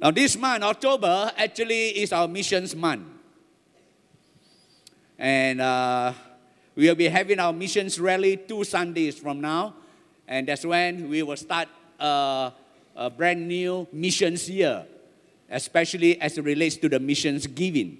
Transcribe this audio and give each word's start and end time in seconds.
Now, 0.00 0.10
this 0.10 0.34
month, 0.34 0.64
October, 0.64 1.30
actually 1.36 2.00
is 2.00 2.10
our 2.10 2.26
missions 2.26 2.74
month. 2.74 3.04
And 5.18 5.60
uh, 5.60 6.14
we 6.74 6.88
will 6.88 6.94
be 6.94 7.08
having 7.08 7.38
our 7.38 7.52
missions 7.52 8.00
rally 8.00 8.38
two 8.38 8.64
Sundays 8.64 9.18
from 9.18 9.42
now. 9.42 9.74
And 10.26 10.48
that's 10.48 10.64
when 10.64 11.10
we 11.10 11.22
will 11.22 11.36
start 11.36 11.68
uh, 12.00 12.50
a 12.96 13.10
brand 13.10 13.46
new 13.46 13.86
missions 13.92 14.48
year, 14.48 14.86
especially 15.50 16.18
as 16.18 16.38
it 16.38 16.44
relates 16.44 16.76
to 16.76 16.88
the 16.88 16.98
missions 16.98 17.46
giving. 17.46 17.98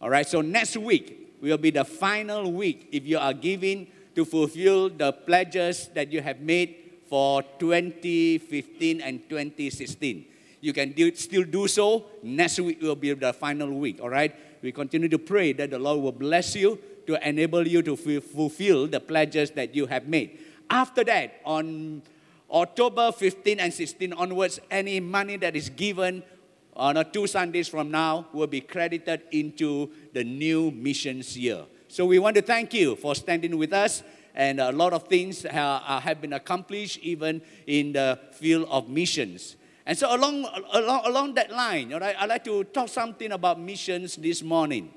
All 0.00 0.10
right, 0.10 0.28
so 0.28 0.40
next 0.40 0.76
week 0.76 1.34
will 1.42 1.58
be 1.58 1.70
the 1.70 1.84
final 1.84 2.52
week 2.52 2.90
if 2.92 3.04
you 3.06 3.18
are 3.18 3.32
giving 3.32 3.88
to 4.14 4.24
fulfill 4.24 4.88
the 4.88 5.10
pledges 5.10 5.88
that 5.94 6.12
you 6.12 6.20
have 6.20 6.38
made 6.38 6.76
for 7.08 7.42
2015 7.58 9.00
and 9.00 9.28
2016. 9.28 10.26
You 10.64 10.72
can 10.72 10.92
do, 10.92 11.14
still 11.14 11.44
do 11.44 11.68
so. 11.68 12.06
Next 12.22 12.58
week 12.58 12.80
will 12.80 12.96
be 12.96 13.12
the 13.12 13.34
final 13.34 13.70
week, 13.70 14.00
all 14.00 14.08
right? 14.08 14.34
We 14.62 14.72
continue 14.72 15.10
to 15.10 15.18
pray 15.18 15.52
that 15.52 15.68
the 15.68 15.78
Lord 15.78 16.00
will 16.00 16.12
bless 16.12 16.56
you 16.56 16.78
to 17.06 17.20
enable 17.20 17.68
you 17.68 17.82
to 17.82 17.94
fulfill 17.96 18.86
the 18.86 18.98
pledges 18.98 19.50
that 19.50 19.74
you 19.74 19.84
have 19.84 20.08
made. 20.08 20.38
After 20.70 21.04
that, 21.04 21.42
on 21.44 22.00
October 22.50 23.12
15 23.12 23.60
and 23.60 23.74
16 23.74 24.14
onwards, 24.14 24.58
any 24.70 25.00
money 25.00 25.36
that 25.36 25.54
is 25.54 25.68
given 25.68 26.22
on 26.74 26.96
uh, 26.96 27.04
two 27.04 27.26
Sundays 27.26 27.68
from 27.68 27.90
now 27.90 28.26
will 28.32 28.46
be 28.46 28.62
credited 28.62 29.20
into 29.32 29.90
the 30.14 30.24
new 30.24 30.70
missions 30.70 31.36
year. 31.36 31.66
So 31.88 32.06
we 32.06 32.18
want 32.18 32.36
to 32.36 32.42
thank 32.42 32.72
you 32.72 32.96
for 32.96 33.14
standing 33.14 33.58
with 33.58 33.74
us 33.74 34.02
and 34.34 34.60
a 34.60 34.72
lot 34.72 34.94
of 34.94 35.08
things 35.08 35.42
have, 35.42 35.82
have 35.82 36.22
been 36.22 36.32
accomplished 36.32 37.00
even 37.00 37.42
in 37.66 37.92
the 37.92 38.18
field 38.32 38.66
of 38.70 38.88
missions. 38.88 39.56
And 39.86 39.98
so 39.98 40.14
along, 40.14 40.46
along, 40.72 41.02
along 41.04 41.34
that 41.34 41.50
line, 41.50 41.92
all 41.92 42.00
right, 42.00 42.16
I'd 42.18 42.28
like 42.28 42.44
to 42.44 42.64
talk 42.64 42.88
something 42.88 43.32
about 43.32 43.60
missions 43.60 44.16
this 44.16 44.42
morning. 44.42 44.90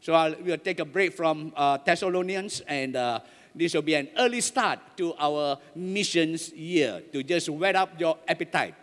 So 0.00 0.14
I'll, 0.14 0.34
we'll 0.42 0.58
take 0.58 0.80
a 0.80 0.84
break 0.84 1.14
from 1.14 1.52
uh, 1.56 1.78
Thessalonians 1.84 2.60
and 2.66 2.96
uh, 2.96 3.20
this 3.54 3.74
will 3.74 3.82
be 3.82 3.94
an 3.94 4.08
early 4.18 4.40
start 4.40 4.80
to 4.96 5.14
our 5.18 5.58
missions 5.74 6.52
year 6.52 7.02
to 7.12 7.22
just 7.22 7.48
whet 7.48 7.76
up 7.76 8.00
your 8.00 8.18
appetite. 8.26 8.74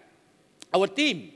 Our 0.73 0.87
theme 0.87 1.31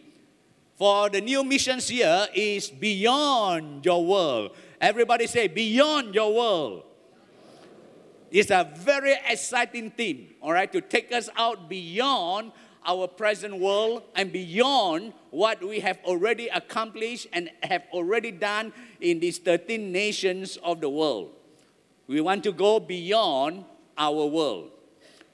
for 0.78 1.10
the 1.10 1.20
new 1.20 1.44
missions 1.44 1.92
year 1.92 2.28
is 2.34 2.70
beyond 2.70 3.86
your 3.86 4.06
world. 4.06 4.56
Everybody 4.80 5.28
say, 5.28 5.48
beyond 5.48 6.16
your 6.16 6.34
world. 6.34 6.84
It's 8.32 8.50
a 8.50 8.72
very 8.78 9.16
exciting 9.28 9.92
theme, 9.92 10.30
all 10.42 10.54
right, 10.54 10.72
to 10.72 10.80
take 10.80 11.12
us 11.12 11.30
out 11.36 11.68
beyond 11.68 12.54
our 12.86 13.08
present 13.08 13.58
world 13.60 14.04
and 14.16 14.32
beyond 14.32 15.14
what 15.30 15.64
we 15.64 15.80
have 15.80 16.00
already 16.04 16.48
accomplished 16.48 17.28
and 17.32 17.50
have 17.64 17.84
already 17.92 18.32
done 18.32 18.74
in 19.00 19.20
these 19.20 19.38
13 19.38 19.92
nations 19.92 20.58
of 20.64 20.82
the 20.82 20.90
world. 20.90 21.32
We 22.08 22.22
want 22.22 22.44
to 22.44 22.52
go 22.52 22.80
beyond 22.80 23.66
our 23.98 24.26
world. 24.26 24.72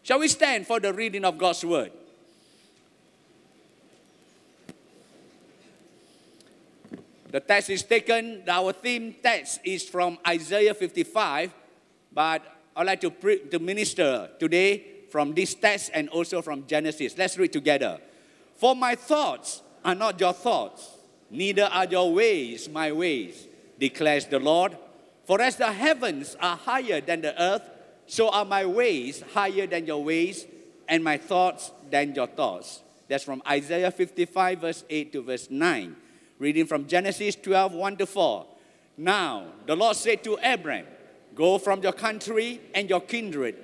Shall 0.03 0.19
we 0.19 0.27
stand 0.27 0.67
for 0.67 0.79
the 0.79 0.93
reading 0.93 1.25
of 1.25 1.37
God's 1.37 1.63
word? 1.63 1.91
The 7.29 7.41
text 7.41 7.69
is 7.69 7.83
taken, 7.83 8.43
our 8.47 8.71
theme 8.71 9.15
text 9.21 9.59
is 9.63 9.83
from 9.87 10.17
Isaiah 10.25 10.73
55, 10.73 11.53
but 12.13 12.41
I'd 12.75 12.85
like 12.85 13.01
to, 13.01 13.11
pre- 13.11 13.39
to 13.49 13.59
minister 13.59 14.29
today 14.39 14.96
from 15.17 15.33
this 15.33 15.55
text 15.55 15.89
and 15.95 16.09
also 16.09 16.43
from 16.43 16.67
Genesis. 16.67 17.17
Let's 17.17 17.39
read 17.39 17.51
together. 17.51 17.97
For 18.55 18.75
my 18.75 18.93
thoughts 18.93 19.63
are 19.83 19.95
not 19.95 20.19
your 20.19 20.31
thoughts, 20.31 20.91
neither 21.31 21.63
are 21.63 21.85
your 21.85 22.13
ways 22.13 22.69
my 22.69 22.91
ways, 22.91 23.47
declares 23.79 24.27
the 24.27 24.37
Lord. 24.37 24.77
For 25.25 25.41
as 25.41 25.55
the 25.55 25.71
heavens 25.71 26.37
are 26.39 26.55
higher 26.55 27.01
than 27.01 27.21
the 27.21 27.33
earth, 27.41 27.67
so 28.05 28.29
are 28.29 28.45
my 28.45 28.67
ways 28.67 29.23
higher 29.33 29.65
than 29.65 29.87
your 29.87 30.03
ways, 30.03 30.45
and 30.87 31.03
my 31.03 31.17
thoughts 31.17 31.71
than 31.89 32.13
your 32.13 32.27
thoughts. 32.27 32.83
That's 33.07 33.23
from 33.23 33.41
Isaiah 33.49 33.89
55, 33.89 34.61
verse 34.61 34.83
8 34.87 35.13
to 35.13 35.23
verse 35.23 35.49
9. 35.49 35.95
Reading 36.37 36.67
from 36.67 36.85
Genesis 36.85 37.35
12, 37.37 37.73
1 37.73 37.97
to 37.97 38.05
4. 38.05 38.45
Now 38.97 39.45
the 39.65 39.75
Lord 39.75 39.95
said 39.95 40.23
to 40.25 40.37
Abram, 40.43 40.85
Go 41.33 41.57
from 41.57 41.81
your 41.81 41.93
country 41.93 42.61
and 42.75 42.87
your 42.87 43.01
kindred 43.01 43.63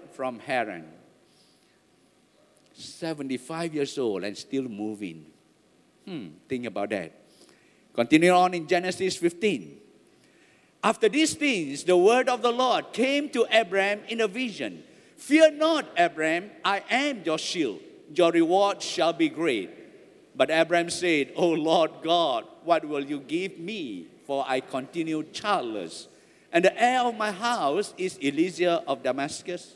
from 0.21 0.37
Haran. 0.37 0.85
75 2.73 3.73
years 3.73 3.97
old 3.97 4.23
and 4.23 4.37
still 4.37 4.69
moving. 4.69 5.25
Hmm, 6.05 6.27
think 6.47 6.67
about 6.67 6.91
that. 6.91 7.11
Continue 7.95 8.29
on 8.29 8.53
in 8.53 8.67
Genesis 8.67 9.17
15. 9.17 9.79
After 10.83 11.09
these 11.09 11.33
things, 11.33 11.85
the 11.85 11.97
word 11.97 12.29
of 12.29 12.43
the 12.43 12.51
Lord 12.51 12.93
came 12.93 13.29
to 13.29 13.47
Abram 13.51 14.01
in 14.09 14.21
a 14.21 14.27
vision. 14.27 14.83
Fear 15.17 15.53
not, 15.53 15.87
Abram, 15.97 16.51
I 16.63 16.83
am 16.91 17.23
your 17.25 17.39
shield. 17.39 17.79
Your 18.13 18.31
reward 18.31 18.83
shall 18.83 19.13
be 19.13 19.27
great. 19.27 19.71
But 20.35 20.51
Abram 20.51 20.91
said, 20.91 21.33
O 21.35 21.49
Lord 21.49 21.89
God, 22.03 22.45
what 22.63 22.85
will 22.85 23.03
you 23.03 23.21
give 23.21 23.57
me? 23.57 24.05
For 24.27 24.45
I 24.47 24.59
continue 24.59 25.23
childless 25.33 26.09
and 26.51 26.65
the 26.65 26.81
heir 26.81 27.01
of 27.01 27.17
my 27.17 27.31
house 27.31 27.93
is 27.97 28.19
Eliezer 28.21 28.81
of 28.85 29.01
Damascus. 29.01 29.75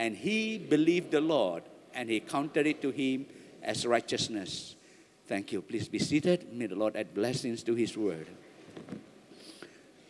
And 0.00 0.16
he 0.16 0.56
believed 0.56 1.10
the 1.10 1.20
Lord, 1.20 1.62
and 1.92 2.08
he 2.08 2.20
counted 2.20 2.66
it 2.66 2.80
to 2.80 2.90
him 2.90 3.26
as 3.62 3.84
righteousness. 3.84 4.74
Thank 5.26 5.52
you. 5.52 5.60
Please 5.60 5.88
be 5.88 5.98
seated. 5.98 6.50
May 6.54 6.68
the 6.68 6.74
Lord 6.74 6.96
add 6.96 7.12
blessings 7.12 7.62
to 7.64 7.74
his 7.74 7.94
word. 7.98 8.26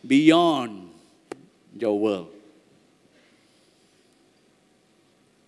Beyond 0.07 0.91
your 1.77 1.99
world. 1.99 2.33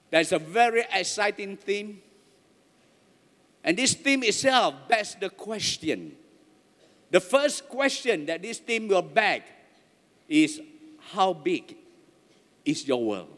That's 0.09 0.33
a 0.33 0.39
very 0.39 0.83
exciting 0.91 1.55
theme. 1.55 2.01
And 3.63 3.77
this 3.77 3.93
theme 3.93 4.23
itself 4.23 4.75
begs 4.89 5.15
the 5.15 5.29
question. 5.29 6.17
The 7.11 7.21
first 7.21 7.69
question 7.69 8.25
that 8.25 8.41
this 8.41 8.59
theme 8.59 8.89
will 8.89 9.03
beg 9.03 9.43
is 10.27 10.59
how 11.13 11.31
big 11.31 11.77
is 12.65 12.85
your 12.85 13.01
world. 13.01 13.32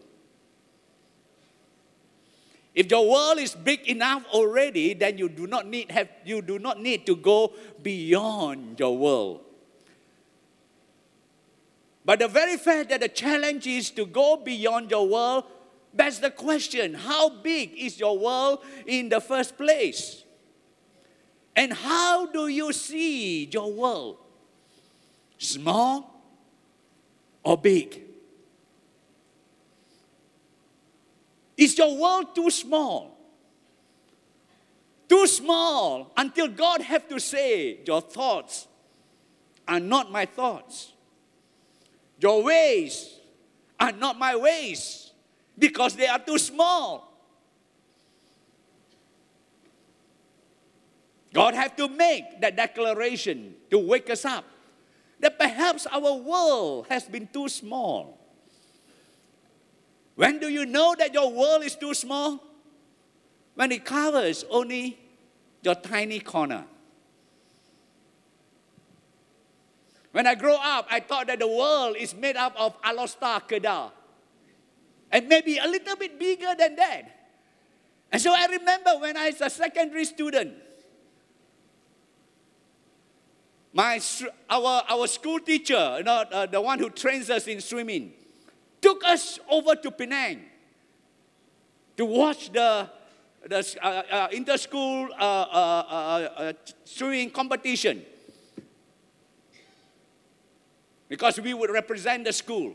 If 2.75 2.91
your 2.91 3.09
world 3.09 3.39
is 3.39 3.55
big 3.55 3.87
enough 3.87 4.25
already, 4.27 4.93
then 4.93 5.17
you 5.17 5.29
do 5.29 5.47
not 5.47 5.65
need 5.65 5.89
have 5.91 6.09
you 6.25 6.41
do 6.41 6.59
not 6.59 6.81
need 6.81 7.05
to 7.05 7.15
go 7.15 7.53
beyond 7.81 8.77
your 8.79 8.97
world. 8.97 9.41
But 12.03 12.19
the 12.19 12.27
very 12.27 12.57
fact 12.57 12.89
that 12.89 12.99
the 12.99 13.07
challenge 13.07 13.65
is 13.65 13.89
to 13.91 14.05
go 14.05 14.35
beyond 14.37 14.91
your 14.91 15.07
world, 15.07 15.45
that's 15.93 16.19
the 16.19 16.29
question. 16.29 16.93
How 16.93 17.29
big 17.29 17.71
is 17.77 17.97
your 17.97 18.19
world 18.19 18.59
in 18.85 19.07
the 19.07 19.21
first 19.21 19.57
place? 19.57 20.23
And 21.55 21.71
how 21.71 22.25
do 22.27 22.47
you 22.47 22.73
see 22.73 23.45
your 23.45 23.71
world? 23.71 24.17
Small 25.37 26.21
or 27.41 27.57
big? 27.57 28.01
Is 31.57 31.77
your 31.77 31.97
world 31.97 32.35
too 32.35 32.49
small? 32.49 33.17
Too 35.07 35.27
small 35.27 36.11
until 36.17 36.47
God 36.47 36.81
have 36.81 37.07
to 37.09 37.19
say 37.19 37.79
your 37.85 38.01
thoughts 38.01 38.67
are 39.67 39.79
not 39.79 40.11
my 40.11 40.25
thoughts. 40.25 40.93
Your 42.19 42.43
ways 42.43 43.19
are 43.79 43.91
not 43.91 44.17
my 44.17 44.35
ways 44.35 45.11
because 45.57 45.95
they 45.95 46.07
are 46.07 46.19
too 46.19 46.37
small. 46.37 47.13
God 51.33 51.53
have 51.53 51.75
to 51.75 51.89
make 51.89 52.39
that 52.41 52.55
declaration 52.55 53.55
to 53.69 53.77
wake 53.77 54.09
us 54.09 54.23
up 54.23 54.45
that 55.19 55.37
perhaps 55.37 55.85
our 55.87 56.13
world 56.13 56.87
has 56.89 57.03
been 57.03 57.27
too 57.27 57.49
small. 57.49 58.24
When 60.15 60.39
do 60.39 60.49
you 60.49 60.65
know 60.65 60.95
that 60.97 61.13
your 61.13 61.31
world 61.31 61.63
is 61.63 61.75
too 61.75 61.93
small? 61.93 62.41
When 63.55 63.71
it 63.71 63.85
covers 63.85 64.45
only 64.49 64.97
your 65.61 65.75
tiny 65.75 66.19
corner. 66.19 66.65
When 70.11 70.27
I 70.27 70.35
grow 70.35 70.55
up, 70.55 70.87
I 70.89 71.01
thought 71.01 71.27
that 71.27 71.39
the 71.39 71.47
world 71.47 71.97
is 71.97 72.15
made 72.15 72.37
up 72.37 72.53
of 72.57 72.81
Alor 72.83 73.09
Star 73.09 73.41
Kedah. 73.41 73.91
And 75.11 75.27
maybe 75.27 75.57
a 75.57 75.67
little 75.67 75.97
bit 75.97 76.17
bigger 76.17 76.55
than 76.57 76.77
that. 76.77 77.03
And 78.11 78.21
so 78.21 78.33
I 78.33 78.45
remember 78.45 78.91
when 78.99 79.17
I 79.17 79.27
was 79.27 79.41
a 79.41 79.49
secondary 79.49 80.05
student, 80.05 80.53
my, 83.73 83.99
our, 84.49 84.83
our 84.87 85.07
school 85.07 85.39
teacher, 85.39 85.95
you 85.97 86.03
know, 86.03 86.23
uh, 86.31 86.45
the 86.45 86.61
one 86.61 86.79
who 86.79 86.89
trains 86.89 87.29
us 87.29 87.45
in 87.47 87.59
swimming, 87.59 88.13
took 88.81 89.03
us 89.05 89.39
over 89.49 89.75
to 89.75 89.91
Penang 89.91 90.41
to 91.97 92.05
watch 92.05 92.51
the, 92.51 92.89
the 93.47 93.77
uh, 93.81 93.87
uh, 93.87 94.27
inter-school 94.31 95.09
uh, 95.17 95.23
uh, 95.23 96.29
uh, 96.37 96.53
swimming 96.83 97.29
competition 97.29 98.03
because 101.07 101.39
we 101.39 101.53
would 101.53 101.69
represent 101.69 102.25
the 102.25 102.33
school. 102.33 102.73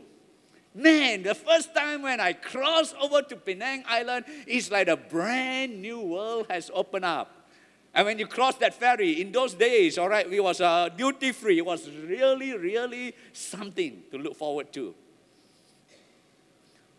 Man, 0.73 1.23
the 1.23 1.35
first 1.35 1.75
time 1.75 2.03
when 2.03 2.21
I 2.21 2.33
crossed 2.33 2.95
over 2.95 3.21
to 3.21 3.35
Penang 3.35 3.83
Island, 3.87 4.25
it's 4.47 4.71
like 4.71 4.87
a 4.87 4.95
brand 4.95 5.81
new 5.81 5.99
world 5.99 6.47
has 6.49 6.71
opened 6.73 7.05
up. 7.05 7.49
And 7.93 8.05
when 8.05 8.17
you 8.17 8.25
cross 8.25 8.55
that 8.55 8.73
ferry, 8.73 9.19
in 9.19 9.33
those 9.33 9.53
days, 9.53 9.97
all 9.97 10.07
right, 10.07 10.31
it 10.31 10.41
was 10.41 10.61
uh, 10.61 10.87
duty 10.95 11.33
free. 11.33 11.57
It 11.57 11.65
was 11.65 11.89
really, 11.89 12.57
really 12.57 13.13
something 13.33 14.03
to 14.11 14.17
look 14.17 14.37
forward 14.37 14.71
to. 14.73 14.95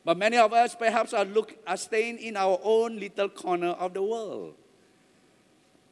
But 0.05 0.19
many 0.19 0.37
of 0.37 0.53
us 0.53 0.75
perhaps 0.75 1.13
are, 1.13 1.25
look, 1.25 1.57
are 1.67 1.77
staying 1.77 2.19
in 2.19 2.37
our 2.37 2.59
own 2.63 2.99
little 2.99 3.29
corner 3.29 3.71
of 3.71 3.95
the 3.95 4.03
world. 4.03 4.55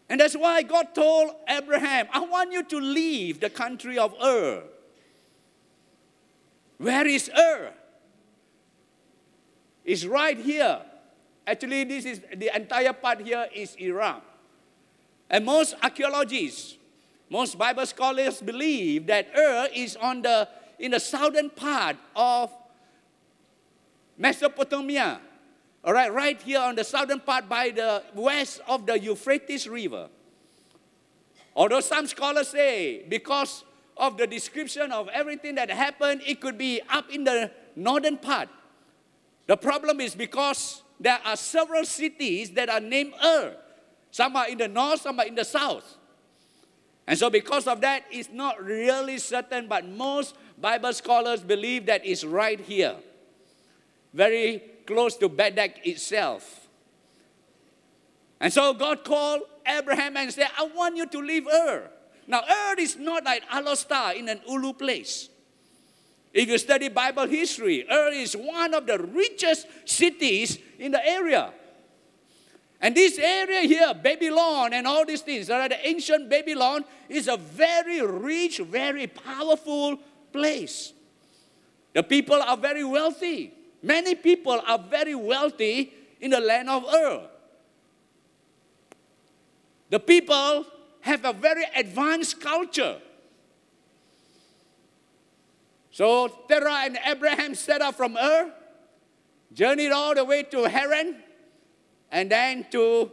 And 0.09 0.21
that's 0.21 0.37
why 0.37 0.62
God 0.62 0.93
told 0.93 1.35
Abraham, 1.49 2.09
I 2.12 2.21
want 2.21 2.53
you 2.53 2.65
to 2.65 2.81
leave 2.81 3.39
the 3.39 3.51
country 3.51 3.97
of 3.97 4.12
Ur. 4.21 4.65
Where 6.79 7.07
is 7.07 7.31
Ur? 7.37 7.73
It's 9.85 10.05
right 10.05 10.37
here. 10.37 10.81
Actually, 11.47 11.85
this 11.85 12.05
is 12.05 12.21
the 12.37 12.55
entire 12.55 12.93
part 12.93 13.21
here 13.21 13.47
is 13.55 13.77
Iraq. 13.77 14.25
And 15.29 15.45
most 15.45 15.77
archaeologists, 15.81 16.77
most 17.29 17.57
Bible 17.57 17.87
scholars 17.87 18.41
believe 18.41 19.07
that 19.07 19.29
Ur 19.37 19.69
is 19.73 19.95
on 19.95 20.23
the, 20.23 20.49
in 20.81 20.91
the 20.91 21.01
southern 21.01 21.51
part 21.51 21.97
of 22.17 22.51
Mesopotamia. 24.20 25.19
All 25.82 25.94
right, 25.94 26.12
right 26.12 26.40
here 26.43 26.61
on 26.61 26.76
the 26.76 26.84
southern 26.84 27.20
part 27.20 27.49
by 27.49 27.70
the 27.70 28.05
west 28.14 28.61
of 28.69 28.84
the 28.84 29.00
Euphrates 29.00 29.67
River. 29.67 30.08
Although 31.56 31.81
some 31.81 32.06
scholars 32.06 32.49
say 32.49 33.02
because 33.08 33.64
of 33.96 34.19
the 34.19 34.26
description 34.26 34.93
of 34.93 35.08
everything 35.08 35.55
that 35.55 35.70
happened, 35.70 36.20
it 36.26 36.40
could 36.40 36.58
be 36.58 36.82
up 36.90 37.11
in 37.11 37.25
the 37.25 37.50
northern 37.75 38.19
part. 38.19 38.50
The 39.46 39.56
problem 39.56 40.00
is 40.00 40.14
because 40.14 40.82
there 41.00 41.19
are 41.25 41.37
several 41.37 41.84
cities 41.84 42.50
that 42.52 42.69
are 42.69 42.81
named 42.81 43.14
Ur. 43.25 43.56
Some 44.11 44.37
are 44.37 44.49
in 44.49 44.58
the 44.58 44.69
north, 44.69 45.00
some 45.00 45.19
are 45.19 45.26
in 45.26 45.34
the 45.34 45.44
south. 45.44 45.96
And 47.06 47.19
so, 47.19 47.31
because 47.31 47.66
of 47.66 47.81
that, 47.81 48.05
it's 48.11 48.28
not 48.31 48.62
really 48.62 49.19
certain, 49.19 49.66
but 49.66 49.88
most 49.88 50.34
Bible 50.58 50.93
scholars 50.93 51.40
believe 51.40 51.87
that 51.87 52.05
it's 52.05 52.23
right 52.23 52.61
here, 52.61 52.96
very 54.12 54.62
close 54.87 55.17
to 55.17 55.29
Baghdad 55.29 55.75
itself. 55.85 56.69
And 58.41 58.53
so, 58.53 58.73
God 58.73 59.05
called 59.05 59.43
Abraham 59.67 60.17
and 60.17 60.33
said, 60.33 60.49
I 60.59 60.65
want 60.65 60.97
you 60.97 61.07
to 61.07 61.19
leave 61.19 61.47
Ur. 61.47 61.91
Now, 62.27 62.41
Ur 62.41 62.75
is 62.79 62.97
not 62.97 63.25
like 63.25 63.47
Alor 63.51 63.77
Star 63.77 64.15
in 64.15 64.29
an 64.29 64.41
Ulu 64.49 64.73
place. 64.73 65.29
If 66.33 66.49
you 66.49 66.59
study 66.59 66.89
Bible 66.89 67.27
history, 67.27 67.85
Ur 67.91 68.11
is 68.12 68.35
one 68.35 68.73
of 68.73 68.87
the 68.87 68.99
richest 68.99 69.67
cities 69.85 70.59
in 70.79 70.93
the 70.93 71.07
area. 71.07 71.53
And 72.81 72.95
this 72.95 73.19
area 73.19 73.61
here, 73.62 73.93
Babylon 73.93 74.73
and 74.73 74.87
all 74.87 75.05
these 75.05 75.21
things, 75.21 75.51
right, 75.51 75.69
the 75.69 75.87
ancient 75.87 76.31
Babylon 76.31 76.85
is 77.11 77.29
a 77.29 77.37
very 77.37 78.01
rich, 78.01 78.59
very 78.59 79.07
powerful 79.07 79.99
place. 80.33 80.95
The 81.93 82.03
people 82.03 82.41
are 82.41 82.57
very 82.57 82.85
wealthy. 82.85 83.53
Many 83.82 84.15
people 84.15 84.61
are 84.67 84.79
very 84.79 85.15
wealthy 85.15 85.93
in 86.21 86.31
the 86.31 86.41
land 86.41 86.69
of 86.69 86.85
Ur. 86.85 87.23
The 89.88 89.99
people 89.99 90.67
have 91.00 91.25
a 91.25 91.32
very 91.32 91.65
advanced 91.75 92.41
culture. 92.41 92.99
So 95.91 96.29
Terah 96.49 96.85
and 96.85 96.99
Abraham 97.05 97.55
set 97.55 97.81
out 97.82 97.97
from 97.97 98.17
Ur, 98.17 98.53
journeyed 99.53 99.93
all 99.93 100.15
the 100.15 100.25
way 100.25 100.44
to 100.44 100.69
Haran, 100.69 101.17
and 102.12 102.31
then 102.31 102.67
to 102.71 103.11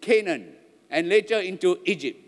Canaan, 0.00 0.54
and 0.90 1.08
later 1.08 1.40
into 1.40 1.78
Egypt. 1.84 2.20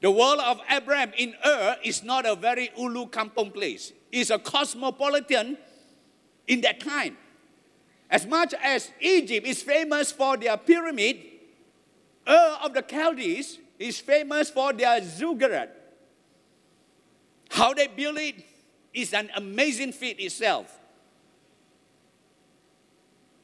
The 0.00 0.10
world 0.10 0.40
of 0.40 0.60
Abraham 0.68 1.12
in 1.16 1.34
Ur 1.46 1.76
is 1.84 2.02
not 2.02 2.26
a 2.26 2.34
very 2.34 2.70
ulu 2.76 3.06
kampong 3.06 3.54
place. 3.54 3.92
It's 4.12 4.30
a 4.30 4.38
cosmopolitan 4.38 5.56
in 6.46 6.60
that 6.60 6.80
time. 6.80 7.16
As 8.10 8.26
much 8.26 8.54
as 8.62 8.92
Egypt 9.00 9.46
is 9.46 9.62
famous 9.62 10.12
for 10.12 10.36
their 10.36 10.56
pyramid, 10.56 11.16
Ur 12.28 12.58
of 12.62 12.74
the 12.74 12.82
Chaldees 12.82 13.58
is 13.78 13.98
famous 13.98 14.50
for 14.50 14.72
their 14.72 15.02
ziggurat. 15.02 15.74
How 17.50 17.74
they 17.74 17.88
build 17.88 18.18
it 18.18 18.44
is 18.94 19.12
an 19.14 19.30
amazing 19.34 19.92
feat 19.92 20.20
itself 20.20 20.78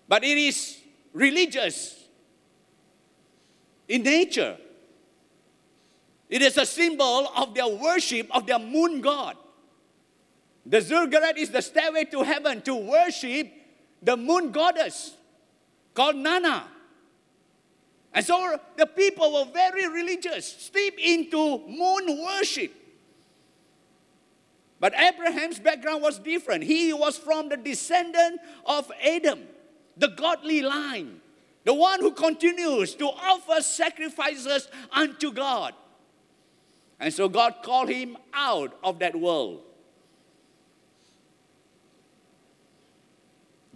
but 0.09 0.25
it 0.25 0.39
is 0.39 0.79
religious 1.13 2.09
in 3.87 4.03
nature. 4.03 4.57
It 6.31 6.43
is 6.43 6.57
a 6.57 6.67
symbol 6.67 7.29
of 7.37 7.55
their 7.55 7.69
worship 7.69 8.35
of 8.35 8.47
their 8.47 8.59
moon 8.59 9.01
god. 9.01 9.37
The 10.67 10.81
ziggurat 10.81 11.39
is 11.39 11.51
the 11.51 11.63
stairway 11.63 12.05
to 12.07 12.23
heaven 12.23 12.61
to 12.63 12.75
worship 12.75 13.51
the 14.03 14.17
moon 14.17 14.51
goddess 14.51 15.15
called 15.95 16.17
Nana. 16.17 16.65
And 18.13 18.25
so 18.25 18.59
the 18.77 18.87
people 18.87 19.33
were 19.33 19.53
very 19.53 19.89
religious, 19.89 20.47
steeped 20.47 21.01
into 21.01 21.59
moon 21.67 22.25
worship. 22.25 22.73
But 24.81 24.95
Abraham's 24.95 25.59
background 25.59 26.03
was 26.03 26.19
different. 26.19 26.65
He 26.65 26.93
was 26.93 27.19
from 27.19 27.49
the 27.49 27.57
descendant 27.57 28.41
of 28.65 28.91
Adam 29.05 29.41
the 29.99 30.09
godly 30.09 30.63
line, 30.63 31.21
the 31.65 31.75
one 31.75 32.01
who 32.01 32.13
continues 32.13 32.95
to 32.95 33.07
offer 33.07 33.61
sacrifices 33.61 34.69
unto 34.93 35.33
God. 35.33 35.75
And 37.01 37.13
so 37.13 37.29
God 37.29 37.57
called 37.63 37.89
him 37.89 38.17
out 38.33 38.79
of 38.83 39.01
that 39.01 39.15
world. 39.19 39.63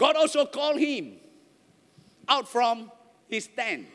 God 0.02 0.16
also 0.16 0.44
called 0.46 0.80
him 0.80 1.12
out 2.28 2.48
from 2.48 2.90
his 3.28 3.46
tent. 3.46 3.86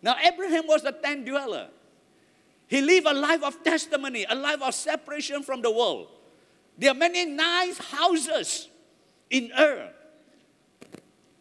Now, 0.00 0.16
Abraham 0.24 0.66
was 0.66 0.84
a 0.84 0.92
tent 0.92 1.26
dweller. 1.26 1.68
He 2.66 2.80
lived 2.80 3.06
a 3.06 3.12
life 3.12 3.42
of 3.42 3.62
testimony, 3.62 4.24
a 4.26 4.34
life 4.34 4.62
of 4.62 4.74
separation 4.74 5.42
from 5.42 5.60
the 5.60 5.70
world. 5.70 6.08
There 6.78 6.90
are 6.92 6.94
many 6.94 7.26
nice 7.26 7.76
houses 7.76 8.70
in 9.28 9.52
Ur. 9.52 9.90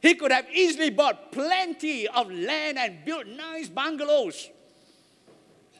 He 0.01 0.15
could 0.15 0.33
have 0.33 0.47
easily 0.53 0.89
bought 0.89 1.31
plenty 1.31 2.09
of 2.09 2.29
land 2.29 2.77
and 2.77 3.05
built 3.05 3.25
nice 3.25 3.69
bungalows. 3.69 4.49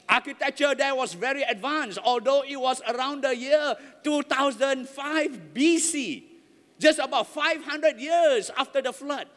Architecture 0.08 0.74
there 0.76 0.96
was 0.96 1.14
very 1.14 1.44
advanced, 1.44 2.00
although 2.02 2.46
it 2.48 2.56
was 2.56 2.82
around 2.88 3.26
the 3.26 3.36
year 3.36 3.76
2005 4.06 5.42
BC, 5.54 6.37
just 6.80 7.00
about 7.00 7.28
500 7.28 8.00
years 8.00 8.52
after 8.56 8.82
the 8.82 8.94
flood. 8.94 9.28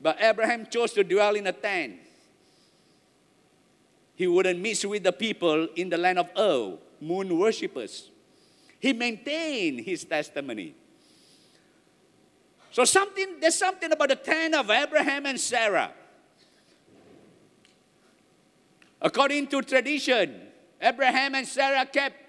But 0.00 0.18
Abraham 0.20 0.66
chose 0.66 0.92
to 0.92 1.04
dwell 1.04 1.34
in 1.34 1.46
a 1.46 1.52
tent. 1.52 1.96
He 4.16 4.26
wouldn't 4.26 4.60
mix 4.60 4.84
with 4.84 5.02
the 5.02 5.12
people 5.12 5.68
in 5.76 5.88
the 5.88 5.96
land 5.96 6.18
of 6.18 6.28
Ur, 6.38 6.78
moon 7.00 7.38
worshippers. 7.38 8.10
He 8.78 8.92
maintained 8.92 9.80
his 9.80 10.04
testimony. 10.04 10.74
So 12.70 12.84
something, 12.84 13.40
there's 13.40 13.54
something 13.54 13.90
about 13.90 14.08
the 14.08 14.16
tent 14.16 14.54
of 14.54 14.68
Abraham 14.68 15.26
and 15.26 15.40
Sarah. 15.40 15.92
According 19.00 19.46
to 19.48 19.62
tradition, 19.62 20.40
Abraham 20.80 21.34
and 21.34 21.46
Sarah 21.46 21.86
kept 21.86 22.23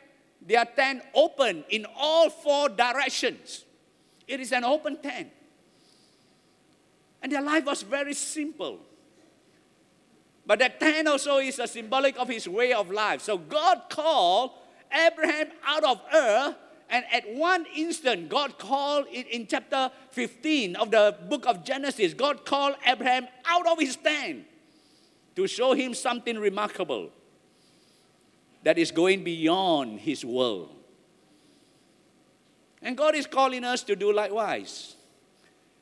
their 0.45 0.65
tent 0.65 1.01
open 1.13 1.63
in 1.69 1.85
all 1.95 2.29
four 2.29 2.69
directions. 2.69 3.65
It 4.27 4.39
is 4.39 4.51
an 4.51 4.63
open 4.63 4.97
tent. 4.97 5.29
And 7.21 7.31
their 7.31 7.41
life 7.41 7.65
was 7.65 7.81
very 7.81 8.13
simple. 8.13 8.79
But 10.45 10.59
that 10.59 10.79
tent 10.79 11.07
also 11.07 11.37
is 11.37 11.57
a 11.57 11.67
symbolic 11.67 12.19
of 12.19 12.27
his 12.27 12.47
way 12.47 12.73
of 12.73 12.91
life. 12.91 13.21
So 13.21 13.37
God 13.37 13.83
called 13.89 14.51
Abraham 14.93 15.47
out 15.65 15.83
of 15.83 16.01
Ur, 16.13 16.55
and 16.87 17.03
at 17.11 17.27
one 17.33 17.65
instant, 17.75 18.29
God 18.29 18.59
called 18.59 19.07
it 19.11 19.27
in 19.27 19.47
chapter 19.47 19.89
15 20.11 20.75
of 20.75 20.91
the 20.91 21.15
book 21.27 21.47
of 21.47 21.63
Genesis, 21.63 22.13
God 22.13 22.45
called 22.45 22.75
Abraham 22.85 23.27
out 23.45 23.65
of 23.65 23.79
his 23.79 23.95
tent 23.95 24.45
to 25.35 25.47
show 25.47 25.73
him 25.73 25.95
something 25.95 26.37
remarkable 26.37 27.09
that 28.65 28.79
is 28.79 28.89
going 28.89 29.23
beyond 29.23 29.99
his 29.99 30.25
world. 30.25 30.71
And 32.81 32.97
God 32.97 33.13
is 33.13 33.27
calling 33.27 33.63
us 33.63 33.83
to 33.83 33.95
do 33.95 34.11
likewise. 34.11 34.95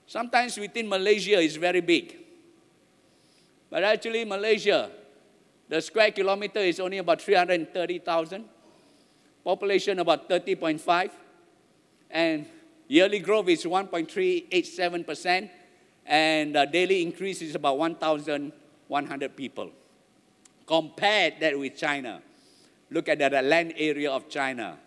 Sometimes 0.06 0.58
we 0.58 0.68
think 0.68 0.90
Malaysia 0.90 1.40
is 1.40 1.56
very 1.56 1.80
big. 1.80 2.18
But 3.70 3.86
actually, 3.86 4.26
Malaysia, 4.26 4.92
the 5.70 5.82
square 5.82 6.12
kilometer 6.12 6.60
is 6.60 6.82
only 6.82 6.98
about 6.98 7.22
330,000. 7.22 8.44
Population 9.46 10.00
about 10.00 10.30
30.5. 10.30 11.10
And 12.12 12.46
yearly 12.90 13.20
growth 13.20 13.48
is 13.48 13.64
1.387%. 13.64 15.50
And 16.06 16.54
the 16.54 16.66
daily 16.66 17.02
increase 17.02 17.42
is 17.42 17.56
about 17.56 17.78
1,100 17.78 19.38
people. 19.38 19.72
Compare 20.68 21.32
that 21.40 21.58
with 21.58 21.78
China. 21.78 22.22
Look 22.94 23.10
at 23.10 23.18
the 23.18 23.42
land 23.42 23.74
area 23.76 24.12
of 24.12 24.30
China. 24.30 24.78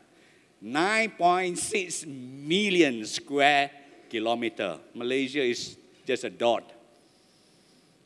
9.6 0.62 2.06
million 2.06 3.04
square 3.04 3.68
kilometer. 4.08 4.78
Malaysia 4.94 5.42
is 5.42 5.76
just 6.06 6.22
a 6.22 6.30
dot. 6.30 6.70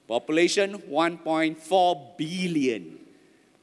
Population 0.08 0.78
1.4 0.88 2.16
billion. 2.16 2.98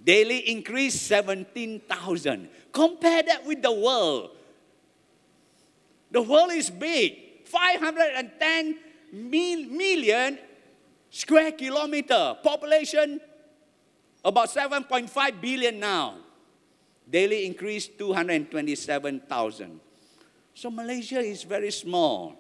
Daily 0.03 0.37
increase 0.53 1.01
17,000. 1.01 2.47
Compare 2.71 3.23
that 3.23 3.43
with 3.43 3.63
the 3.63 3.73
world. 3.73 4.29
The 6.11 6.21
world 6.21 6.51
is 6.51 6.69
big. 6.69 7.45
510 7.45 8.77
mil 9.11 9.65
million 9.71 10.37
square 11.09 11.51
kilometer. 11.51 12.37
Population 12.43 13.19
about 14.23 14.49
7.5 14.49 15.41
billion 15.41 15.79
now. 15.79 16.26
Daily 17.09 17.45
increase 17.45 17.87
227,000. 17.87 19.79
So 20.53 20.69
Malaysia 20.69 21.19
is 21.19 21.43
very 21.43 21.71
small. 21.71 22.35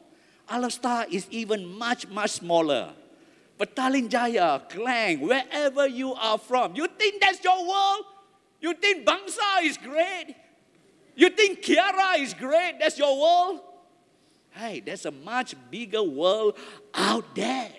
Alor 0.49 1.07
is 1.11 1.27
even 1.29 1.65
much, 1.65 2.07
much 2.07 2.31
smaller. 2.31 2.93
Petaling 3.59 4.09
Jaya, 4.09 4.61
Klang, 4.69 5.21
wherever 5.21 5.87
you 5.87 6.13
are 6.13 6.37
from, 6.37 6.75
you 6.75 6.87
think 6.87 7.21
that's 7.21 7.43
your 7.43 7.67
world? 7.67 8.05
You 8.61 8.73
think 8.73 9.05
Bangsar 9.05 9.63
is 9.63 9.77
great? 9.77 10.35
You 11.15 11.29
think 11.29 11.61
Kiara 11.61 12.19
is 12.19 12.33
great? 12.33 12.77
That's 12.79 12.97
your 12.97 13.19
world? 13.19 13.61
Hey, 14.51 14.79
there's 14.79 15.05
a 15.05 15.11
much 15.11 15.55
bigger 15.71 16.03
world 16.03 16.57
out 16.93 17.35
there. 17.35 17.71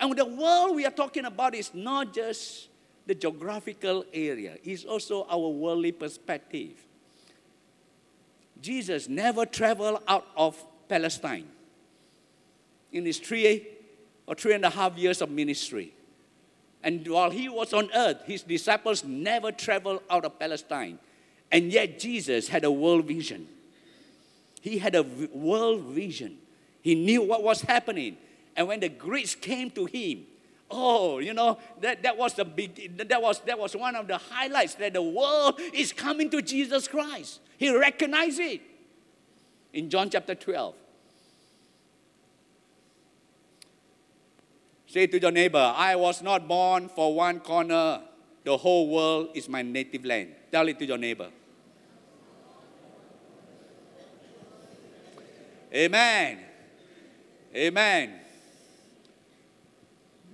And 0.00 0.16
the 0.16 0.24
world 0.24 0.76
we 0.76 0.84
are 0.84 0.90
talking 0.90 1.24
about 1.24 1.54
is 1.54 1.72
not 1.74 2.12
just 2.12 2.68
the 3.06 3.14
geographical 3.14 4.04
area, 4.12 4.56
is 4.64 4.84
also 4.84 5.26
our 5.28 5.48
worldly 5.48 5.92
perspective. 5.92 6.84
Jesus 8.60 9.08
never 9.08 9.44
traveled 9.44 10.00
out 10.08 10.26
of 10.36 10.62
Palestine 10.88 11.46
in 12.92 13.04
his 13.04 13.18
three 13.18 13.66
or 14.26 14.34
three 14.34 14.54
and 14.54 14.64
a 14.64 14.70
half 14.70 14.96
years 14.96 15.20
of 15.20 15.30
ministry. 15.30 15.92
And 16.82 17.06
while 17.08 17.30
he 17.30 17.48
was 17.48 17.72
on 17.72 17.90
earth, 17.94 18.22
his 18.24 18.42
disciples 18.42 19.04
never 19.04 19.52
traveled 19.52 20.02
out 20.08 20.24
of 20.24 20.38
Palestine. 20.38 20.98
And 21.50 21.72
yet 21.72 21.98
Jesus 21.98 22.48
had 22.48 22.64
a 22.64 22.70
world 22.70 23.06
vision. 23.06 23.48
He 24.60 24.78
had 24.78 24.94
a 24.94 25.02
world 25.02 25.82
vision. 25.82 26.38
He 26.82 26.94
knew 26.94 27.22
what 27.22 27.42
was 27.42 27.62
happening. 27.62 28.16
And 28.56 28.68
when 28.68 28.80
the 28.80 28.88
Greeks 28.88 29.34
came 29.34 29.70
to 29.72 29.86
him, 29.86 30.24
oh, 30.74 31.18
you 31.18 31.32
know, 31.32 31.58
that, 31.80 32.02
that 32.02 32.16
was 32.16 32.34
the 32.34 32.44
big 32.44 32.98
that 33.08 33.22
was 33.22 33.40
that 33.40 33.58
was 33.58 33.76
one 33.76 33.94
of 33.94 34.08
the 34.08 34.18
highlights 34.18 34.74
that 34.74 34.92
the 34.92 35.02
world 35.02 35.60
is 35.72 35.92
coming 35.92 36.28
to 36.30 36.42
Jesus 36.42 36.88
Christ. 36.88 37.40
He 37.56 37.74
recognized 37.74 38.40
it 38.40 38.60
in 39.72 39.88
John 39.88 40.10
chapter 40.10 40.34
12. 40.34 40.74
Say 44.86 45.06
to 45.08 45.20
your 45.20 45.32
neighbor, 45.32 45.72
I 45.76 45.96
was 45.96 46.22
not 46.22 46.46
born 46.46 46.88
for 46.88 47.14
one 47.14 47.40
corner. 47.40 48.00
The 48.44 48.56
whole 48.56 48.88
world 48.88 49.30
is 49.34 49.48
my 49.48 49.62
native 49.62 50.04
land. 50.04 50.34
Tell 50.52 50.68
it 50.68 50.78
to 50.78 50.84
your 50.84 50.98
neighbor. 50.98 51.30
Amen. 55.74 56.38
Amen. 57.56 58.20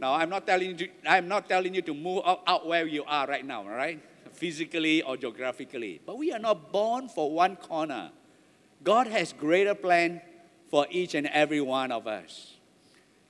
Now, 0.01 0.15
I'm 0.15 0.31
not 0.31 0.47
telling 0.47 0.79
you, 0.79 0.89
I'm 1.07 1.29
not 1.29 1.49
telling 1.49 1.75
you 1.75 1.83
to 1.83 1.95
move 1.95 2.23
out, 2.25 2.43
out 2.47 2.67
where 2.67 2.87
you 2.87 3.05
are 3.07 3.27
right 3.27 3.45
now, 3.45 3.63
all 3.63 3.69
right? 3.69 4.01
physically 4.41 5.03
or 5.03 5.19
geographically. 5.19 6.01
But 6.07 6.17
we 6.17 6.33
are 6.33 6.39
not 6.39 6.73
born 6.73 7.09
for 7.09 7.31
one 7.31 7.57
corner. 7.57 8.11
God 8.83 9.07
has 9.09 9.35
greater 9.35 9.75
plan 9.75 10.23
for 10.71 10.87
each 10.91 11.15
and 11.15 11.27
every 11.27 11.61
one 11.61 11.93
of 11.93 12.07
us. 12.07 12.55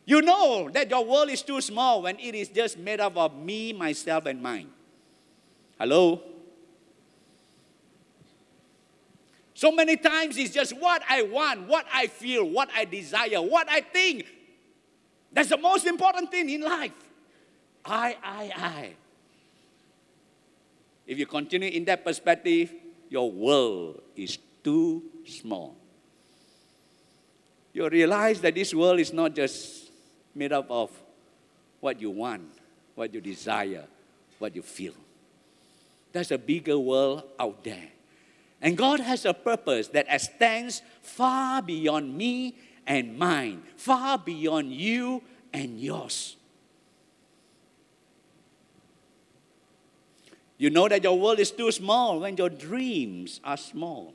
You 0.05 0.23
know 0.23 0.71
that 0.73 0.89
your 0.89 1.05
world 1.05 1.31
is 1.31 1.43
too 1.43 1.61
small 1.61 2.03
when 2.03 2.19
it 2.21 2.35
is 2.35 2.49
just 2.49 2.79
made 2.79 3.01
up 3.01 3.17
of 3.17 3.37
me, 3.37 3.73
myself, 3.73 4.27
and 4.27 4.41
mine. 4.41 4.69
Hello? 5.79 6.23
So 9.55 9.73
many 9.73 9.97
times 9.97 10.37
it's 10.37 10.55
just 10.55 10.79
what 10.79 11.03
I 11.09 11.23
want, 11.23 11.67
what 11.67 11.87
I 11.93 12.07
feel, 12.07 12.45
what 12.45 12.71
I 12.75 12.85
desire, 12.85 13.43
what 13.43 13.69
I 13.69 13.81
think. 13.81 14.27
That's 15.33 15.49
the 15.49 15.59
most 15.59 15.87
important 15.87 16.31
thing 16.31 16.51
in 16.51 16.63
life. 16.63 16.93
I, 17.85 18.17
I, 18.23 18.53
I. 18.57 18.91
If 21.07 21.19
you 21.19 21.27
continue 21.27 21.69
in 21.71 21.85
that 21.87 22.05
perspective, 22.05 22.73
your 23.09 23.31
world 23.31 24.03
is 24.17 24.39
too 24.63 25.03
small. 25.27 25.77
You 27.73 27.89
realize 27.89 28.41
that 28.41 28.55
this 28.55 28.75
world 28.75 29.01
is 29.01 29.13
not 29.13 29.35
just 29.35 29.91
made 30.35 30.53
up 30.53 30.71
of 30.71 30.91
what 31.81 32.01
you 32.01 32.11
want, 32.11 32.43
what 32.95 33.15
you 33.15 33.21
desire, 33.21 33.85
what 34.39 34.55
you 34.55 34.63
feel. 34.63 34.95
There's 36.13 36.33
a 36.33 36.39
bigger 36.39 36.79
world 36.79 37.23
out 37.39 37.63
there. 37.63 37.89
And 38.61 38.77
God 38.77 39.01
has 39.01 39.25
a 39.25 39.33
purpose 39.33 39.89
that 39.89 40.07
extends 40.09 40.83
far 41.03 41.63
beyond 41.63 42.17
me 42.17 42.55
and 42.87 43.19
mine, 43.19 43.63
far 43.77 44.19
beyond 44.19 44.73
you 44.73 45.23
and 45.53 45.81
yours. 45.81 46.37
You 50.59 50.69
know 50.69 50.89
that 50.89 51.03
your 51.03 51.19
world 51.19 51.41
is 51.41 51.51
too 51.51 51.73
small 51.73 52.21
when 52.21 52.37
your 52.37 52.51
dreams 52.51 53.41
are 53.43 53.57
small. 53.57 54.13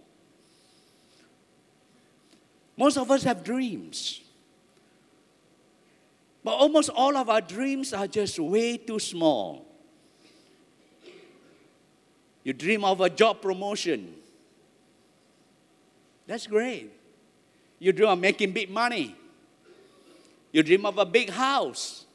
Most 2.78 2.98
of 2.98 3.10
us 3.10 3.24
have 3.24 3.44
dreams. 3.44 4.22
But 6.44 6.52
almost 6.52 6.90
all 6.90 7.18
of 7.18 7.30
our 7.30 7.42
dreams 7.42 7.94
are 7.94 8.06
just 8.06 8.38
way 8.38 8.78
too 8.78 9.00
small. 9.00 9.66
You 12.44 12.54
dream 12.54 12.84
of 12.86 13.02
a 13.02 13.10
job 13.10 13.42
promotion. 13.42 14.14
That's 16.28 16.46
great. 16.46 16.92
You 17.80 17.92
dream 17.92 18.10
of 18.10 18.20
making 18.20 18.52
big 18.52 18.70
money. 18.70 19.16
You 20.52 20.64
dream 20.64 20.86
of 20.86 20.98
a 20.98 21.06
big 21.06 21.30
house. 21.30 22.06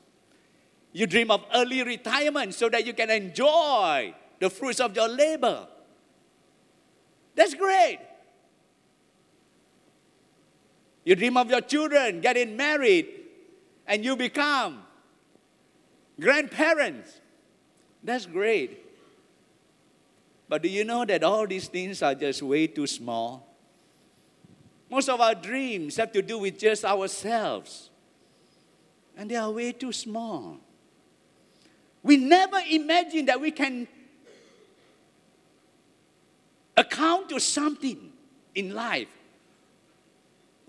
You 0.92 1.06
dream 1.06 1.30
of 1.30 1.44
early 1.54 1.82
retirement 1.82 2.54
so 2.54 2.68
that 2.68 2.86
you 2.86 2.92
can 2.92 3.10
enjoy 3.10 4.14
the 4.38 4.50
fruits 4.50 4.80
of 4.80 4.96
your 4.96 5.08
labor. 5.08 5.66
That's 7.34 7.54
great. 7.54 8.00
You 11.04 11.14
dream 11.14 11.36
of 11.36 11.50
your 11.50 11.60
children 11.60 12.20
getting 12.20 12.56
married 12.56 13.08
and 13.86 14.04
you 14.04 14.16
become 14.16 14.82
grandparents. 16.18 17.20
That's 18.02 18.26
great. 18.26 18.86
But 20.48 20.62
do 20.62 20.68
you 20.68 20.84
know 20.84 21.04
that 21.04 21.22
all 21.22 21.46
these 21.46 21.68
things 21.68 22.02
are 22.02 22.14
just 22.14 22.42
way 22.42 22.66
too 22.66 22.86
small? 22.86 23.46
Most 24.90 25.08
of 25.08 25.20
our 25.20 25.36
dreams 25.36 25.96
have 25.96 26.10
to 26.12 26.20
do 26.20 26.38
with 26.38 26.58
just 26.58 26.84
ourselves, 26.84 27.90
and 29.16 29.30
they 29.30 29.36
are 29.36 29.50
way 29.50 29.70
too 29.70 29.92
small. 29.92 30.58
We 32.02 32.16
never 32.16 32.58
imagine 32.68 33.26
that 33.26 33.40
we 33.40 33.52
can 33.52 33.86
account 36.76 37.28
to 37.28 37.38
something 37.38 38.12
in 38.54 38.74
life. 38.74 39.08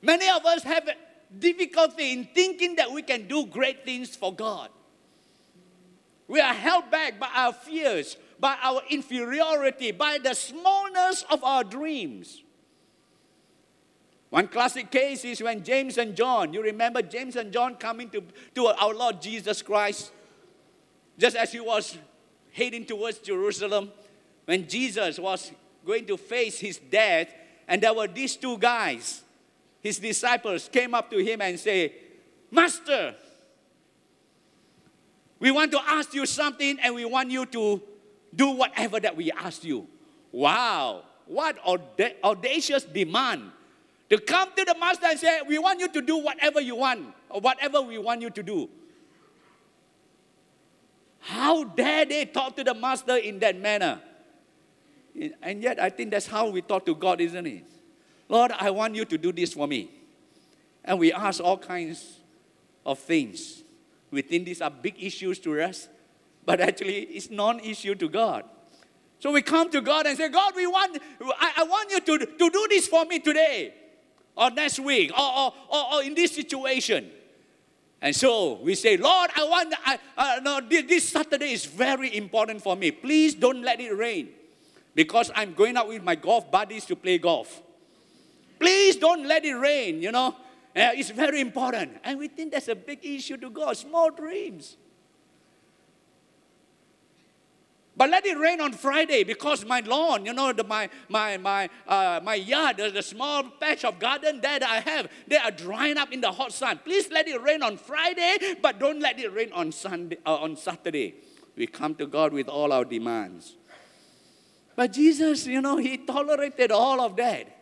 Many 0.04 0.30
of 0.30 0.46
us 0.46 0.62
have 0.64 0.88
difficulty 1.40 2.12
in 2.12 2.26
thinking 2.26 2.76
that 2.76 2.92
we 2.92 3.02
can 3.02 3.28
do 3.28 3.48
great 3.48 3.86
things 3.86 4.16
for 4.16 4.34
God. 4.34 4.70
We 6.28 6.40
are 6.40 6.54
held 6.54 6.92
back 6.92 7.20
by 7.20 7.30
our 7.34 7.54
fears, 7.54 8.18
by 8.40 8.56
our 8.62 8.82
inferiority, 8.90 9.92
by 9.92 10.20
the 10.22 10.34
smallness 10.34 11.26
of 11.30 11.44
our 11.44 11.64
dreams. 11.64 12.44
One 14.32 14.48
classic 14.48 14.90
case 14.90 15.26
is 15.26 15.44
when 15.44 15.62
James 15.62 15.98
and 15.98 16.16
John, 16.16 16.54
you 16.54 16.64
remember 16.64 17.02
James 17.02 17.36
and 17.36 17.52
John 17.52 17.76
coming 17.76 18.10
to, 18.12 18.24
to 18.56 18.68
our 18.68 18.94
Lord 18.94 19.22
Jesus 19.22 19.62
Christ, 19.62 20.14
just 21.18 21.36
as 21.36 21.52
he 21.52 21.60
was 21.60 21.98
heading 22.54 22.86
towards 22.86 23.18
Jerusalem, 23.20 23.92
when 24.46 24.70
Jesus 24.70 25.20
was 25.20 25.52
going 25.86 26.06
to 26.06 26.16
face 26.16 26.60
his 26.60 26.78
death, 26.78 27.28
and 27.68 27.84
there 27.84 27.94
were 27.94 28.08
these 28.08 28.38
two 28.38 28.58
guys, 28.58 29.22
his 29.82 30.00
disciples, 30.00 30.70
came 30.70 30.94
up 30.94 31.12
to 31.12 31.18
him 31.18 31.42
and 31.42 31.60
say, 31.60 31.94
Master, 32.50 33.14
we 35.40 35.52
want 35.52 35.74
to 35.74 35.80
ask 35.86 36.14
you 36.14 36.26
something 36.26 36.80
and 36.82 36.96
we 36.96 37.04
want 37.04 37.32
you 37.32 37.46
to 37.48 37.82
do 38.34 38.52
whatever 38.52 38.98
that 39.02 39.18
we 39.18 39.30
ask 39.30 39.66
you. 39.66 39.88
Wow, 40.32 41.04
what 41.26 41.58
audacious 42.24 42.86
demand. 42.86 43.52
To 44.12 44.18
come 44.20 44.50
to 44.58 44.66
the 44.66 44.76
master 44.78 45.06
and 45.08 45.18
say, 45.18 45.40
We 45.48 45.58
want 45.58 45.80
you 45.80 45.88
to 45.88 46.02
do 46.02 46.18
whatever 46.18 46.60
you 46.60 46.76
want, 46.76 47.16
or 47.30 47.40
whatever 47.40 47.82
we 47.82 47.98
want 47.98 48.22
you 48.22 48.30
to 48.30 48.44
do. 48.44 48.70
How 51.20 51.64
dare 51.64 52.06
they 52.06 52.26
talk 52.26 52.58
to 52.58 52.64
the 52.64 52.74
master 52.74 53.16
in 53.16 53.40
that 53.40 53.58
manner? 53.58 54.02
And 55.42 55.64
yet, 55.64 55.80
I 55.80 55.90
think 55.90 56.12
that's 56.12 56.28
how 56.28 56.50
we 56.50 56.62
talk 56.62 56.86
to 56.88 56.96
God, 56.96 57.22
isn't 57.22 57.48
it? 57.48 57.64
Lord, 58.28 58.52
I 58.60 58.70
want 58.72 58.96
you 58.96 59.06
to 59.06 59.18
do 59.18 59.32
this 59.32 59.54
for 59.54 59.66
me. 59.66 59.90
And 60.84 61.00
we 61.00 61.14
ask 61.14 61.42
all 61.42 61.58
kinds 61.58 62.20
of 62.86 63.00
things. 63.00 63.64
We 64.10 64.24
think 64.24 64.44
these 64.44 64.62
are 64.62 64.70
big 64.70 65.02
issues 65.02 65.40
to 65.40 65.62
us, 65.62 65.88
but 66.46 66.60
actually 66.60 67.04
it's 67.04 67.30
non-issue 67.30 67.96
to 67.96 68.10
God. 68.10 68.44
So 69.20 69.32
we 69.32 69.42
come 69.42 69.70
to 69.72 69.80
God 69.80 70.06
and 70.06 70.18
say, 70.18 70.28
God, 70.30 70.54
we 70.56 70.68
want, 70.68 70.98
I, 71.40 71.52
I 71.58 71.64
want 71.64 71.92
you 71.92 72.02
to, 72.02 72.26
to 72.26 72.50
do 72.50 72.68
this 72.70 72.88
for 72.88 73.06
me 73.06 73.20
today, 73.20 73.76
or 74.36 74.50
next 74.52 74.80
week, 74.80 75.12
or, 75.18 75.40
or, 75.40 75.54
or, 75.70 75.94
or 75.94 76.04
in 76.04 76.14
this 76.14 76.34
situation. 76.36 77.10
And 78.02 78.16
so 78.16 78.54
we 78.62 78.74
say, 78.76 78.98
Lord, 78.98 79.30
I 79.36 79.44
want, 79.44 79.74
I, 79.86 80.00
uh, 80.18 80.40
no, 80.42 80.62
this, 80.68 80.84
this 80.88 81.10
Saturday 81.10 81.52
is 81.52 81.66
very 81.66 82.16
important 82.18 82.62
for 82.62 82.76
me. 82.76 82.90
Please 82.92 83.36
don't 83.36 83.62
let 83.62 83.80
it 83.80 83.92
rain 83.96 84.30
because 84.96 85.32
I'm 85.36 85.54
going 85.54 85.78
out 85.78 85.88
with 85.88 86.04
my 86.04 86.16
golf 86.16 86.50
buddies 86.50 86.86
to 86.86 86.96
play 86.96 87.20
golf. 87.20 87.62
Please 88.60 88.96
don't 88.96 89.26
let 89.28 89.46
it 89.46 89.54
rain, 89.54 90.02
you 90.02 90.12
know. 90.12 90.36
Uh, 90.76 90.92
it's 90.96 91.10
very 91.10 91.42
important. 91.42 91.98
And 92.04 92.18
we 92.18 92.28
think 92.28 92.54
that's 92.54 92.70
a 92.70 92.76
big 92.76 93.00
issue 93.04 93.38
to 93.38 93.50
God. 93.50 93.76
Small 93.78 94.10
dreams. 94.10 94.78
But 97.96 98.10
let 98.10 98.26
it 98.26 98.38
rain 98.38 98.62
on 98.62 98.72
Friday 98.72 99.24
because 99.24 99.66
my 99.66 99.82
lawn, 99.82 100.26
you 100.26 100.34
know, 100.34 100.54
the, 100.54 100.64
my, 100.64 100.90
my, 101.10 101.38
my, 101.38 101.70
uh, 101.86 102.22
my 102.24 102.36
yard, 102.36 102.78
the, 102.78 102.90
the 102.90 103.04
small 103.04 103.44
patch 103.44 103.84
of 103.84 104.00
garden 104.00 104.40
that 104.42 104.64
I 104.64 104.80
have, 104.80 105.12
they 105.28 105.38
are 105.38 105.52
drying 105.52 105.98
up 105.98 106.12
in 106.14 106.22
the 106.22 106.32
hot 106.32 106.54
sun. 106.54 106.80
Please 106.86 107.12
let 107.12 107.28
it 107.28 107.42
rain 107.42 107.62
on 107.62 107.78
Friday, 107.78 108.56
but 108.62 108.80
don't 108.80 109.02
let 109.02 109.20
it 109.20 109.34
rain 109.34 109.52
on, 109.52 109.72
Sunday, 109.74 110.18
uh, 110.26 110.36
on 110.36 110.56
Saturday. 110.56 111.16
We 111.58 111.68
come 111.68 111.96
to 111.96 112.08
God 112.08 112.32
with 112.32 112.48
all 112.48 112.72
our 112.72 112.86
demands. 112.86 113.56
But 114.76 114.94
Jesus, 114.94 115.46
you 115.46 115.62
know, 115.62 115.76
he 115.76 115.98
tolerated 115.98 116.72
all 116.72 117.02
of 117.02 117.18
that. 117.18 117.58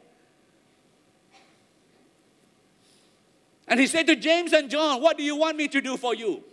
And 3.68 3.80
he 3.80 3.88
said 3.88 4.08
to 4.08 4.16
James 4.16 4.54
and 4.54 4.70
John, 4.70 5.02
What 5.02 5.18
do 5.18 5.24
you 5.24 5.36
want 5.36 5.58
me 5.58 5.68
to 5.68 5.82
do 5.82 5.98
for 5.98 6.14
you? 6.14 6.44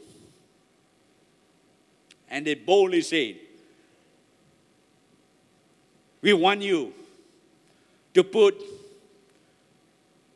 And 2.29 2.47
they 2.47 2.55
boldly 2.55 3.03
said, 3.03 3.37
We 6.27 6.33
want 6.33 6.61
you 6.61 6.93
to 8.15 8.25
put 8.25 8.61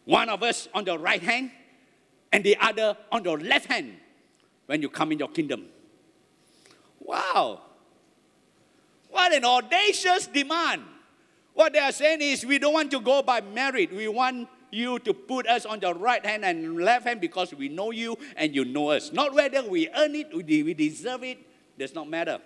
one 0.05 0.29
of 0.29 0.41
us 0.45 0.69
on 0.73 0.85
the 0.85 0.97
right 0.97 1.21
hand 1.21 1.51
and 2.31 2.45
the 2.45 2.57
other 2.61 2.97
on 3.11 3.25
the 3.25 3.33
left 3.33 3.67
hand 3.67 3.97
when 4.67 4.83
you 4.83 4.89
come 4.89 5.11
in 5.11 5.19
your 5.19 5.31
kingdom. 5.31 5.65
Wow. 7.01 7.63
What 9.09 9.33
an 9.35 9.45
audacious 9.45 10.29
demand. 10.29 10.83
What 11.55 11.73
they 11.73 11.81
are 11.81 11.91
saying 11.91 12.21
is, 12.21 12.47
we 12.47 12.61
don't 12.61 12.75
want 12.75 12.93
to 12.93 13.01
go 13.01 13.21
by 13.23 13.41
merit. 13.41 13.93
We 13.93 14.07
want 14.07 14.49
you 14.71 15.01
to 15.01 15.13
put 15.13 15.49
us 15.49 15.67
on 15.67 15.81
the 15.81 15.93
right 15.93 16.25
hand 16.25 16.45
and 16.45 16.77
left 16.77 17.05
hand 17.09 17.21
because 17.21 17.53
we 17.53 17.69
know 17.69 17.91
you 17.91 18.17
and 18.37 18.55
you 18.55 18.65
know 18.65 18.91
us. 18.91 19.13
Not 19.13 19.35
whether 19.35 19.69
we 19.69 19.89
earn 19.89 20.15
it, 20.15 20.33
we 20.33 20.73
deserve 20.73 21.25
it, 21.25 21.39
does 21.77 21.97
not 21.97 22.09
matter. 22.09 22.39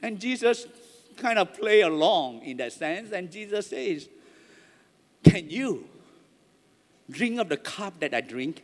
And 0.00 0.18
Jesus 0.18 0.66
kind 1.16 1.38
of 1.38 1.54
play 1.54 1.80
along 1.80 2.42
in 2.42 2.56
that 2.58 2.72
sense, 2.72 3.12
and 3.12 3.30
Jesus 3.30 3.68
says, 3.68 4.08
Can 5.24 5.50
you 5.50 5.88
drink 7.10 7.40
of 7.40 7.48
the 7.48 7.56
cup 7.56 8.00
that 8.00 8.14
I 8.14 8.20
drink? 8.20 8.62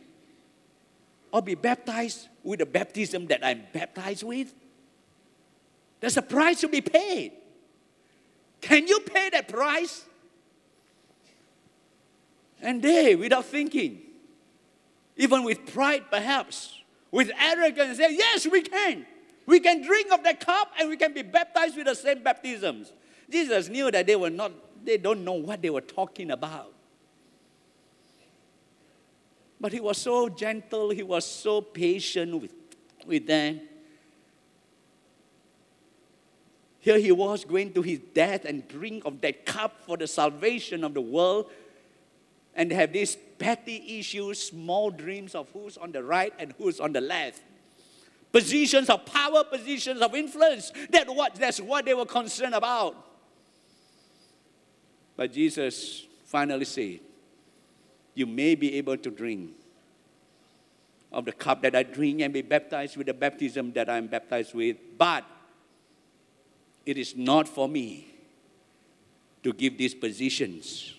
Or 1.31 1.41
be 1.41 1.55
baptized 1.55 2.27
with 2.43 2.59
the 2.59 2.65
baptism 2.65 3.27
that 3.27 3.43
I'm 3.43 3.63
baptized 3.73 4.23
with? 4.23 4.53
There's 5.99 6.17
a 6.17 6.21
price 6.21 6.61
to 6.61 6.67
be 6.67 6.81
paid. 6.81 7.31
Can 8.61 8.87
you 8.87 8.99
pay 8.99 9.29
that 9.29 9.47
price? 9.47 10.05
And 12.61 12.81
they, 12.81 13.15
without 13.15 13.45
thinking, 13.45 14.01
even 15.17 15.43
with 15.43 15.65
pride 15.73 16.03
perhaps, 16.09 16.79
with 17.11 17.29
arrogance, 17.39 17.97
say, 17.97 18.15
Yes, 18.15 18.47
we 18.47 18.61
can. 18.61 19.05
We 19.45 19.59
can 19.59 19.81
drink 19.81 20.11
of 20.11 20.23
that 20.23 20.39
cup 20.39 20.71
and 20.79 20.89
we 20.89 20.97
can 20.97 21.13
be 21.13 21.21
baptized 21.21 21.75
with 21.75 21.87
the 21.87 21.95
same 21.95 22.23
baptisms. 22.23 22.91
Jesus 23.29 23.67
knew 23.69 23.91
that 23.91 24.07
they 24.07 24.15
were 24.15 24.29
not, 24.29 24.51
they 24.85 24.97
don't 24.97 25.23
know 25.23 25.33
what 25.33 25.61
they 25.61 25.69
were 25.69 25.81
talking 25.81 26.31
about. 26.31 26.71
But 29.59 29.71
he 29.71 29.79
was 29.79 29.97
so 29.97 30.29
gentle, 30.29 30.89
he 30.89 31.03
was 31.03 31.25
so 31.25 31.61
patient 31.61 32.41
with, 32.41 32.53
with 33.05 33.27
them. 33.27 33.61
Here 36.79 36.99
he 36.99 37.13
was 37.13 37.45
going 37.45 37.71
to 37.73 37.81
his 37.81 37.99
death 38.13 38.43
and 38.43 38.67
drink 38.67 39.05
of 39.05 39.21
that 39.21 39.45
cup 39.45 39.81
for 39.85 39.95
the 39.95 40.05
salvation 40.05 40.83
of 40.83 40.93
the 40.93 41.01
world 41.01 41.49
and 42.55 42.71
have 42.71 42.91
these 42.91 43.15
petty 43.39 43.99
issues, 43.99 44.41
small 44.41 44.91
dreams 44.91 45.33
of 45.33 45.49
who's 45.51 45.77
on 45.77 45.93
the 45.93 46.03
right 46.03 46.33
and 46.37 46.53
who's 46.57 46.81
on 46.81 46.91
the 46.91 47.01
left. 47.01 47.41
Positions 48.33 48.89
of 48.89 49.05
power, 49.05 49.45
positions 49.45 50.01
of 50.01 50.13
influence. 50.13 50.73
That 50.89 51.07
what, 51.07 51.35
that's 51.35 51.61
what 51.61 51.85
they 51.85 51.93
were 51.93 52.05
concerned 52.05 52.55
about. 52.55 52.95
But 55.15 55.31
Jesus 55.31 56.05
finally 56.25 56.65
said, 56.65 56.99
You 58.13 58.25
may 58.25 58.55
be 58.55 58.73
able 58.73 58.97
to 58.97 59.09
drink 59.09 59.51
of 61.13 61.23
the 61.23 61.31
cup 61.31 61.61
that 61.61 61.75
I 61.75 61.83
drink 61.83 62.19
and 62.21 62.33
be 62.33 62.41
baptized 62.41 62.97
with 62.97 63.07
the 63.07 63.13
baptism 63.13 63.71
that 63.73 63.89
I'm 63.89 64.07
baptized 64.07 64.53
with, 64.53 64.77
but 64.97 65.23
it 66.85 66.97
is 66.97 67.15
not 67.15 67.47
for 67.47 67.69
me 67.69 68.07
to 69.43 69.53
give 69.53 69.77
these 69.77 69.93
positions 69.93 70.95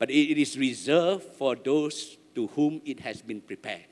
but 0.00 0.10
it 0.10 0.40
is 0.40 0.56
reserved 0.56 1.24
for 1.24 1.54
those 1.54 2.16
to 2.34 2.46
whom 2.48 2.80
it 2.86 3.00
has 3.00 3.20
been 3.20 3.42
prepared. 3.42 3.84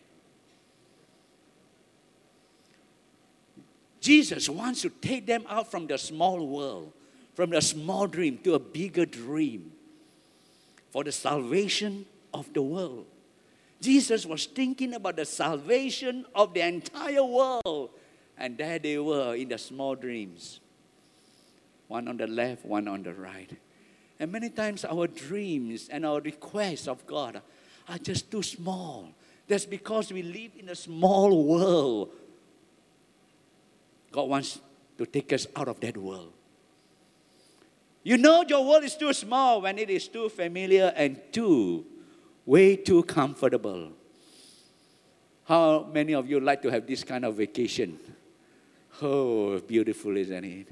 Jesus 4.01 4.49
wants 4.49 4.83
to 4.83 4.91
take 4.91 5.27
them 5.27 5.45
out 5.49 5.71
from 5.71 5.87
the 5.87 5.99
small 5.99 6.47
world, 6.47 6.93
from 7.35 7.51
the 7.51 7.61
small 7.61 8.07
dream 8.07 8.39
to 8.45 8.55
a 8.55 8.59
bigger 8.59 9.07
dream 9.07 9.73
for 10.91 11.05
the 11.05 11.13
salvation 11.13 12.07
of 12.33 12.53
the 12.53 12.63
world. 12.63 13.07
Jesus 13.81 14.27
was 14.27 14.47
thinking 14.47 14.95
about 14.95 15.17
the 15.17 15.25
salvation 15.25 16.25
of 16.35 16.55
the 16.55 16.61
entire 16.61 17.25
world, 17.25 17.91
and 18.37 18.59
there 18.59 18.79
they 18.79 18.99
were 18.99 19.35
in 19.35 19.49
the 19.49 19.59
small 19.59 19.95
dreams 19.95 20.61
one 21.89 22.07
on 22.07 22.19
the 22.19 22.27
left, 22.27 22.65
one 22.65 22.87
on 22.87 23.03
the 23.03 23.13
right. 23.13 23.51
And 24.21 24.31
many 24.31 24.51
times 24.51 24.85
our 24.85 25.07
dreams 25.07 25.89
and 25.89 26.05
our 26.05 26.21
requests 26.21 26.87
of 26.87 27.07
God 27.07 27.41
are 27.89 27.99
just 27.99 28.31
too 28.31 28.43
small. 28.43 29.09
That's 29.49 29.65
because 29.65 30.13
we 30.13 30.23
live 30.23 30.53
in 30.59 30.69
a 30.69 30.75
small 30.75 31.45
world. 31.45 32.11
God 34.11 34.29
wants 34.29 34.61
to 34.97 35.07
take 35.07 35.33
us 35.33 35.47
out 35.55 35.69
of 35.69 35.81
that 35.81 35.97
world. 35.97 36.33
You 38.03 38.17
know 38.17 38.45
your 38.49 38.65
world 38.65 38.85
is 38.85 38.97
too 38.97 39.13
small 39.13 39.61
when 39.61 39.79
it 39.79 39.91
is 39.91 40.09
too 40.09 40.29
familiar 40.29 40.93
and 40.97 41.21
too, 41.33 41.85
way 42.47 42.77
too 42.77 43.03
comfortable. 43.03 43.93
How 45.45 45.89
many 45.93 46.15
of 46.15 46.29
you 46.29 46.41
like 46.41 46.63
to 46.63 46.71
have 46.71 46.87
this 46.87 47.05
kind 47.05 47.25
of 47.25 47.37
vacation? 47.37 47.99
Oh, 49.01 49.59
beautiful, 49.61 50.17
isn't 50.17 50.45
it? 50.45 50.69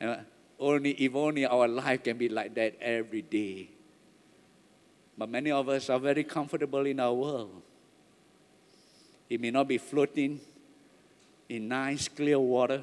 Uh, 0.00 0.16
only 0.58 0.92
if 0.92 1.14
only 1.14 1.46
our 1.46 1.66
life 1.66 2.02
can 2.02 2.16
be 2.16 2.28
like 2.28 2.54
that 2.54 2.76
every 2.80 3.22
day. 3.22 3.70
But 5.16 5.28
many 5.28 5.50
of 5.50 5.68
us 5.68 5.90
are 5.90 5.98
very 5.98 6.24
comfortable 6.24 6.86
in 6.86 7.00
our 7.00 7.12
world. 7.12 7.62
It 9.28 9.40
may 9.40 9.50
not 9.50 9.68
be 9.68 9.78
floating 9.78 10.40
in 11.50 11.66
nice, 11.66 12.06
clear 12.06 12.38
water. 12.38 12.82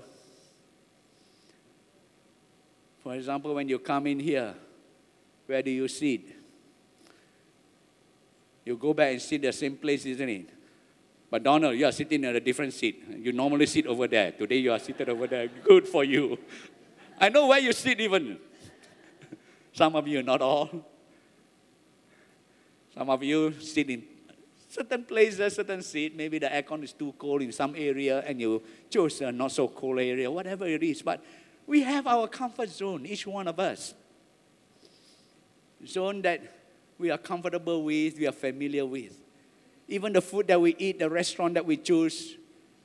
For 3.02 3.16
example, 3.16 3.56
when 3.56 3.70
you 3.70 3.80
come 3.80 4.08
in 4.08 4.20
here, 4.20 4.54
where 5.46 5.62
do 5.62 5.72
you 5.72 5.88
sit? 5.88 6.22
You 8.66 8.76
go 8.76 8.94
back 8.94 9.14
and 9.14 9.22
sit 9.22 9.42
the 9.42 9.54
same 9.54 9.78
place, 9.78 10.06
isn't 10.06 10.28
it? 10.28 10.50
But 11.32 11.44
Donald, 11.44 11.78
you 11.78 11.86
are 11.86 11.94
sitting 11.94 12.26
in 12.26 12.36
a 12.36 12.40
different 12.42 12.74
seat. 12.74 13.06
You 13.20 13.32
normally 13.32 13.68
sit 13.68 13.88
over 13.88 14.06
there. 14.06 14.34
Today 14.34 14.58
you 14.58 14.74
are 14.74 14.80
seated 14.80 15.08
over 15.08 15.28
there. 15.28 15.48
Good 15.48 15.88
for 15.88 16.04
you. 16.04 16.38
I 17.20 17.30
know 17.30 17.48
where 17.48 17.60
you 17.60 17.72
sit 17.72 18.02
even. 18.02 18.38
Some 19.72 19.96
of 19.96 20.06
you, 20.10 20.22
not 20.24 20.42
all. 20.42 20.70
Some 22.94 23.10
of 23.10 23.24
you 23.24 23.54
sit 23.62 23.90
in 23.90 24.04
certain 24.68 25.04
places, 25.04 25.56
certain 25.56 25.82
seat. 25.82 26.16
Maybe 26.16 26.40
the 26.40 26.48
aircon 26.48 26.84
is 26.84 26.94
too 26.94 27.14
cold 27.18 27.42
in 27.42 27.52
some 27.52 27.76
area 27.76 28.20
and 28.26 28.40
you 28.40 28.62
chose 28.90 29.22
a 29.22 29.32
not 29.32 29.52
so 29.52 29.68
cold 29.68 30.00
area, 30.00 30.30
whatever 30.30 30.66
it 30.66 30.84
is. 30.84 31.02
But 31.02 31.24
we 31.66 31.82
have 31.84 32.08
our 32.08 32.28
comfort 32.28 32.70
zone, 32.70 33.06
each 33.06 33.28
one 33.28 33.48
of 33.48 33.60
us. 33.60 33.94
Zone 35.86 36.22
that 36.24 36.42
we 36.98 37.12
are 37.12 37.18
comfortable 37.18 37.84
with, 37.84 38.18
we 38.18 38.28
are 38.28 38.32
familiar 38.32 38.86
with. 38.86 39.18
Even 39.88 40.14
the 40.14 40.22
food 40.22 40.48
that 40.48 40.60
we 40.60 40.76
eat, 40.78 41.00
the 41.00 41.10
restaurant 41.10 41.54
that 41.54 41.66
we 41.66 41.78
choose, 41.78 42.36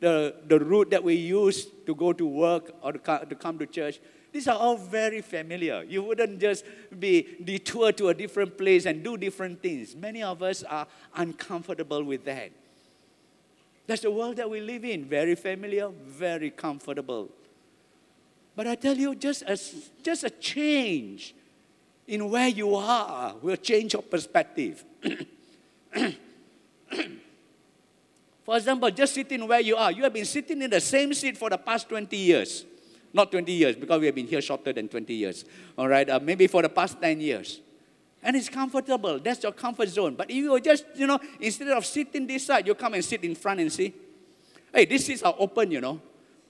the, 0.01 0.35
the 0.47 0.59
route 0.59 0.91
that 0.91 1.03
we 1.03 1.15
use 1.15 1.67
to 1.87 1.95
go 1.95 2.13
to 2.13 2.27
work 2.27 2.75
or 2.83 2.93
to 2.93 3.35
come 3.35 3.59
to 3.59 3.67
church, 3.67 3.99
these 4.33 4.49
are 4.49 4.57
all 4.59 4.77
very 4.77 5.21
familiar. 5.21 5.85
You 5.87 6.03
wouldn't 6.03 6.41
just 6.41 6.65
be 6.99 7.37
detoured 7.45 7.99
to 7.99 8.09
a 8.09 8.15
different 8.15 8.57
place 8.57 8.87
and 8.87 9.05
do 9.05 9.19
different 9.19 9.63
things. 9.63 9.95
Many 9.95 10.23
of 10.23 10.43
us 10.43 10.63
are 10.63 10.87
uncomfortable 11.15 12.03
with 12.03 12.25
that. 12.25 12.51
That's 13.87 14.01
the 14.03 14.11
world 14.11 14.37
that 14.37 14.49
we 14.49 14.61
live 14.61 14.87
in. 14.87 15.05
Very 15.05 15.35
familiar, 15.35 15.91
very 16.07 16.51
comfortable. 16.51 17.29
But 18.57 18.67
I 18.67 18.75
tell 18.75 18.97
you, 18.97 19.15
just 19.15 19.43
a, 19.43 19.59
just 20.03 20.25
a 20.25 20.31
change 20.31 21.35
in 22.07 22.31
where 22.31 22.49
you 22.49 22.75
are 22.75 23.35
will 23.43 23.57
change 23.57 23.93
your 23.93 24.03
perspective. 24.03 24.83
for 28.45 28.57
example, 28.57 28.91
just 28.91 29.15
sitting 29.15 29.47
where 29.47 29.61
you 29.61 29.77
are. 29.77 29.93
You 29.93 30.05
have 30.05 30.15
been 30.15 30.25
sitting 30.25 30.63
in 30.63 30.71
the 30.71 30.81
same 30.81 31.13
seat 31.13 31.37
for 31.37 31.51
the 31.51 31.59
past 31.59 31.89
20 31.89 32.17
years. 32.17 32.65
Not 33.15 33.31
20 33.31 33.53
years, 33.53 33.77
because 33.77 34.01
we 34.01 34.07
have 34.07 34.15
been 34.15 34.27
here 34.27 34.41
shorter 34.41 34.73
than 34.73 34.89
20 34.89 35.13
years. 35.13 35.45
All 35.77 35.89
right, 35.89 36.09
uh, 36.09 36.19
maybe 36.21 36.47
for 36.47 36.63
the 36.63 36.69
past 36.69 37.01
10 37.01 37.21
years. 37.21 37.61
And 38.23 38.37
it's 38.37 38.49
comfortable. 38.49 39.19
That's 39.19 39.43
your 39.43 39.53
comfort 39.53 39.89
zone. 39.89 40.15
But 40.15 40.31
if 40.31 40.37
you 40.37 40.61
just, 40.61 40.85
you 40.95 41.07
know, 41.07 41.19
instead 41.41 41.69
of 41.69 41.85
sitting 41.85 42.27
this 42.27 42.47
side, 42.47 42.67
you 42.67 42.75
come 42.75 42.95
and 42.95 43.05
sit 43.05 43.25
in 43.25 43.35
front 43.35 43.61
and 43.61 43.73
see. 43.73 43.93
Hey, 44.73 44.85
these 44.85 45.05
seats 45.05 45.23
are 45.23 45.35
open, 45.39 45.71
you 45.71 45.81
know. 45.81 46.01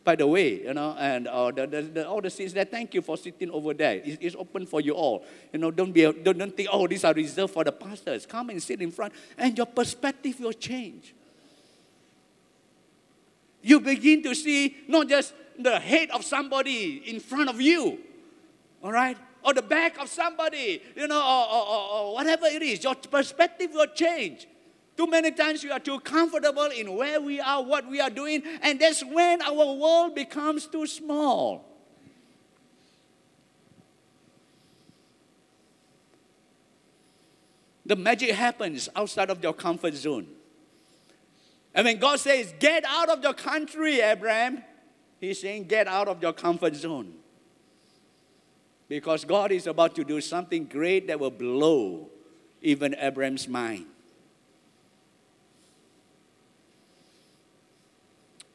By 0.05 0.17
the 0.17 0.27
way, 0.27 0.63
you 0.63 0.75
know, 0.75 0.97
and 0.99 1.29
uh, 1.29 1.51
the, 1.53 1.67
the, 1.67 1.83
the, 1.83 2.09
all 2.09 2.21
the 2.21 2.29
seats 2.29 2.53
there, 2.53 2.65
thank 2.65 2.93
you 2.93 3.03
for 3.03 3.17
sitting 3.17 3.51
over 3.51 3.73
there. 3.73 4.03
It's, 4.05 4.19
it's 4.21 4.37
open 4.37 4.67
for 4.67 4.81
you 4.81 4.95
all. 4.95 5.25
You 5.53 5.61
know, 5.61 5.71
don't, 5.71 5.93
be, 5.93 6.03
don't, 6.03 6.39
don't 6.39 6.57
think, 6.57 6.69
oh, 6.73 6.89
these 6.89 7.05
are 7.05 7.15
reserved 7.15 7.55
for 7.55 7.63
the 7.63 7.73
pastors. 7.73 8.27
Come 8.27 8.51
and 8.51 8.61
sit 8.61 8.83
in 8.83 8.91
front, 8.91 9.13
and 9.39 9.57
your 9.57 9.67
perspective 9.67 10.41
will 10.41 10.53
change. 10.53 11.15
You 13.63 13.79
begin 13.79 14.25
to 14.25 14.35
see 14.35 14.77
not 14.89 15.09
just 15.09 15.35
the 15.59 15.79
head 15.79 16.11
of 16.11 16.25
somebody 16.25 17.03
in 17.07 17.21
front 17.21 17.49
of 17.49 17.61
you, 17.61 17.99
all 18.83 18.93
right? 18.93 19.17
Or 19.45 19.53
the 19.53 19.63
back 19.63 20.01
of 20.01 20.09
somebody, 20.09 20.83
you 20.95 21.09
know, 21.09 21.21
or, 21.21 21.55
or, 21.55 21.93
or 21.93 22.15
whatever 22.15 22.47
it 22.47 22.63
is, 22.63 22.83
your 22.85 22.95
perspective 22.95 23.71
will 23.73 23.89
change. 23.89 24.47
Too 24.97 25.07
many 25.07 25.33
times 25.33 25.65
we 25.65 25.71
are 25.71 25.81
too 25.81 25.99
comfortable 26.01 26.67
in 26.67 26.95
where 26.95 27.21
we 27.21 27.41
are, 27.41 27.63
what 27.63 27.89
we 27.89 28.01
are 28.01 28.11
doing, 28.11 28.43
and 28.61 28.79
that's 28.79 29.05
when 29.05 29.43
our 29.43 29.75
world 29.75 30.15
becomes 30.15 30.67
too 30.67 30.87
small. 30.87 31.69
The 37.85 37.97
magic 37.97 38.31
happens 38.31 38.89
outside 38.95 39.29
of 39.29 39.43
your 39.43 39.53
comfort 39.53 39.95
zone. 39.95 40.27
And 41.75 41.85
when 41.87 41.99
God 41.99 42.21
says, 42.21 42.55
Get 42.59 42.85
out 42.87 43.09
of 43.09 43.23
your 43.23 43.35
country, 43.35 44.01
Abraham, 44.01 44.63
He's 45.23 45.41
saying, 45.41 45.67
Get 45.69 45.87
out 45.87 46.09
of 46.09 46.21
your 46.21 46.33
comfort 46.33 46.75
zone. 46.75 47.15
Because 48.89 49.25
God 49.25 49.53
is 49.53 49.69
about 49.69 49.95
to 49.95 50.03
do 50.03 50.21
something 50.21 50.65
great 50.65 51.07
that 51.07 51.21
will 51.21 51.31
blow 51.31 52.09
even 52.61 52.97
Abraham's 52.99 53.47
mind. 53.47 53.87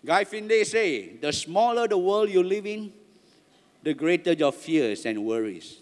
Guy 0.05 0.25
Finley 0.25 0.65
say, 0.65 1.15
the 1.15 1.31
smaller 1.31 1.87
the 1.87 1.97
world 1.97 2.29
you 2.29 2.43
live 2.43 2.65
in, 2.65 2.91
the 3.81 3.93
greater 3.93 4.33
your 4.33 4.51
fears 4.51 5.05
and 5.05 5.25
worries. 5.25 5.81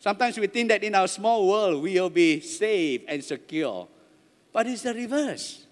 Sometimes 0.00 0.36
we 0.36 0.48
think 0.48 0.68
that 0.68 0.82
in 0.82 0.96
our 0.96 1.08
small 1.08 1.48
world 1.48 1.82
we 1.82 1.98
will 1.98 2.10
be 2.10 2.40
safe 2.40 3.02
and 3.06 3.22
secure, 3.22 3.86
but 4.52 4.66
it's 4.66 4.82
the 4.82 4.94
reverse. 4.94 5.65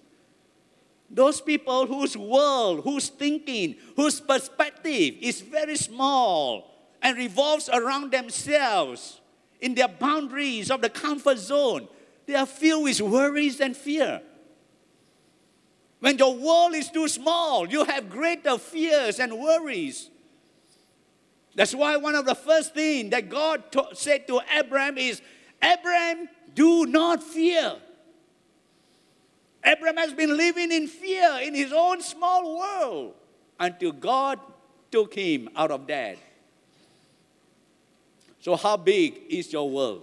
Those 1.10 1.40
people 1.40 1.86
whose 1.86 2.16
world, 2.16 2.82
whose 2.84 3.08
thinking, 3.08 3.76
whose 3.96 4.20
perspective 4.20 5.14
is 5.20 5.40
very 5.40 5.76
small 5.76 6.70
and 7.02 7.16
revolves 7.16 7.68
around 7.68 8.10
themselves 8.10 9.20
in 9.60 9.74
their 9.74 9.88
boundaries 9.88 10.70
of 10.70 10.80
the 10.80 10.88
comfort 10.88 11.38
zone, 11.38 11.88
they 12.26 12.34
are 12.34 12.46
filled 12.46 12.84
with 12.84 13.00
worries 13.00 13.60
and 13.60 13.76
fear. 13.76 14.22
When 16.00 16.18
your 16.18 16.34
world 16.34 16.74
is 16.74 16.90
too 16.90 17.08
small, 17.08 17.68
you 17.68 17.84
have 17.84 18.10
greater 18.10 18.58
fears 18.58 19.20
and 19.20 19.38
worries. 19.38 20.10
That's 21.54 21.74
why 21.74 21.96
one 21.96 22.14
of 22.14 22.26
the 22.26 22.34
first 22.34 22.74
things 22.74 23.10
that 23.10 23.28
God 23.28 23.70
to- 23.72 23.88
said 23.94 24.26
to 24.26 24.40
Abraham 24.54 24.98
is, 24.98 25.22
Abraham, 25.62 26.28
do 26.54 26.86
not 26.86 27.22
fear. 27.22 27.76
Abraham 29.64 29.96
has 29.96 30.12
been 30.12 30.36
living 30.36 30.70
in 30.70 30.86
fear 30.86 31.38
in 31.42 31.54
his 31.54 31.72
own 31.72 32.02
small 32.02 32.58
world 32.58 33.14
until 33.58 33.92
God 33.92 34.38
took 34.90 35.14
him 35.14 35.48
out 35.56 35.70
of 35.70 35.86
that. 35.86 36.18
So, 38.40 38.56
how 38.56 38.76
big 38.76 39.22
is 39.30 39.52
your 39.52 39.68
world? 39.70 40.02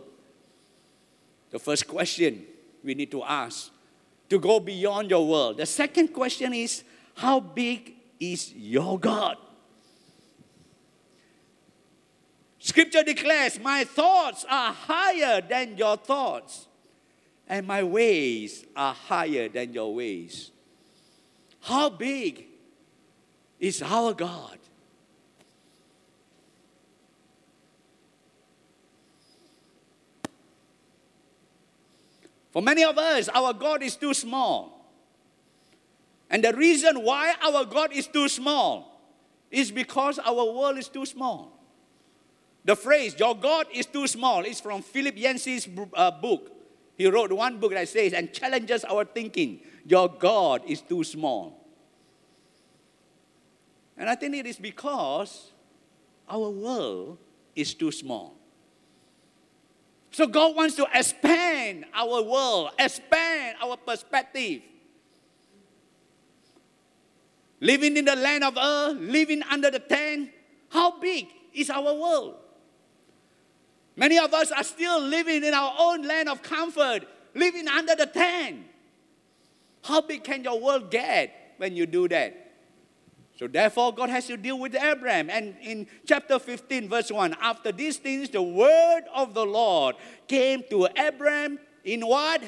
The 1.52 1.60
first 1.60 1.88
question 1.88 2.46
we 2.84 2.96
need 2.96 3.12
to 3.12 3.24
ask 3.24 3.72
to 4.30 4.40
go 4.40 4.60
beyond 4.60 5.10
your 5.10 5.28
world. 5.28 5.58
The 5.58 5.66
second 5.66 6.08
question 6.08 6.54
is 6.54 6.84
how 7.16 7.40
big 7.40 7.94
is 8.20 8.54
your 8.54 8.98
God? 8.98 9.38
Scripture 12.58 13.04
declares, 13.04 13.60
My 13.60 13.84
thoughts 13.84 14.46
are 14.50 14.74
higher 14.74 15.42
than 15.42 15.78
your 15.78 15.98
thoughts 15.98 16.68
and 17.52 17.68
my 17.68 17.84
ways 17.84 18.66
are 18.78 18.94
higher 18.94 19.50
than 19.50 19.74
your 19.74 19.94
ways. 19.94 20.52
How 21.60 21.90
big 21.90 22.46
is 23.60 23.82
our 23.82 24.14
God? 24.14 24.58
For 32.52 32.62
many 32.62 32.86
of 32.86 32.98
us, 32.98 33.28
our 33.28 33.52
God 33.52 33.84
is 33.84 33.98
too 33.98 34.14
small. 34.14 34.90
And 36.30 36.46
the 36.46 36.54
reason 36.54 37.04
why 37.04 37.36
our 37.42 37.66
God 37.66 37.92
is 37.92 38.08
too 38.08 38.30
small 38.30 39.02
is 39.52 39.72
because 39.72 40.20
our 40.20 40.46
world 40.54 40.78
is 40.78 40.88
too 40.88 41.06
small. 41.06 41.60
The 42.64 42.78
phrase, 42.78 43.14
your 43.20 43.36
God 43.36 43.68
is 43.74 43.88
too 43.88 44.08
small, 44.08 44.46
is 44.46 44.62
from 44.62 44.82
Philip 44.82 45.18
Yancey's 45.18 45.68
uh, 45.94 46.12
book, 46.12 46.51
he 47.02 47.08
wrote 47.08 47.32
one 47.32 47.60
book 47.60 47.72
that 47.72 47.88
says, 47.88 48.14
and 48.14 48.32
challenges 48.32 48.84
our 48.84 49.06
thinking 49.06 49.62
Your 49.86 50.08
God 50.08 50.62
is 50.68 50.82
too 50.82 51.04
small. 51.04 51.58
And 53.98 54.10
I 54.10 54.16
think 54.16 54.36
it 54.36 54.46
is 54.46 54.58
because 54.58 55.52
our 56.30 56.50
world 56.50 57.18
is 57.56 57.74
too 57.74 57.92
small. 57.92 58.36
So 60.12 60.28
God 60.28 60.56
wants 60.56 60.76
to 60.76 60.88
expand 60.94 61.86
our 61.94 62.22
world, 62.22 62.72
expand 62.78 63.58
our 63.62 63.78
perspective. 63.78 64.62
living 67.62 67.96
in 67.96 68.06
the 68.06 68.16
land 68.16 68.44
of 68.44 68.58
Ur, 68.58 68.94
living 69.00 69.42
under 69.44 69.72
the 69.72 69.80
tent. 69.80 70.32
How 70.70 71.00
big 71.00 71.28
is 71.54 71.70
our 71.70 71.94
world? 71.94 72.36
Many 73.96 74.18
of 74.18 74.34
us 74.34 74.52
are 74.52 74.64
still 74.64 75.02
living 75.02 75.44
in 75.44 75.54
our 75.54 75.74
own 75.78 76.04
land 76.04 76.30
of 76.30 76.42
comfort, 76.42 77.04
living 77.36 77.68
under 77.68 77.96
the 77.96 78.06
tent. 78.06 78.66
How 79.84 80.02
big 80.02 80.24
can 80.24 80.44
your 80.44 80.60
world 80.60 80.92
get 80.92 81.56
when 81.58 81.76
you 81.76 81.86
do 81.86 82.08
that? 82.08 82.42
So 83.38 83.48
therefore, 83.48 83.94
God 83.94 84.10
has 84.10 84.28
to 84.28 84.38
deal 84.38 84.60
with 84.60 84.76
Abraham. 84.76 85.30
And 85.30 85.56
in 85.62 85.88
chapter 86.06 86.38
15, 86.38 86.88
verse 86.88 87.12
1, 87.12 87.36
after 87.42 87.72
these 87.72 87.98
things, 87.98 88.30
the 88.30 88.42
word 88.42 89.02
of 89.14 89.34
the 89.34 89.46
Lord 89.46 89.96
came 90.28 90.64
to 90.70 90.88
Abraham 90.96 91.58
in 91.84 92.06
what? 92.06 92.44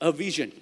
A 0.00 0.10
vision. 0.10 0.52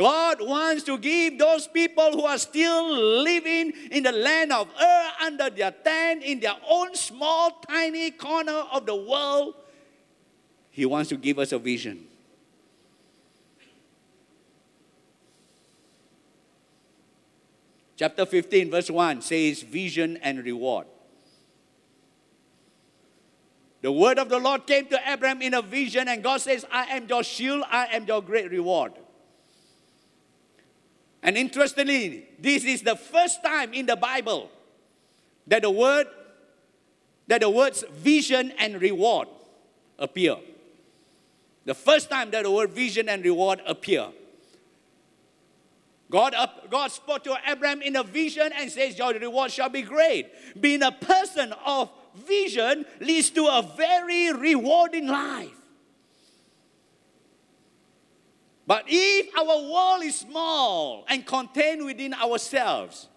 God 0.00 0.40
wants 0.40 0.82
to 0.84 0.96
give 0.96 1.38
those 1.38 1.66
people 1.66 2.12
who 2.12 2.24
are 2.24 2.38
still 2.38 2.90
living 3.22 3.70
in 3.90 4.02
the 4.02 4.12
land 4.12 4.50
of 4.50 4.66
Ur 4.80 5.10
under 5.20 5.50
their 5.50 5.72
tent 5.72 6.22
in 6.22 6.40
their 6.40 6.56
own 6.66 6.94
small, 6.94 7.50
tiny 7.68 8.10
corner 8.10 8.64
of 8.72 8.86
the 8.86 8.96
world. 8.96 9.56
He 10.70 10.86
wants 10.86 11.10
to 11.10 11.18
give 11.18 11.38
us 11.38 11.52
a 11.52 11.58
vision. 11.58 12.06
Chapter 17.98 18.24
15, 18.24 18.70
verse 18.70 18.90
1 18.90 19.20
says, 19.20 19.60
Vision 19.60 20.16
and 20.22 20.42
reward. 20.42 20.86
The 23.82 23.92
word 23.92 24.18
of 24.18 24.30
the 24.30 24.38
Lord 24.38 24.66
came 24.66 24.86
to 24.86 24.98
Abraham 25.06 25.42
in 25.42 25.52
a 25.52 25.60
vision, 25.60 26.08
and 26.08 26.22
God 26.22 26.40
says, 26.40 26.64
I 26.72 26.84
am 26.96 27.06
your 27.06 27.22
shield, 27.22 27.64
I 27.70 27.88
am 27.92 28.06
your 28.06 28.22
great 28.22 28.50
reward. 28.50 28.92
And 31.22 31.36
interestingly, 31.36 32.26
this 32.38 32.64
is 32.64 32.82
the 32.82 32.96
first 32.96 33.42
time 33.42 33.74
in 33.74 33.86
the 33.86 33.96
Bible 33.96 34.50
that 35.46 35.62
the 35.62 35.70
word 35.70 36.06
that 37.26 37.42
the 37.42 37.50
words 37.50 37.84
vision 37.92 38.52
and 38.58 38.82
reward 38.82 39.28
appear. 39.98 40.36
The 41.64 41.74
first 41.74 42.10
time 42.10 42.32
that 42.32 42.42
the 42.42 42.50
word 42.50 42.70
vision 42.70 43.08
and 43.08 43.24
reward 43.24 43.60
appear. 43.66 44.08
God, 46.10 46.34
up, 46.34 46.68
God 46.68 46.90
spoke 46.90 47.22
to 47.24 47.38
Abraham 47.46 47.82
in 47.82 47.94
a 47.94 48.02
vision 48.02 48.50
and 48.56 48.68
says, 48.68 48.98
Your 48.98 49.12
reward 49.12 49.52
shall 49.52 49.68
be 49.68 49.82
great. 49.82 50.26
Being 50.60 50.82
a 50.82 50.90
person 50.90 51.54
of 51.64 51.88
vision 52.16 52.84
leads 53.00 53.30
to 53.30 53.46
a 53.46 53.62
very 53.76 54.32
rewarding 54.32 55.06
life. 55.06 55.59
But 58.70 58.84
if 58.86 59.34
our 59.34 59.66
world 59.66 60.04
is 60.04 60.14
small 60.14 61.04
and 61.08 61.26
contained 61.26 61.84
within 61.84 62.14
ourselves, 62.14 63.08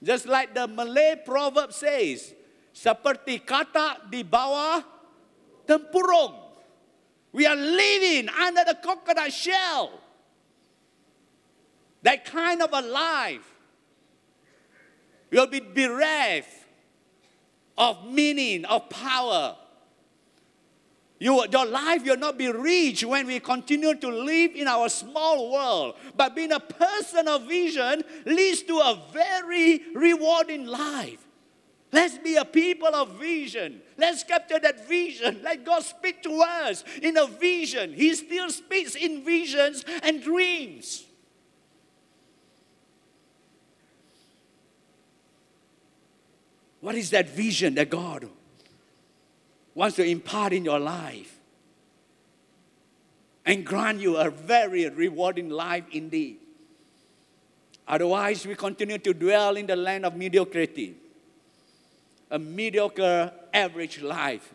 just 0.00 0.24
like 0.30 0.54
the 0.54 0.68
Malay 0.68 1.16
proverb 1.26 1.72
says, 1.72 2.32
seperti 2.70 3.42
kata 3.42 4.06
di 4.06 4.22
bawah 4.22 4.86
tempurung. 5.66 6.38
We 7.34 7.42
are 7.42 7.58
living 7.58 8.30
under 8.30 8.62
the 8.62 8.78
coconut 8.78 9.32
shell. 9.34 9.98
That 12.06 12.24
kind 12.24 12.62
of 12.62 12.70
a 12.70 12.80
life 12.80 13.50
will 15.32 15.50
be 15.50 15.58
bereft 15.58 16.54
of 17.74 18.06
meaning, 18.06 18.64
of 18.64 18.88
power, 18.88 19.58
you, 21.20 21.44
your 21.52 21.66
life 21.66 22.02
will 22.02 22.16
not 22.16 22.38
be 22.38 22.50
rich 22.50 23.04
when 23.04 23.26
we 23.26 23.40
continue 23.40 23.94
to 23.94 24.08
live 24.08 24.52
in 24.54 24.66
our 24.66 24.88
small 24.88 25.52
world. 25.52 25.96
But 26.16 26.34
being 26.34 26.50
a 26.50 26.58
person 26.58 27.28
of 27.28 27.46
vision 27.46 28.02
leads 28.24 28.62
to 28.62 28.78
a 28.78 28.98
very 29.12 29.82
rewarding 29.94 30.64
life. 30.64 31.26
Let's 31.92 32.16
be 32.16 32.36
a 32.36 32.44
people 32.46 32.94
of 32.94 33.20
vision. 33.20 33.82
Let's 33.98 34.24
capture 34.24 34.58
that 34.60 34.88
vision. 34.88 35.40
Let 35.42 35.62
God 35.62 35.82
speak 35.82 36.22
to 36.22 36.40
us 36.40 36.84
in 37.02 37.18
a 37.18 37.26
vision. 37.26 37.92
He 37.92 38.14
still 38.14 38.48
speaks 38.48 38.94
in 38.94 39.22
visions 39.22 39.84
and 40.02 40.22
dreams. 40.22 41.04
What 46.80 46.94
is 46.94 47.10
that 47.10 47.28
vision 47.28 47.74
that 47.74 47.90
God 47.90 48.30
wants 49.80 49.96
to 49.96 50.04
impart 50.04 50.52
in 50.52 50.62
your 50.62 50.78
life 50.78 51.38
and 53.46 53.64
grant 53.64 53.98
you 53.98 54.18
a 54.18 54.28
very 54.28 54.86
rewarding 54.90 55.48
life 55.48 55.84
indeed. 55.92 56.36
Otherwise, 57.88 58.46
we 58.46 58.54
continue 58.54 58.98
to 58.98 59.14
dwell 59.14 59.56
in 59.56 59.66
the 59.66 59.74
land 59.74 60.04
of 60.04 60.14
mediocrity, 60.14 60.96
a 62.30 62.38
mediocre, 62.38 63.32
average 63.54 64.02
life, 64.02 64.52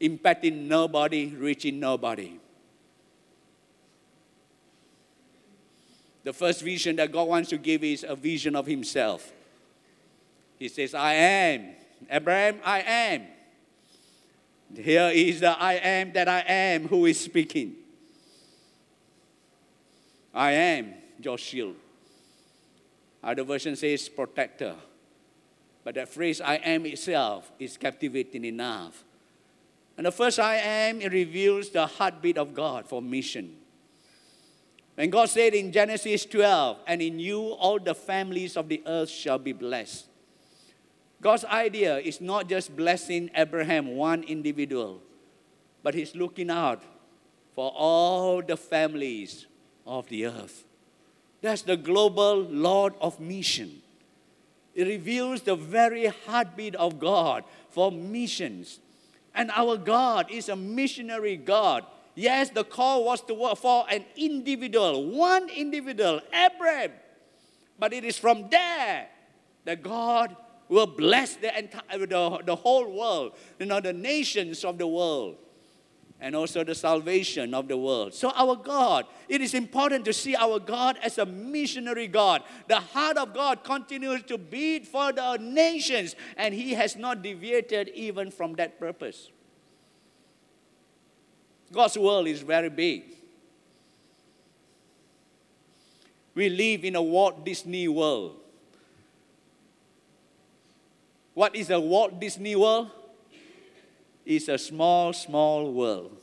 impacting 0.00 0.66
nobody, 0.66 1.28
reaching 1.28 1.78
nobody. 1.78 2.40
The 6.24 6.32
first 6.32 6.62
vision 6.62 6.96
that 6.96 7.12
God 7.12 7.28
wants 7.28 7.48
to 7.50 7.58
give 7.58 7.84
is 7.84 8.04
a 8.06 8.16
vision 8.16 8.56
of 8.56 8.66
Himself. 8.66 9.32
He 10.58 10.66
says, 10.66 10.94
I 10.94 11.14
am. 11.14 11.68
Abraham, 12.10 12.58
I 12.64 12.80
am. 12.80 13.33
Here 14.76 15.10
is 15.12 15.40
the 15.40 15.50
I 15.50 15.74
am 15.74 16.12
that 16.12 16.28
I 16.28 16.40
am 16.40 16.88
who 16.88 17.06
is 17.06 17.20
speaking. 17.20 17.74
I 20.32 20.52
am 20.52 20.94
your 21.20 21.38
shield. 21.38 21.76
Other 23.22 23.44
version 23.44 23.76
says 23.76 24.08
protector. 24.08 24.74
But 25.84 25.94
that 25.94 26.08
phrase 26.08 26.40
I 26.40 26.56
am 26.56 26.86
itself 26.86 27.52
is 27.58 27.76
captivating 27.76 28.44
enough. 28.44 29.04
And 29.96 30.06
the 30.06 30.12
first 30.12 30.38
I 30.38 30.56
am, 30.56 31.00
it 31.00 31.12
reveals 31.12 31.70
the 31.70 31.86
heartbeat 31.86 32.36
of 32.36 32.54
God 32.54 32.86
for 32.88 33.00
mission. 33.00 33.56
When 34.96 35.10
God 35.10 35.28
said 35.28 35.54
in 35.54 35.72
Genesis 35.72 36.24
12, 36.26 36.78
and 36.86 37.02
in 37.02 37.18
you 37.18 37.40
all 37.40 37.78
the 37.78 37.94
families 37.94 38.56
of 38.56 38.68
the 38.68 38.82
earth 38.86 39.10
shall 39.10 39.38
be 39.38 39.52
blessed. 39.52 40.06
God's 41.24 41.46
idea 41.46 41.96
is 41.96 42.20
not 42.20 42.50
just 42.50 42.76
blessing 42.76 43.30
Abraham, 43.34 43.96
one 43.96 44.24
individual, 44.24 45.00
but 45.82 45.94
He's 45.94 46.14
looking 46.14 46.50
out 46.50 46.82
for 47.54 47.72
all 47.74 48.42
the 48.42 48.58
families 48.58 49.46
of 49.86 50.06
the 50.10 50.26
earth. 50.26 50.66
That's 51.40 51.62
the 51.62 51.78
global 51.78 52.42
Lord 52.42 52.92
of 53.00 53.20
mission. 53.20 53.80
It 54.74 54.86
reveals 54.86 55.40
the 55.40 55.56
very 55.56 56.12
heartbeat 56.26 56.74
of 56.74 57.00
God 57.00 57.44
for 57.70 57.90
missions. 57.90 58.80
And 59.34 59.50
our 59.52 59.78
God 59.78 60.30
is 60.30 60.50
a 60.50 60.56
missionary 60.56 61.38
God. 61.38 61.86
Yes, 62.14 62.50
the 62.50 62.64
call 62.64 63.02
was 63.02 63.22
to 63.22 63.34
work 63.34 63.56
for 63.56 63.86
an 63.90 64.04
individual, 64.14 65.08
one 65.08 65.48
individual, 65.48 66.20
Abraham. 66.34 66.92
But 67.78 67.94
it 67.94 68.04
is 68.04 68.18
from 68.18 68.50
there 68.50 69.08
that 69.64 69.82
God 69.82 70.36
will 70.68 70.86
bless 70.86 71.36
the, 71.36 71.56
entire, 71.56 71.98
the, 71.98 72.40
the 72.44 72.56
whole 72.56 72.90
world, 72.90 73.32
you 73.58 73.66
know, 73.66 73.80
the 73.80 73.92
nations 73.92 74.64
of 74.64 74.78
the 74.78 74.86
world, 74.86 75.36
and 76.20 76.34
also 76.34 76.64
the 76.64 76.74
salvation 76.74 77.52
of 77.52 77.68
the 77.68 77.76
world. 77.76 78.14
So, 78.14 78.30
our 78.34 78.56
God, 78.56 79.06
it 79.28 79.40
is 79.40 79.52
important 79.54 80.04
to 80.06 80.12
see 80.12 80.34
our 80.34 80.58
God 80.58 80.98
as 81.02 81.18
a 81.18 81.26
missionary 81.26 82.06
God. 82.06 82.42
The 82.68 82.80
heart 82.80 83.18
of 83.18 83.34
God 83.34 83.62
continues 83.62 84.22
to 84.24 84.38
beat 84.38 84.86
for 84.86 85.12
the 85.12 85.36
nations, 85.36 86.16
and 86.36 86.54
He 86.54 86.74
has 86.74 86.96
not 86.96 87.22
deviated 87.22 87.90
even 87.90 88.30
from 88.30 88.54
that 88.54 88.78
purpose. 88.78 89.30
God's 91.72 91.98
world 91.98 92.28
is 92.28 92.40
very 92.40 92.70
big. 92.70 93.04
We 96.34 96.48
live 96.48 96.84
in 96.84 96.96
a 96.96 97.02
Walt 97.02 97.44
Disney 97.44 97.86
world. 97.88 98.40
What 101.34 101.56
is 101.56 101.70
a 101.70 101.80
Walt 101.80 102.20
Disney 102.20 102.54
World? 102.54 102.90
It's 104.24 104.48
a 104.48 104.56
small, 104.56 105.12
small 105.12 105.72
world. 105.72 106.16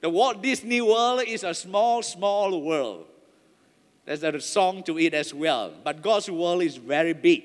The 0.00 0.08
Walt 0.08 0.42
Disney 0.42 0.80
World 0.80 1.22
is 1.26 1.44
a 1.44 1.52
small, 1.52 2.02
small 2.02 2.62
world. 2.62 3.06
There's 4.04 4.22
a 4.22 4.40
song 4.40 4.82
to 4.84 4.98
it 4.98 5.14
as 5.14 5.34
well. 5.34 5.72
But 5.84 6.02
God's 6.02 6.30
world 6.30 6.62
is 6.62 6.76
very 6.76 7.12
big. 7.12 7.42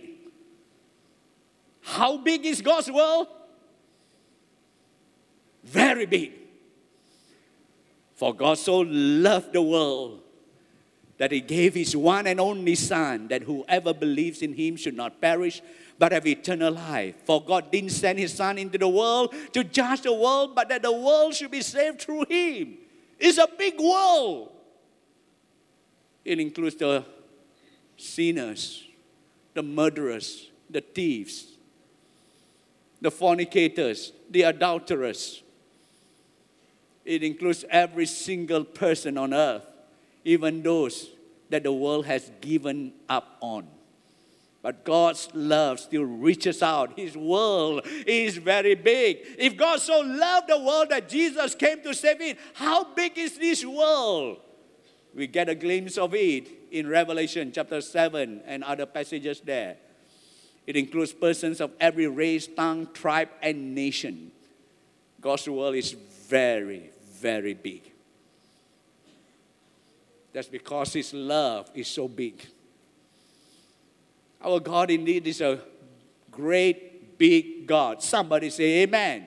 How 1.82 2.18
big 2.18 2.46
is 2.46 2.62
God's 2.62 2.92
world? 2.92 3.28
Very 5.64 6.06
big. 6.06 6.34
For 8.16 8.34
God 8.34 8.58
so 8.58 8.80
loved 8.80 9.54
the 9.54 9.62
world 9.62 10.22
that 11.18 11.32
he 11.32 11.42
gave 11.42 11.74
his 11.74 11.96
one 11.96 12.28
and 12.28 12.40
only 12.40 12.76
Son, 12.76 13.28
that 13.30 13.44
whoever 13.44 13.94
believes 13.94 14.42
in 14.42 14.54
him 14.54 14.76
should 14.76 14.96
not 14.96 15.20
perish, 15.20 15.62
but 15.98 16.12
have 16.12 16.28
eternal 16.28 16.74
life. 16.74 17.16
For 17.26 17.44
God 17.44 17.72
didn't 17.72 17.90
send 17.90 18.20
his 18.20 18.34
Son 18.34 18.58
into 18.58 18.78
the 18.78 18.88
world 18.88 19.34
to 19.54 19.64
judge 19.64 20.02
the 20.02 20.14
world, 20.14 20.54
but 20.56 20.70
that 20.70 20.84
the 20.84 20.92
world 20.92 21.34
should 21.34 21.52
be 21.52 21.62
saved 21.62 22.02
through 22.02 22.26
him. 22.30 22.78
It's 23.20 23.38
a 23.38 23.48
big 23.58 23.80
world. 23.80 24.52
It 26.24 26.40
includes 26.40 26.76
the 26.76 27.04
sinners, 27.96 28.84
the 29.54 29.64
murderers, 29.64 30.52
the 30.70 30.82
thieves, 30.82 31.48
the 33.02 33.10
fornicators, 33.10 34.12
the 34.30 34.44
adulterers. 34.44 35.42
It 37.06 37.24
includes 37.24 37.64
every 37.70 38.06
single 38.06 38.66
person 38.66 39.18
on 39.18 39.34
earth, 39.34 39.64
even 40.24 40.62
those 40.64 41.10
that 41.50 41.64
the 41.64 41.72
world 41.72 42.06
has 42.06 42.32
given 42.42 42.94
up 43.08 43.38
on. 43.42 43.68
But 44.62 44.84
God's 44.84 45.30
love 45.34 45.80
still 45.80 46.04
reaches 46.04 46.62
out. 46.62 46.98
His 46.98 47.16
world 47.16 47.88
is 48.06 48.38
very 48.38 48.76
big. 48.76 49.20
If 49.38 49.56
God 49.56 49.80
so 49.80 50.02
loved 50.02 50.50
the 50.50 50.60
world 50.60 50.90
that 50.90 51.08
Jesus 51.08 51.56
came 51.56 51.82
to 51.84 51.94
save 51.94 52.20
it, 52.22 52.38
how 52.54 52.84
big 52.94 53.18
is 53.18 53.38
this 53.38 53.64
world? 53.64 54.40
We 55.16 55.28
get 55.28 55.48
a 55.48 55.56
glimpse 55.56 55.98
of 55.98 56.14
it 56.14 56.50
in 56.72 56.88
Revelation 56.88 57.52
chapter 57.54 57.82
7 57.82 58.42
and 58.46 58.64
other 58.64 58.86
passages 58.86 59.40
there. 59.40 59.78
It 60.66 60.76
includes 60.76 61.14
persons 61.14 61.62
of 61.62 61.72
every 61.80 62.08
race, 62.08 62.48
tongue, 62.48 62.90
tribe, 62.94 63.30
and 63.42 63.74
nation. 63.74 64.32
God's 65.22 65.48
world 65.48 65.76
is 65.76 65.94
very, 66.28 66.92
very 67.14 67.54
big. 67.54 67.94
That's 70.38 70.48
because 70.48 70.94
His 70.94 71.16
love 71.16 71.72
is 71.74 71.88
so 71.88 72.08
big. 72.08 72.46
Our 74.40 74.60
God 74.60 74.92
indeed 74.92 75.26
is 75.26 75.42
a 75.42 75.60
great, 76.30 77.18
big 77.18 77.66
God. 77.66 78.04
Somebody 78.04 78.52
say, 78.52 78.84
Amen. 78.84 79.26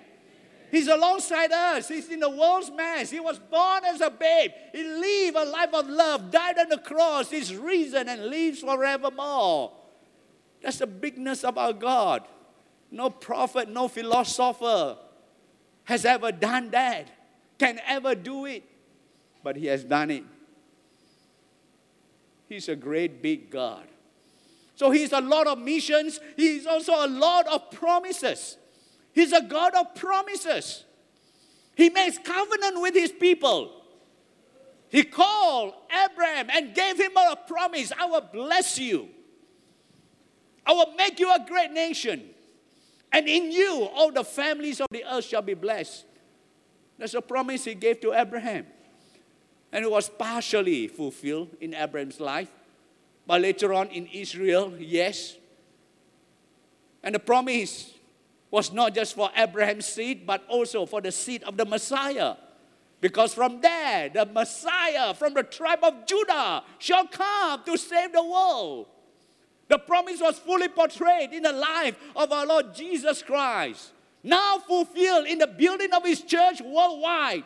He's 0.71 0.87
alongside 0.87 1.51
us. 1.51 1.89
He's 1.89 2.09
in 2.11 2.21
the 2.21 2.31
world's 2.31 2.71
mess. 2.71 3.11
He 3.11 3.19
was 3.19 3.41
born 3.41 3.85
as 3.87 4.01
a 4.01 4.09
babe. 4.09 4.53
He 4.73 4.85
lived 4.85 5.37
a 5.37 5.45
life 5.47 5.75
of 5.75 5.89
love, 5.89 6.31
died 6.31 6.61
on 6.61 6.69
the 6.69 6.79
cross. 6.79 7.29
He's 7.29 7.57
risen 7.57 8.09
and 8.09 8.27
lives 8.27 8.61
forevermore. 8.61 9.73
That's 10.63 10.79
the 10.79 10.87
bigness 10.87 11.43
of 11.43 11.59
our 11.59 11.73
God. 11.73 12.23
No 12.89 13.11
prophet, 13.11 13.69
no 13.69 13.89
philosopher 13.89 14.97
has 15.83 16.05
ever 16.05 16.31
done 16.31 16.71
that, 16.71 17.11
can 17.59 17.81
ever 17.85 18.15
do 18.15 18.45
it. 18.47 18.63
But 19.43 19.57
He 19.57 19.67
has 19.67 19.83
done 19.83 20.13
it. 20.13 20.23
He's 22.51 22.69
a 22.69 22.75
great 22.75 23.23
big 23.23 23.49
God. 23.49 23.87
So 24.75 24.91
He's 24.91 25.13
a 25.13 25.21
lot 25.21 25.47
of 25.47 25.59
missions, 25.59 26.19
He's 26.37 26.67
also 26.67 26.93
a 26.93 27.07
lot 27.07 27.47
of 27.47 27.71
promises. 27.71 28.59
He's 29.13 29.33
a 29.33 29.41
God 29.41 29.73
of 29.75 29.95
promises. 29.95 30.85
He 31.77 31.91
makes 31.91 32.19
covenant 32.19 32.81
with 32.81 32.95
his 32.95 33.11
people. 33.11 33.83
He 34.89 35.05
called 35.05 35.75
Abraham 35.91 36.49
and 36.51 36.75
gave 36.75 36.99
him 37.01 37.13
a 37.17 37.37
promise 37.37 37.93
I 37.99 38.07
will 38.07 38.29
bless 38.33 38.79
you, 38.79 39.09
I 40.67 40.73
will 40.73 40.93
make 40.97 41.19
you 41.21 41.33
a 41.33 41.45
great 41.47 41.71
nation. 41.71 42.31
And 43.13 43.29
in 43.29 43.51
you, 43.51 43.89
all 43.95 44.13
the 44.13 44.25
families 44.25 44.81
of 44.81 44.87
the 44.93 45.05
earth 45.05 45.25
shall 45.25 45.43
be 45.43 45.55
blessed. 45.55 46.05
That's 46.99 47.15
a 47.15 47.21
promise 47.21 47.65
he 47.65 47.75
gave 47.75 48.01
to 48.03 48.13
Abraham. 48.13 48.67
And 49.73 49.85
it 49.85 49.91
was 49.91 50.09
partially 50.09 50.89
fulfilled 50.89 51.57
in 51.61 51.75
Abraham's 51.75 52.21
life. 52.21 52.51
But 53.27 53.43
later 53.43 53.73
on 53.73 53.89
in 53.89 54.07
Israel, 54.07 54.75
yes. 54.79 55.37
And 57.03 57.15
the 57.15 57.21
promise 57.21 57.95
was 58.51 58.73
not 58.73 58.95
just 58.95 59.15
for 59.15 59.31
Abraham's 59.37 59.87
seed, 59.87 60.27
but 60.27 60.45
also 60.49 60.87
for 60.87 61.01
the 61.01 61.13
seed 61.13 61.45
of 61.45 61.57
the 61.57 61.65
Messiah. 61.65 62.35
Because 63.01 63.33
from 63.33 63.61
there, 63.61 64.09
the 64.09 64.27
Messiah 64.27 65.15
from 65.15 65.35
the 65.35 65.43
tribe 65.43 65.83
of 65.83 66.05
Judah 66.07 66.63
shall 66.79 67.07
come 67.07 67.63
to 67.65 67.79
save 67.79 68.13
the 68.13 68.23
world. 68.23 68.87
The 69.69 69.79
promise 69.79 70.21
was 70.21 70.39
fully 70.39 70.69
portrayed 70.69 71.33
in 71.33 71.45
the 71.45 71.53
life 71.53 71.97
of 72.17 72.33
our 72.33 72.45
Lord 72.45 72.75
Jesus 72.75 73.23
Christ, 73.23 73.93
now 74.23 74.59
fulfilled 74.59 75.27
in 75.27 75.39
the 75.39 75.47
building 75.47 75.93
of 75.93 76.05
his 76.05 76.21
church 76.23 76.61
worldwide, 76.61 77.45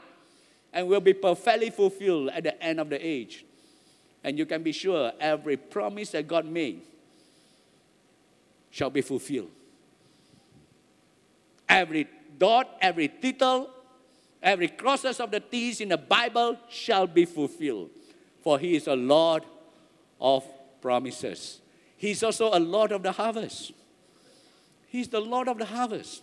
and 0.74 0.86
will 0.86 1.00
be 1.00 1.14
perfectly 1.14 1.70
fulfilled 1.70 2.28
at 2.28 2.42
the 2.42 2.62
end 2.62 2.80
of 2.80 2.90
the 2.90 2.98
age. 3.04 3.46
And 4.22 4.36
you 4.38 4.44
can 4.44 4.62
be 4.62 4.72
sure 4.72 5.12
every 5.18 5.56
promise 5.56 6.10
that 6.10 6.28
God 6.28 6.44
made 6.44 6.82
shall 8.70 8.90
be 8.90 9.00
fulfilled 9.00 9.50
every 11.74 12.08
dot, 12.38 12.76
every 12.80 13.08
tittle, 13.08 13.70
every 14.42 14.68
crosses 14.68 15.20
of 15.20 15.30
the 15.30 15.40
T's 15.40 15.80
in 15.80 15.88
the 15.88 15.98
Bible 15.98 16.56
shall 16.68 17.06
be 17.06 17.24
fulfilled. 17.24 17.90
For 18.42 18.58
he 18.58 18.76
is 18.76 18.86
a 18.86 18.94
Lord 18.94 19.42
of 20.20 20.44
promises. 20.80 21.60
He's 21.96 22.22
also 22.22 22.50
a 22.52 22.60
Lord 22.60 22.92
of 22.92 23.02
the 23.02 23.12
harvest. 23.12 23.72
He's 24.88 25.08
the 25.08 25.20
Lord 25.20 25.48
of 25.48 25.58
the 25.58 25.64
harvest. 25.64 26.22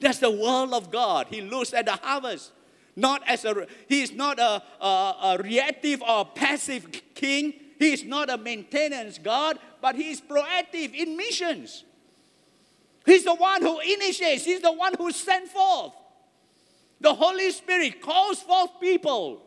That's 0.00 0.18
the 0.18 0.30
world 0.30 0.72
of 0.72 0.90
God. 0.90 1.28
He 1.30 1.40
looks 1.40 1.72
at 1.72 1.86
the 1.86 1.92
harvest. 1.92 2.52
Not 2.96 3.22
as 3.28 3.44
a, 3.44 3.66
he 3.88 4.02
is 4.02 4.12
not 4.12 4.38
a, 4.38 4.62
a, 4.80 4.86
a 4.86 5.38
reactive 5.42 6.02
or 6.02 6.24
passive 6.24 6.90
king. 7.14 7.52
He 7.78 7.92
is 7.92 8.04
not 8.04 8.30
a 8.30 8.38
maintenance 8.38 9.18
God, 9.18 9.58
but 9.82 9.94
he 9.94 10.10
is 10.10 10.20
proactive 10.22 10.94
in 10.94 11.14
missions. 11.14 11.84
He's 13.04 13.24
the 13.24 13.34
one 13.34 13.60
who 13.60 13.78
initiates, 13.80 14.46
He's 14.46 14.62
the 14.62 14.72
one 14.72 14.94
who 14.94 15.12
sent 15.12 15.48
forth. 15.48 15.92
The 17.00 17.14
Holy 17.14 17.50
Spirit 17.50 18.00
calls 18.00 18.40
forth 18.40 18.80
people 18.80 19.42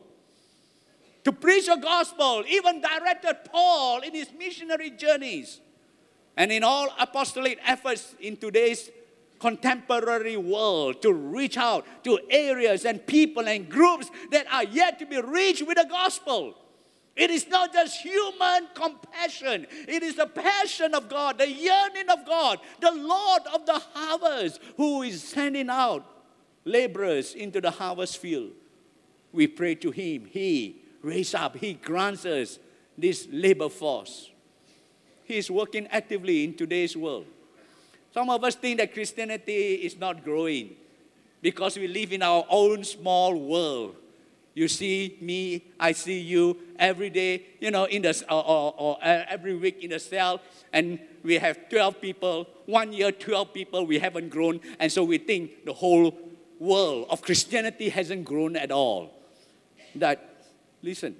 to 1.23 1.31
preach 1.31 1.65
the 1.65 1.75
gospel, 1.75 2.43
even 2.47 2.81
directed 2.81 3.37
Paul 3.51 4.01
in 4.01 4.13
his 4.13 4.29
missionary 4.37 4.91
journeys. 4.91 5.59
And 6.37 6.51
in 6.51 6.63
all 6.63 6.87
apostolic 6.97 7.59
efforts 7.65 8.15
in 8.21 8.37
today's 8.37 8.89
contemporary 9.39 10.37
world 10.37 11.01
to 11.01 11.13
reach 11.13 11.57
out 11.57 11.85
to 12.03 12.19
areas 12.29 12.85
and 12.85 13.05
people 13.07 13.47
and 13.47 13.69
groups 13.69 14.09
that 14.31 14.45
are 14.51 14.65
yet 14.65 14.99
to 14.99 15.05
be 15.05 15.19
reached 15.19 15.65
with 15.65 15.77
the 15.77 15.87
gospel. 15.89 16.55
It 17.15 17.31
is 17.31 17.47
not 17.47 17.73
just 17.73 18.01
human 18.01 18.67
compassion, 18.73 19.67
it 19.87 20.03
is 20.03 20.15
the 20.15 20.27
passion 20.27 20.95
of 20.95 21.09
God, 21.09 21.37
the 21.37 21.51
yearning 21.51 22.09
of 22.09 22.25
God, 22.25 22.59
the 22.79 22.91
Lord 22.91 23.41
of 23.53 23.65
the 23.65 23.81
harvest 23.93 24.61
who 24.77 25.01
is 25.01 25.21
sending 25.21 25.69
out 25.69 26.05
laborers 26.63 27.33
into 27.33 27.59
the 27.59 27.71
harvest 27.71 28.19
field. 28.19 28.51
We 29.33 29.47
pray 29.47 29.75
to 29.75 29.91
Him, 29.91 30.25
He 30.31 30.81
raises 31.01 31.35
up, 31.35 31.57
He 31.57 31.73
grants 31.73 32.25
us 32.25 32.59
this 32.97 33.27
labor 33.31 33.69
force. 33.69 34.31
He 35.25 35.37
is 35.37 35.51
working 35.51 35.87
actively 35.87 36.43
in 36.43 36.55
today's 36.55 36.95
world. 36.95 37.25
Some 38.13 38.29
of 38.29 38.43
us 38.43 38.55
think 38.55 38.79
that 38.79 38.93
Christianity 38.93 39.75
is 39.75 39.97
not 39.97 40.23
growing 40.23 40.75
because 41.41 41.77
we 41.77 41.87
live 41.87 42.11
in 42.11 42.23
our 42.23 42.45
own 42.49 42.83
small 42.83 43.35
world. 43.35 43.95
You 44.55 44.67
see 44.67 45.17
me, 45.21 45.63
I 45.79 45.93
see 45.93 46.19
you 46.19 46.57
every 46.77 47.09
day, 47.09 47.45
you 47.59 47.71
know, 47.71 47.85
in 47.85 48.01
the, 48.01 48.23
or, 48.29 48.43
or, 48.45 48.73
or 48.77 48.97
uh, 49.01 49.23
every 49.29 49.55
week 49.55 49.83
in 49.83 49.91
the 49.91 49.99
cell, 49.99 50.41
and 50.73 50.99
we 51.23 51.35
have 51.35 51.69
12 51.69 52.01
people. 52.01 52.47
One 52.65 52.91
year, 52.91 53.11
12 53.11 53.53
people, 53.53 53.85
we 53.85 53.99
haven't 53.99 54.29
grown, 54.29 54.59
and 54.79 54.91
so 54.91 55.03
we 55.03 55.17
think 55.17 55.65
the 55.65 55.73
whole 55.73 56.17
world 56.59 57.07
of 57.09 57.21
Christianity 57.21 57.89
hasn't 57.89 58.25
grown 58.25 58.55
at 58.55 58.71
all. 58.71 59.13
That, 59.95 60.43
listen, 60.81 61.15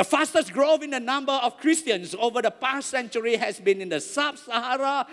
the 0.00 0.04
fastest 0.04 0.54
growth 0.54 0.82
in 0.82 0.88
the 0.88 0.98
number 0.98 1.34
of 1.34 1.58
Christians 1.58 2.14
over 2.18 2.40
the 2.40 2.50
past 2.50 2.88
century 2.88 3.36
has 3.36 3.60
been 3.60 3.82
in 3.82 3.90
the 3.90 4.00
sub 4.00 4.38
Sahara, 4.38 5.06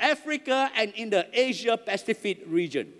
Africa, 0.00 0.68
and 0.74 0.92
in 0.94 1.10
the 1.10 1.28
Asia 1.32 1.76
Pacific 1.76 2.42
region. 2.48 2.92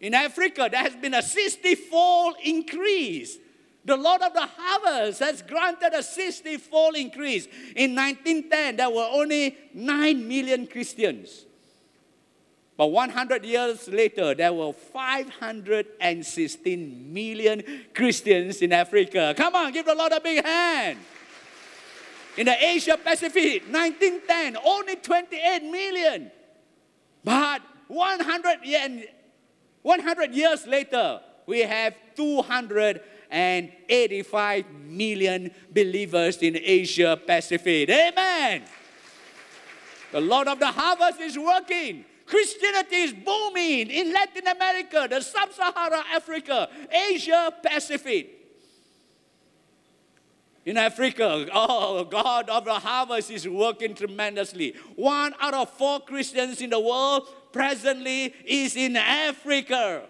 In 0.00 0.14
Africa, 0.14 0.70
there 0.72 0.80
has 0.80 0.96
been 0.96 1.12
a 1.12 1.20
60 1.20 1.74
fold 1.74 2.36
increase. 2.42 3.36
The 3.84 3.94
Lord 3.94 4.22
of 4.22 4.32
the 4.32 4.48
harvest 4.56 5.20
has 5.20 5.42
granted 5.42 5.92
a 5.92 6.02
60 6.02 6.56
fold 6.56 6.96
increase. 6.96 7.44
In 7.76 7.94
1910, 7.94 8.76
there 8.76 8.88
were 8.88 9.08
only 9.12 9.58
9 9.74 10.26
million 10.26 10.66
Christians. 10.66 11.44
But 12.76 12.88
100 12.88 13.44
years 13.44 13.86
later, 13.88 14.34
there 14.34 14.52
were 14.52 14.72
516 14.72 17.12
million 17.12 17.62
Christians 17.94 18.60
in 18.62 18.72
Africa. 18.72 19.32
Come 19.36 19.54
on, 19.54 19.70
give 19.72 19.86
the 19.86 19.94
Lord 19.94 20.10
a 20.12 20.20
big 20.20 20.44
hand. 20.44 20.98
In 22.36 22.46
the 22.46 22.64
Asia 22.64 22.96
Pacific, 22.96 23.64
1910, 23.70 24.56
only 24.64 24.96
28 24.96 25.62
million. 25.64 26.32
But 27.22 27.60
100 27.88 28.64
years 28.64 29.04
100 29.82 30.32
years 30.32 30.66
later, 30.66 31.20
we 31.44 31.60
have 31.60 31.94
285 32.14 34.64
million 34.86 35.50
believers 35.72 36.38
in 36.38 36.56
Asia 36.56 37.20
Pacific. 37.26 37.90
Amen. 37.90 38.62
The 40.12 40.20
Lord 40.20 40.46
of 40.46 40.60
the 40.60 40.68
harvest 40.68 41.20
is 41.20 41.36
working. 41.36 42.04
Christianity 42.26 42.96
is 42.96 43.12
booming 43.12 43.90
in 43.90 44.12
Latin 44.12 44.46
America, 44.46 45.06
the 45.08 45.20
Sub 45.20 45.52
Sahara 45.52 46.02
Africa, 46.12 46.68
Asia 46.90 47.52
Pacific. 47.62 48.38
In 50.64 50.76
Africa, 50.76 51.46
oh, 51.52 52.04
God 52.04 52.48
of 52.48 52.64
the 52.64 52.74
harvest 52.74 53.30
is 53.30 53.48
working 53.48 53.94
tremendously. 53.94 54.74
One 54.94 55.34
out 55.40 55.54
of 55.54 55.70
four 55.70 56.00
Christians 56.00 56.60
in 56.60 56.70
the 56.70 56.78
world 56.78 57.28
presently 57.52 58.32
is 58.44 58.76
in 58.76 58.96
Africa. 58.96 60.04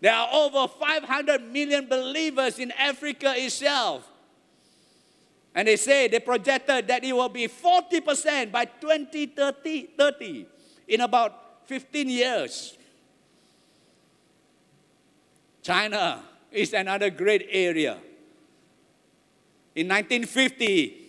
There 0.00 0.12
are 0.12 0.28
over 0.32 0.68
500 0.68 1.50
million 1.52 1.86
believers 1.86 2.58
in 2.58 2.70
Africa 2.72 3.34
itself. 3.36 4.08
And 5.54 5.68
they 5.68 5.76
say 5.76 6.08
they 6.08 6.20
projected 6.20 6.88
that 6.88 7.04
it 7.04 7.12
will 7.12 7.28
be 7.28 7.46
40% 7.46 8.50
by 8.50 8.64
2030 8.64 9.90
30, 9.96 10.46
in 10.88 11.00
about 11.00 11.66
15 11.66 12.08
years. 12.08 12.76
China 15.62 16.22
is 16.50 16.72
another 16.72 17.10
great 17.10 17.46
area. 17.50 17.98
In 19.74 19.88
1950, 19.88 21.00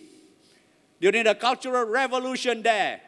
during 1.00 1.24
the 1.24 1.34
Cultural 1.34 1.84
Revolution 1.84 2.62
there, 2.62 3.00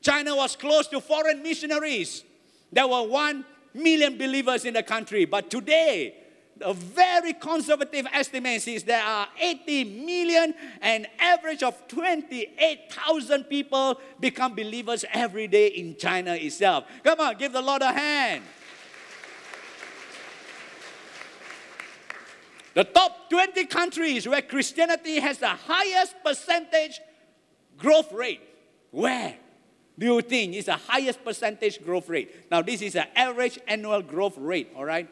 China 0.00 0.34
was 0.34 0.56
close 0.56 0.88
to 0.88 1.00
foreign 1.00 1.42
missionaries. 1.42 2.24
There 2.72 2.86
were 2.86 3.02
one 3.02 3.44
million 3.74 4.18
believers 4.18 4.64
in 4.64 4.74
the 4.74 4.82
country. 4.82 5.24
But 5.24 5.50
today, 5.50 6.14
a 6.62 6.74
very 6.74 7.32
conservative 7.32 8.06
estimate 8.12 8.66
is 8.68 8.84
there 8.84 9.02
are 9.02 9.28
80 9.38 10.04
million 10.04 10.54
and 10.80 11.06
average 11.18 11.62
of 11.62 11.86
28,000 11.88 13.44
people 13.44 14.00
become 14.18 14.54
believers 14.54 15.04
every 15.12 15.48
day 15.48 15.68
in 15.68 15.96
China 15.96 16.34
itself. 16.34 16.84
Come 17.02 17.20
on, 17.20 17.36
give 17.36 17.52
the 17.52 17.62
Lord 17.62 17.82
a 17.82 17.92
hand. 17.92 18.44
The 22.74 22.84
top 22.84 23.28
20 23.30 23.66
countries 23.66 24.28
where 24.28 24.42
Christianity 24.42 25.18
has 25.18 25.38
the 25.38 25.48
highest 25.48 26.14
percentage 26.24 27.00
growth 27.76 28.12
rate. 28.12 28.40
Where 28.90 29.36
do 29.98 30.06
you 30.06 30.20
think 30.22 30.54
is 30.54 30.66
the 30.66 30.76
highest 30.76 31.24
percentage 31.24 31.82
growth 31.84 32.08
rate? 32.08 32.50
Now, 32.50 32.62
this 32.62 32.80
is 32.80 32.94
an 32.94 33.06
average 33.14 33.58
annual 33.66 34.02
growth 34.02 34.38
rate, 34.38 34.72
all 34.76 34.84
right? 34.84 35.08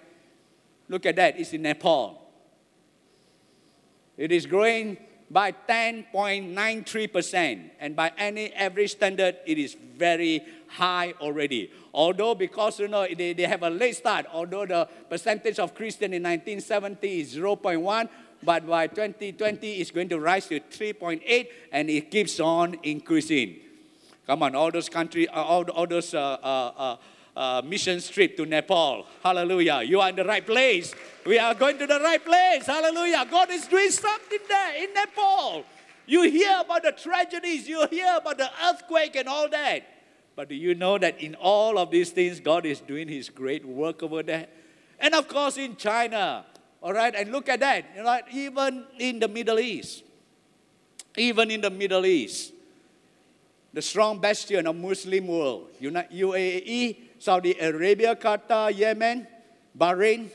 Look 0.88 1.06
at 1.06 1.16
that, 1.16 1.38
it's 1.38 1.52
in 1.52 1.62
Nepal. 1.62 2.20
It 4.16 4.32
is 4.32 4.46
growing 4.46 4.96
by 5.30 5.52
10.93%, 5.52 7.70
and 7.80 7.94
by 7.94 8.12
any 8.16 8.52
average 8.54 8.92
standard, 8.92 9.36
it 9.46 9.58
is 9.58 9.76
very 9.96 10.42
high 10.68 11.12
already. 11.20 11.70
Although, 11.92 12.34
because 12.34 12.80
you 12.80 12.88
know 12.88 13.06
they, 13.14 13.34
they 13.34 13.42
have 13.42 13.62
a 13.62 13.70
late 13.70 13.96
start, 13.96 14.24
although 14.32 14.64
the 14.64 14.88
percentage 15.08 15.58
of 15.58 15.74
Christian 15.74 16.14
in 16.14 16.22
1970 16.22 17.20
is 17.20 17.36
0.1, 17.36 18.08
but 18.42 18.66
by 18.66 18.86
2020 18.86 19.72
it's 19.74 19.90
going 19.90 20.08
to 20.08 20.18
rise 20.18 20.46
to 20.46 20.60
3.8, 20.60 21.48
and 21.72 21.90
it 21.90 22.10
keeps 22.10 22.40
on 22.40 22.78
increasing. 22.82 23.56
Come 24.26 24.42
on, 24.42 24.54
all 24.54 24.70
those 24.70 24.88
countries, 24.88 25.28
all, 25.32 25.68
all 25.70 25.86
those 25.86 26.14
uh, 26.14 26.38
uh, 26.42 26.72
uh 26.76 26.96
uh, 27.36 27.62
mission 27.64 28.00
trip 28.00 28.36
to 28.36 28.46
Nepal. 28.46 29.06
Hallelujah. 29.22 29.82
You 29.82 30.00
are 30.00 30.08
in 30.08 30.16
the 30.16 30.24
right 30.24 30.44
place. 30.44 30.94
We 31.24 31.38
are 31.38 31.54
going 31.54 31.78
to 31.78 31.86
the 31.86 32.00
right 32.00 32.24
place. 32.24 32.66
Hallelujah. 32.66 33.26
God 33.30 33.50
is 33.50 33.66
doing 33.66 33.90
something 33.90 34.38
there 34.48 34.82
in 34.82 34.94
Nepal. 34.94 35.64
You 36.06 36.22
hear 36.22 36.60
about 36.60 36.82
the 36.82 36.92
tragedies, 36.92 37.68
you 37.68 37.86
hear 37.88 38.16
about 38.16 38.38
the 38.38 38.50
earthquake 38.66 39.14
and 39.14 39.28
all 39.28 39.48
that. 39.50 39.82
But 40.34 40.48
do 40.48 40.54
you 40.54 40.74
know 40.74 40.96
that 40.98 41.20
in 41.20 41.34
all 41.34 41.78
of 41.78 41.90
these 41.90 42.10
things, 42.10 42.40
God 42.40 42.64
is 42.64 42.80
doing 42.80 43.08
His 43.08 43.28
great 43.28 43.64
work 43.64 44.02
over 44.02 44.22
there? 44.22 44.46
And 44.98 45.14
of 45.14 45.28
course, 45.28 45.58
in 45.58 45.76
China, 45.76 46.46
all 46.80 46.92
right, 46.92 47.14
and 47.14 47.30
look 47.30 47.48
at 47.48 47.60
that, 47.60 47.84
you 47.94 48.02
know, 48.02 48.20
even 48.32 48.84
in 48.98 49.18
the 49.18 49.28
Middle 49.28 49.58
East, 49.58 50.04
even 51.16 51.50
in 51.50 51.60
the 51.60 51.70
Middle 51.70 52.06
East, 52.06 52.52
the 53.72 53.82
strong 53.82 54.18
bastion 54.18 54.66
of 54.66 54.76
Muslim 54.76 55.26
world, 55.26 55.70
UAE, 55.80 56.96
Saudi 57.18 57.54
Arabia, 57.58 58.14
Qatar, 58.14 58.76
Yemen, 58.76 59.26
Bahrain, 59.76 60.28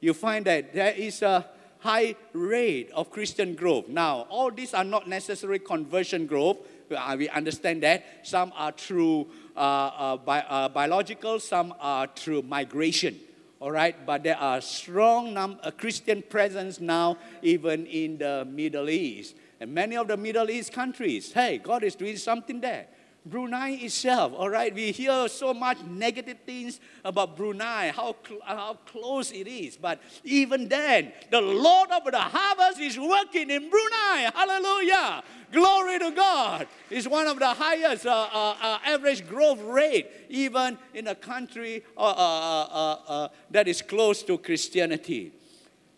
you 0.00 0.14
find 0.14 0.44
that 0.46 0.72
there 0.72 0.92
is 0.92 1.22
a 1.22 1.44
high 1.80 2.14
rate 2.32 2.90
of 2.92 3.10
Christian 3.10 3.54
growth. 3.54 3.88
Now, 3.88 4.26
all 4.30 4.50
these 4.50 4.74
are 4.74 4.84
not 4.84 5.08
necessarily 5.08 5.58
conversion 5.58 6.26
growth. 6.26 6.58
Uh, 6.90 7.16
we 7.18 7.28
understand 7.28 7.82
that. 7.82 8.04
Some 8.22 8.52
are 8.56 8.72
through 8.72 9.28
uh, 9.56 9.60
uh, 9.60 10.16
bi- 10.16 10.44
uh, 10.48 10.68
biological, 10.68 11.38
some 11.40 11.74
are 11.80 12.06
through 12.06 12.42
migration. 12.42 13.18
All 13.60 13.72
right, 13.72 13.94
but 14.06 14.22
there 14.22 14.38
are 14.38 14.60
strong 14.60 15.34
num- 15.34 15.58
uh, 15.62 15.72
Christian 15.72 16.22
presence 16.22 16.80
now, 16.80 17.18
even 17.42 17.86
in 17.86 18.18
the 18.18 18.46
Middle 18.48 18.88
East. 18.88 19.34
And 19.60 19.74
many 19.74 19.96
of 19.96 20.06
the 20.06 20.16
Middle 20.16 20.48
East 20.48 20.72
countries, 20.72 21.32
hey, 21.32 21.58
God 21.58 21.82
is 21.82 21.96
doing 21.96 22.16
something 22.16 22.60
there. 22.60 22.86
Brunei 23.28 23.70
itself, 23.82 24.32
all 24.36 24.48
right, 24.48 24.74
we 24.74 24.92
hear 24.92 25.28
so 25.28 25.52
much 25.52 25.78
negative 25.84 26.38
things 26.46 26.80
about 27.04 27.36
Brunei, 27.36 27.90
how, 27.90 28.16
cl- 28.26 28.40
how 28.44 28.74
close 28.86 29.32
it 29.32 29.46
is. 29.46 29.76
But 29.76 30.00
even 30.24 30.68
then, 30.68 31.12
the 31.30 31.40
Lord 31.40 31.90
of 31.90 32.04
the 32.04 32.18
harvest 32.18 32.80
is 32.80 32.98
working 32.98 33.50
in 33.50 33.68
Brunei. 33.68 34.30
Hallelujah. 34.34 35.22
Glory 35.52 35.98
to 35.98 36.10
God. 36.10 36.68
It's 36.90 37.06
one 37.06 37.26
of 37.26 37.38
the 37.38 37.48
highest 37.48 38.06
uh, 38.06 38.28
uh, 38.32 38.56
uh, 38.60 38.78
average 38.84 39.26
growth 39.28 39.60
rate, 39.62 40.08
even 40.28 40.78
in 40.94 41.08
a 41.08 41.14
country 41.14 41.84
uh, 41.96 42.00
uh, 42.00 42.98
uh, 43.06 43.28
that 43.50 43.68
is 43.68 43.82
close 43.82 44.22
to 44.24 44.38
Christianity. 44.38 45.32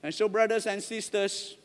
And 0.02 0.14
so, 0.14 0.28
brothers 0.28 0.66
and 0.66 0.82
sisters, 0.82 1.56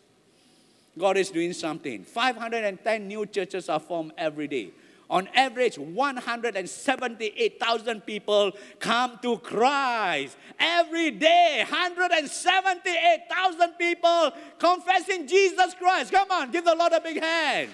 God 0.97 1.17
is 1.17 1.29
doing 1.29 1.53
something. 1.53 2.03
510 2.03 3.07
new 3.07 3.25
churches 3.25 3.69
are 3.69 3.79
formed 3.79 4.13
every 4.17 4.47
day 4.47 4.71
on 5.09 5.27
average 5.35 5.77
178,000 5.77 8.05
people 8.05 8.51
come 8.79 9.19
to 9.21 9.37
Christ. 9.37 10.37
Every 10.59 11.11
day 11.11 11.63
178,000 11.69 13.69
people 13.77 14.31
confessing 14.57 15.27
Jesus 15.27 15.75
Christ. 15.75 16.11
Come 16.11 16.31
on 16.31 16.49
give 16.51 16.65
the 16.65 16.75
Lord 16.75 16.91
a 16.93 17.01
big 17.01 17.21
hand. 17.21 17.69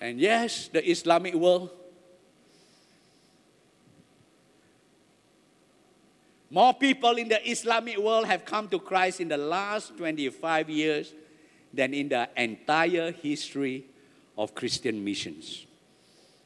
And 0.00 0.18
yes 0.20 0.68
the 0.68 0.90
Islamic 0.90 1.34
world 1.34 1.70
more 6.50 6.74
people 6.74 7.16
in 7.16 7.28
the 7.28 7.50
Islamic 7.50 7.96
world 7.98 8.26
have 8.26 8.44
come 8.44 8.68
to 8.68 8.78
Christ 8.78 9.20
in 9.20 9.28
the 9.28 9.38
last 9.38 9.96
25 9.96 10.70
years 10.70 11.12
than 11.74 11.94
in 11.94 12.08
the 12.08 12.28
entire 12.36 13.12
history 13.12 13.84
of 14.36 14.54
Christian 14.54 15.04
missions 15.04 15.66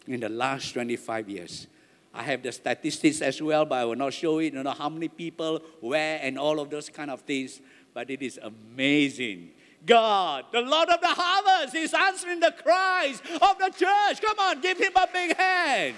in 0.07 0.21
the 0.21 0.29
last 0.29 0.73
25 0.73 1.29
years. 1.29 1.67
I 2.15 2.23
have 2.23 2.43
the 2.43 2.51
statistics 2.51 3.21
as 3.21 3.41
well, 3.41 3.65
but 3.65 3.77
I 3.77 3.85
will 3.85 3.97
not 3.97 4.13
show 4.13 4.39
it. 4.39 4.55
You 4.55 4.63
know 4.63 4.71
how 4.71 4.89
many 4.89 5.09
people, 5.09 5.61
where, 5.81 6.19
and 6.23 6.39
all 6.39 6.59
of 6.59 6.71
those 6.71 6.89
kind 6.89 7.11
of 7.11 7.21
things. 7.21 7.61
But 7.93 8.11
it 8.11 8.23
is 8.23 8.41
amazing. 8.43 9.51
God, 9.87 10.47
the 10.51 10.63
Lord 10.63 10.89
of 10.89 11.01
the 11.01 11.09
harvest, 11.09 11.75
is 11.75 11.95
answering 11.95 12.41
the 12.41 12.53
cries 12.63 13.21
of 13.21 13.59
the 13.59 13.71
church. 13.77 14.21
Come 14.21 14.39
on, 14.41 14.61
give 14.61 14.79
him 14.79 14.93
a 14.97 15.07
big 15.13 15.37
hand. 15.37 15.95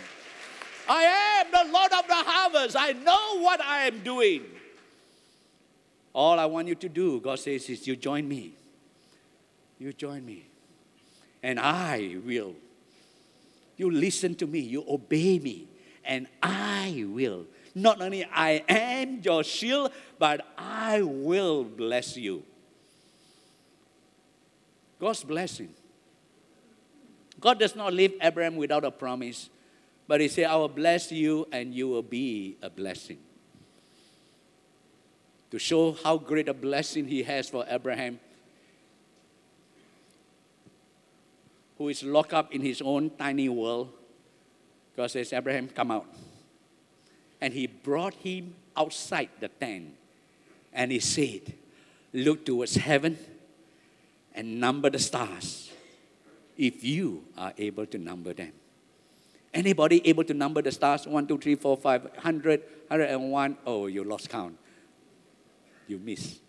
I 0.88 1.04
am 1.44 1.50
the 1.50 1.72
Lord 1.72 1.92
of 1.92 2.06
the 2.06 2.14
harvest. 2.14 2.76
I 2.78 2.92
know 2.92 3.40
what 3.40 3.60
I 3.60 3.86
am 3.86 4.00
doing. 4.00 4.42
All 6.12 6.38
I 6.38 6.46
want 6.46 6.66
you 6.66 6.74
to 6.74 6.88
do, 6.88 7.20
God 7.20 7.38
says, 7.38 7.68
is 7.70 7.86
you 7.86 7.94
join 7.94 8.28
me 8.28 8.54
you 9.80 9.92
join 9.92 10.24
me. 10.24 10.46
And 11.42 11.58
I 11.58 12.18
will. 12.24 12.54
You 13.78 13.90
listen 13.90 14.34
to 14.36 14.46
me, 14.46 14.60
you 14.60 14.84
obey 14.86 15.38
me, 15.38 15.66
and 16.04 16.26
I 16.42 17.06
will. 17.08 17.46
Not 17.74 18.02
only 18.02 18.24
I 18.26 18.62
am 18.68 19.20
your 19.22 19.42
shield, 19.42 19.90
but 20.18 20.46
I 20.58 21.00
will 21.00 21.64
bless 21.64 22.16
you. 22.16 22.42
God's 25.00 25.24
blessing. 25.24 25.72
God 27.40 27.58
does 27.58 27.74
not 27.74 27.94
leave 27.94 28.12
Abraham 28.20 28.56
without 28.56 28.84
a 28.84 28.90
promise, 28.90 29.48
but 30.06 30.20
He 30.20 30.28
said, 30.28 30.44
I 30.44 30.56
will 30.56 30.68
bless 30.68 31.10
you 31.10 31.48
and 31.50 31.74
you 31.74 31.88
will 31.88 32.02
be 32.02 32.58
a 32.60 32.68
blessing. 32.68 33.18
To 35.52 35.58
show 35.58 35.96
how 36.04 36.18
great 36.18 36.50
a 36.50 36.54
blessing 36.54 37.08
He 37.08 37.22
has 37.22 37.48
for 37.48 37.64
Abraham, 37.66 38.20
who 41.80 41.88
is 41.88 42.02
locked 42.02 42.34
up 42.34 42.52
in 42.52 42.60
his 42.60 42.82
own 42.82 43.08
tiny 43.16 43.48
world, 43.48 43.90
God 44.94 45.10
says, 45.10 45.32
Abraham, 45.32 45.66
come 45.66 45.90
out. 45.90 46.04
And 47.40 47.54
he 47.54 47.66
brought 47.66 48.12
him 48.12 48.54
outside 48.76 49.30
the 49.40 49.48
tent. 49.48 49.94
And 50.74 50.92
he 50.92 50.98
said, 51.00 51.54
Look 52.12 52.44
towards 52.44 52.74
heaven 52.74 53.16
and 54.34 54.60
number 54.60 54.90
the 54.90 54.98
stars 54.98 55.70
if 56.58 56.84
you 56.84 57.24
are 57.38 57.54
able 57.56 57.86
to 57.86 57.96
number 57.96 58.34
them. 58.34 58.52
Anybody 59.54 60.06
able 60.06 60.24
to 60.24 60.34
number 60.34 60.60
the 60.60 60.72
stars? 60.72 61.06
One, 61.06 61.26
two, 61.26 61.38
three, 61.38 61.54
four, 61.54 61.78
five, 61.78 62.10
hundred, 62.18 62.62
hundred 62.90 63.08
and 63.08 63.32
one. 63.32 63.56
Oh, 63.64 63.86
you 63.86 64.04
lost 64.04 64.28
count. 64.28 64.58
you 65.88 65.98
miss. 65.98 66.40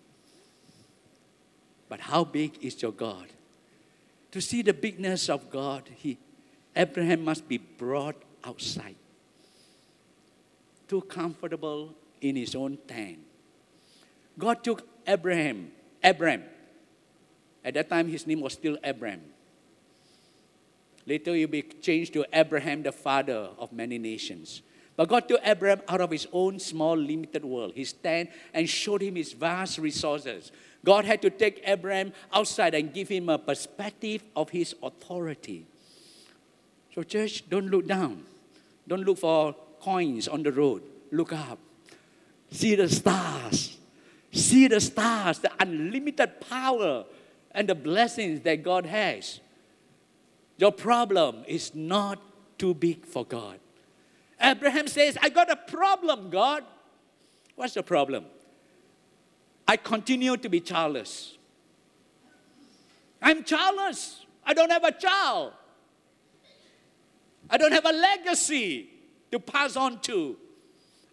But 1.88 2.02
how 2.02 2.26
big 2.26 2.58
is 2.62 2.82
your 2.82 2.92
God? 2.92 3.28
To 4.32 4.42
see 4.42 4.62
the 4.62 4.74
bigness 4.74 5.30
of 5.30 5.50
God, 5.50 5.90
he, 5.96 6.18
Abraham 6.76 7.24
must 7.24 7.48
be 7.48 7.58
brought 7.58 8.16
outside. 8.44 8.96
Too 10.88 11.02
comfortable 11.02 11.94
in 12.22 12.36
his 12.36 12.56
own 12.56 12.78
tent. 12.88 13.20
God 14.38 14.64
took 14.64 14.88
Abraham, 15.06 15.72
Abraham. 16.04 16.44
At 17.64 17.74
that 17.76 17.90
time, 17.90 18.08
his 18.08 18.26
name 18.26 18.42
was 18.42 18.54
still 18.54 18.78
Abram. 18.84 19.22
Later, 21.06 21.34
he 21.34 21.46
will 21.46 21.52
be 21.52 21.64
changed 21.64 22.14
to 22.14 22.26
Abraham, 22.32 22.84
the 22.84 22.92
father 22.92 23.50
of 23.58 23.74
many 23.74 23.98
nations. 23.98 24.62
But 24.96 25.10
God 25.10 25.28
took 25.28 25.42
Abraham 25.44 25.82
out 25.88 26.02
of 26.02 26.12
his 26.12 26.28
own 26.32 26.60
small, 26.60 26.96
limited 26.96 27.44
world, 27.44 27.74
his 27.76 27.94
tent, 27.94 28.30
and 28.54 28.70
showed 28.70 29.02
him 29.02 29.16
his 29.16 29.34
vast 29.34 29.78
resources. 29.78 30.52
God 30.84 31.06
had 31.06 31.22
to 31.22 31.30
take 31.30 31.62
Abraham 31.66 32.14
outside 32.34 32.74
and 32.74 32.94
give 32.94 33.08
him 33.08 33.30
a 33.30 33.38
perspective 33.38 34.24
of 34.36 34.50
his 34.50 34.76
authority. 34.82 35.66
So, 36.96 37.04
church, 37.04 37.48
don't 37.50 37.68
look 37.68 37.88
down. 37.88 38.26
Don't 38.88 39.04
look 39.04 39.20
for 39.20 39.56
coins 39.80 40.28
on 40.28 40.44
the 40.44 40.52
road. 40.52 40.84
Look 41.12 41.34
up. 41.34 41.60
See 42.52 42.76
the 42.76 42.90
stars. 42.90 43.78
See 44.32 44.68
the 44.68 44.80
stars, 44.80 45.40
the 45.40 45.52
unlimited 45.60 46.42
power 46.50 47.06
and 47.52 47.68
the 47.68 47.76
blessings 47.76 48.42
that 48.42 48.64
God 48.64 48.86
has. 48.86 49.40
Your 50.58 50.72
problem 50.72 51.44
is 51.48 51.76
not 51.76 52.20
too 52.58 52.74
big 52.74 53.06
for 53.06 53.26
God. 53.26 53.60
Abraham 54.40 54.88
says, 54.88 55.18
I 55.22 55.30
got 55.30 55.52
a 55.52 55.56
problem, 55.56 56.30
God. 56.30 56.64
What's 57.56 57.74
the 57.74 57.84
problem? 57.84 58.26
I 59.72 59.78
continue 59.78 60.36
to 60.36 60.50
be 60.50 60.60
childless. 60.60 61.38
I'm 63.22 63.46
childless. 63.46 64.26
I 64.46 64.54
don't 64.54 64.70
have 64.70 64.84
a 64.84 64.92
child. 64.92 65.54
I 67.50 67.58
don't 67.58 67.72
have 67.72 67.86
a 67.86 67.94
legacy 67.94 68.90
to 69.32 69.40
pass 69.40 69.78
on 69.78 70.02
to. 70.02 70.36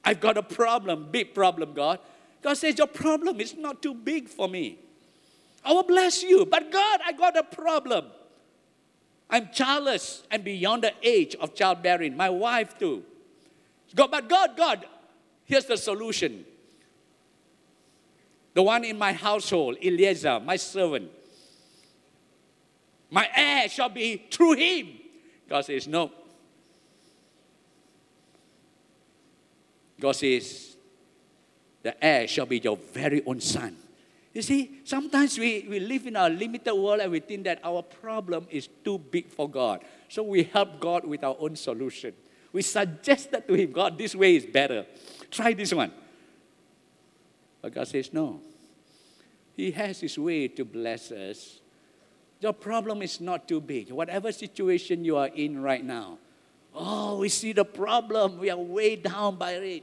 I've 0.05 0.19
got 0.19 0.37
a 0.37 0.43
problem, 0.43 1.07
big 1.13 1.37
problem, 1.37 1.73
God. 1.73 2.01
God 2.43 2.55
says, 2.55 2.77
Your 2.77 2.89
problem 2.89 3.39
is 3.41 3.57
not 3.57 3.81
too 3.81 3.95
big 3.95 4.29
for 4.29 4.49
me. 4.49 4.81
I 5.65 5.73
will 5.73 5.85
bless 5.85 6.25
you. 6.25 6.45
But 6.45 6.73
God, 6.73 7.01
I 7.07 7.13
got 7.13 7.37
a 7.37 7.45
problem. 7.45 8.07
I'm 9.31 9.51
childless 9.53 10.25
and 10.33 10.43
beyond 10.43 10.83
the 10.83 10.95
age 11.05 11.37
of 11.37 11.55
childbearing. 11.55 12.17
My 12.17 12.29
wife, 12.29 12.77
too. 12.77 13.05
God, 13.95 14.11
but 14.11 14.29
God, 14.29 14.57
God, 14.57 14.85
here's 15.45 15.67
the 15.67 15.77
solution. 15.77 16.45
The 18.59 18.63
one 18.65 18.83
in 18.83 18.99
my 18.99 19.13
household, 19.13 19.77
Eliezer, 19.81 20.41
my 20.41 20.57
servant. 20.57 21.13
My 23.09 23.29
heir 23.33 23.69
shall 23.69 23.89
be 23.89 24.17
through 24.33 24.55
him. 24.55 24.99
God 25.49 25.65
says, 25.65 25.87
No. 25.87 26.11
God 30.01 30.11
says, 30.11 30.77
The 31.85 32.05
heir 32.05 32.27
shall 32.27 32.47
be 32.47 32.59
your 32.59 32.77
very 32.77 33.25
own 33.25 33.41
son. 33.41 33.77
You 34.35 34.43
see, 34.43 34.81
sometimes 34.83 35.39
we, 35.39 35.65
we 35.71 35.79
live 35.79 36.09
in 36.09 36.17
a 36.17 36.29
limited 36.29 36.75
world 36.75 36.99
and 36.99 37.13
we 37.13 37.21
think 37.21 37.45
that 37.45 37.61
our 37.63 37.83
problem 37.83 38.49
is 38.51 38.69
too 38.85 38.99
big 38.99 39.29
for 39.29 39.49
God. 39.49 39.85
So 40.09 40.25
we 40.25 40.43
help 40.43 40.81
God 40.81 41.05
with 41.05 41.23
our 41.23 41.37
own 41.39 41.55
solution. 41.55 42.13
We 42.53 42.63
suggest 42.63 43.31
that 43.31 43.47
to 43.47 43.55
him, 43.55 43.71
God, 43.71 43.97
this 43.97 44.17
way 44.17 44.35
is 44.35 44.47
better. 44.47 44.85
Try 45.31 45.53
this 45.53 45.73
one. 45.73 45.93
But 47.63 47.73
God 47.73 47.87
says, 47.87 48.13
no. 48.13 48.41
He 49.59 49.73
has 49.73 49.99
his 49.99 50.17
way 50.17 50.47
to 50.47 50.65
bless 50.65 51.11
us. 51.11 51.59
Your 52.39 52.53
problem 52.53 53.03
is 53.03 53.21
not 53.21 53.49
too 53.49 53.61
big. 53.61 53.91
Whatever 53.91 54.31
situation 54.31 55.05
you 55.05 55.17
are 55.17 55.27
in 55.27 55.61
right 55.61 55.85
now, 55.85 56.19
oh, 56.73 57.19
we 57.19 57.29
see 57.29 57.53
the 57.53 57.65
problem. 57.65 58.39
We 58.39 58.51
are 58.51 58.57
way 58.57 58.95
down 58.95 59.35
by 59.35 59.55
it. 59.55 59.83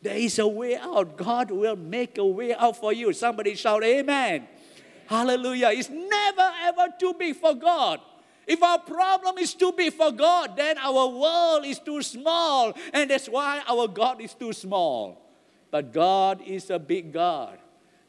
There 0.00 0.16
is 0.16 0.38
a 0.38 0.48
way 0.48 0.78
out. 0.78 1.18
God 1.18 1.50
will 1.50 1.76
make 1.76 2.16
a 2.16 2.24
way 2.24 2.54
out 2.54 2.78
for 2.78 2.90
you. 2.94 3.12
Somebody 3.12 3.54
shout, 3.54 3.84
Amen. 3.84 4.48
Hallelujah. 5.06 5.72
It's 5.74 5.90
never 5.90 6.50
ever 6.62 6.86
too 6.98 7.12
big 7.12 7.36
for 7.36 7.52
God. 7.52 8.00
If 8.46 8.62
our 8.62 8.78
problem 8.78 9.36
is 9.36 9.52
too 9.52 9.72
big 9.72 9.92
for 9.92 10.10
God, 10.10 10.56
then 10.56 10.78
our 10.78 11.08
world 11.08 11.66
is 11.66 11.78
too 11.78 12.00
small, 12.00 12.72
and 12.94 13.10
that's 13.10 13.28
why 13.28 13.62
our 13.68 13.88
God 13.88 14.22
is 14.22 14.32
too 14.32 14.54
small. 14.54 15.20
But 15.70 15.92
God 15.92 16.40
is 16.46 16.70
a 16.70 16.78
big 16.78 17.12
God. 17.12 17.58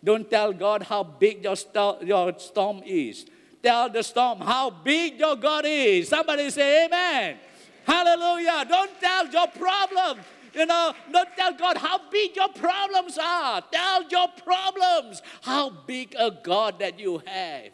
Don't 0.04 0.30
tell 0.30 0.52
God 0.52 0.84
how 0.84 1.04
big 1.04 1.44
your, 1.44 1.56
st- 1.56 2.04
your 2.04 2.38
storm 2.38 2.82
is. 2.86 3.26
Tell 3.62 3.90
the 3.90 4.04
storm 4.04 4.40
how 4.40 4.70
big 4.70 5.20
your 5.20 5.36
God 5.36 5.66
is. 5.66 6.10
Somebody 6.10 6.50
say, 6.50 6.86
Amen. 6.86 7.38
Hallelujah. 7.86 8.66
Don't 8.68 9.00
tell 9.00 9.28
your 9.28 9.48
problem. 9.48 10.20
You 10.54 10.66
know, 10.66 10.94
don't 11.12 11.30
tell 11.36 11.54
God 11.54 11.78
how 11.78 12.10
big 12.10 12.36
your 12.36 12.50
problems 12.50 13.18
are. 13.18 13.62
Tell 13.72 14.08
your 14.10 14.28
problems 14.44 15.22
how 15.42 15.70
big 15.70 16.16
a 16.18 16.32
God 16.32 16.80
that 16.80 17.00
you 17.00 17.22
have. 17.26 17.72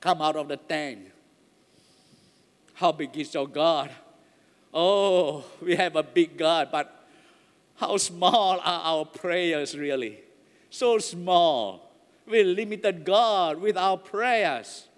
come 0.00 0.22
out 0.22 0.36
of 0.36 0.48
the 0.48 0.56
tent. 0.56 1.10
How 2.74 2.92
big 2.92 3.16
is 3.16 3.34
your 3.34 3.48
God? 3.48 3.90
Oh, 4.72 5.44
we 5.60 5.74
have 5.76 5.96
a 5.96 6.02
big 6.02 6.36
God, 6.36 6.68
but 6.70 6.97
how 7.78 7.96
small 7.96 8.58
are 8.60 8.80
our 8.84 9.04
prayers 9.04 9.76
really? 9.78 10.18
So 10.68 10.98
small. 10.98 11.92
We 12.26 12.42
limited 12.42 13.04
God 13.04 13.60
with 13.60 13.76
our 13.76 13.96
prayers. 13.96 14.88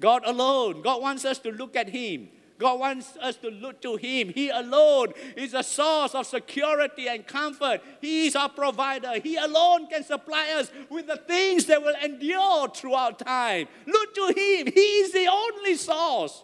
God 0.00 0.22
alone, 0.26 0.82
God 0.82 1.00
wants 1.00 1.24
us 1.24 1.38
to 1.40 1.50
look 1.50 1.76
at 1.76 1.88
Him. 1.88 2.28
God 2.58 2.80
wants 2.80 3.16
us 3.20 3.36
to 3.36 3.50
look 3.50 3.80
to 3.82 3.96
Him. 3.96 4.28
He 4.28 4.48
alone 4.48 5.14
is 5.36 5.54
a 5.54 5.62
source 5.62 6.14
of 6.14 6.26
security 6.26 7.08
and 7.08 7.26
comfort. 7.26 7.80
He 8.00 8.26
is 8.26 8.36
our 8.36 8.48
provider. 8.48 9.20
He 9.20 9.36
alone 9.36 9.86
can 9.86 10.04
supply 10.04 10.50
us 10.56 10.70
with 10.90 11.06
the 11.06 11.16
things 11.16 11.66
that 11.66 11.82
will 11.82 11.96
endure 12.04 12.68
throughout 12.68 13.20
time. 13.20 13.68
Look 13.86 14.14
to 14.14 14.26
Him. 14.36 14.72
He 14.72 14.80
is 14.80 15.12
the 15.12 15.28
only 15.28 15.76
source. 15.76 16.42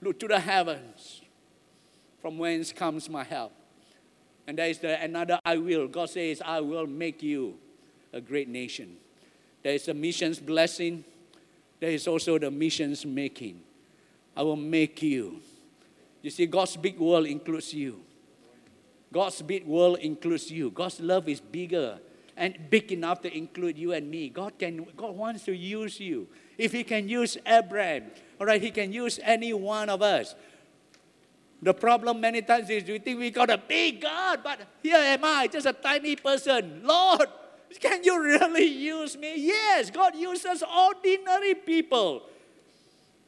Look 0.00 0.18
to 0.20 0.28
the 0.28 0.40
heavens, 0.40 1.22
from 2.20 2.38
whence 2.38 2.72
comes 2.72 3.08
my 3.08 3.24
help. 3.24 3.52
And 4.48 4.56
there 4.56 4.68
is 4.68 4.78
the, 4.78 5.00
another 5.02 5.38
I 5.44 5.58
will. 5.58 5.86
God 5.88 6.08
says, 6.08 6.40
I 6.42 6.60
will 6.62 6.86
make 6.86 7.22
you 7.22 7.58
a 8.14 8.20
great 8.20 8.48
nation. 8.48 8.96
There 9.62 9.74
is 9.74 9.86
a 9.88 9.94
missions 9.94 10.40
blessing. 10.40 11.04
There 11.80 11.90
is 11.90 12.08
also 12.08 12.38
the 12.38 12.50
missions 12.50 13.04
making. 13.04 13.60
I 14.34 14.42
will 14.42 14.56
make 14.56 15.02
you. 15.02 15.42
You 16.22 16.30
see, 16.30 16.46
God's 16.46 16.78
big 16.78 16.98
world 16.98 17.26
includes 17.26 17.74
you. 17.74 18.00
God's 19.12 19.42
big 19.42 19.66
world 19.66 19.98
includes 19.98 20.50
you. 20.50 20.70
God's 20.70 20.98
love 21.00 21.28
is 21.28 21.42
bigger 21.42 21.98
and 22.34 22.70
big 22.70 22.90
enough 22.90 23.20
to 23.22 23.36
include 23.36 23.76
you 23.76 23.92
and 23.92 24.10
me. 24.10 24.30
God 24.30 24.58
can 24.58 24.86
God 24.96 25.14
wants 25.14 25.44
to 25.44 25.52
use 25.54 26.00
you. 26.00 26.26
If 26.56 26.72
he 26.72 26.84
can 26.84 27.06
use 27.06 27.36
Abraham, 27.44 28.04
all 28.40 28.46
right, 28.46 28.62
he 28.62 28.70
can 28.70 28.92
use 28.94 29.20
any 29.22 29.52
one 29.52 29.90
of 29.90 30.00
us. 30.00 30.34
The 31.60 31.74
problem 31.74 32.20
many 32.20 32.42
times 32.42 32.70
is 32.70 32.84
we 32.84 32.98
think 32.98 33.18
we 33.18 33.30
got 33.30 33.50
a 33.50 33.58
big 33.58 34.00
God, 34.00 34.40
but 34.44 34.60
here 34.82 34.96
am 34.96 35.24
I, 35.24 35.48
just 35.48 35.66
a 35.66 35.72
tiny 35.72 36.14
person. 36.14 36.82
Lord, 36.84 37.28
can 37.80 38.04
you 38.04 38.22
really 38.22 38.64
use 38.64 39.16
me? 39.16 39.34
Yes, 39.36 39.90
God 39.90 40.14
uses 40.14 40.62
ordinary 40.62 41.54
people. 41.54 42.22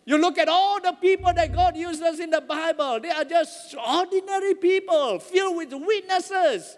You 0.04 0.18
look 0.18 0.38
at 0.38 0.48
all 0.48 0.80
the 0.80 0.92
people 0.92 1.32
that 1.34 1.52
God 1.52 1.76
uses 1.76 2.20
in 2.20 2.30
the 2.30 2.40
Bible, 2.40 3.00
they 3.00 3.10
are 3.10 3.24
just 3.24 3.74
ordinary 3.76 4.54
people 4.54 5.18
filled 5.18 5.56
with 5.56 5.72
weaknesses, 5.72 6.76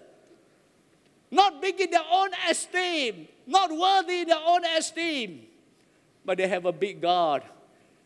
not 1.30 1.62
big 1.62 1.80
in 1.80 1.90
their 1.90 2.04
own 2.10 2.30
esteem, 2.48 3.28
not 3.46 3.70
worthy 3.70 4.22
in 4.22 4.28
their 4.28 4.42
own 4.44 4.64
esteem, 4.76 5.46
but 6.24 6.38
they 6.38 6.48
have 6.48 6.64
a 6.64 6.72
big 6.72 7.00
God, 7.00 7.42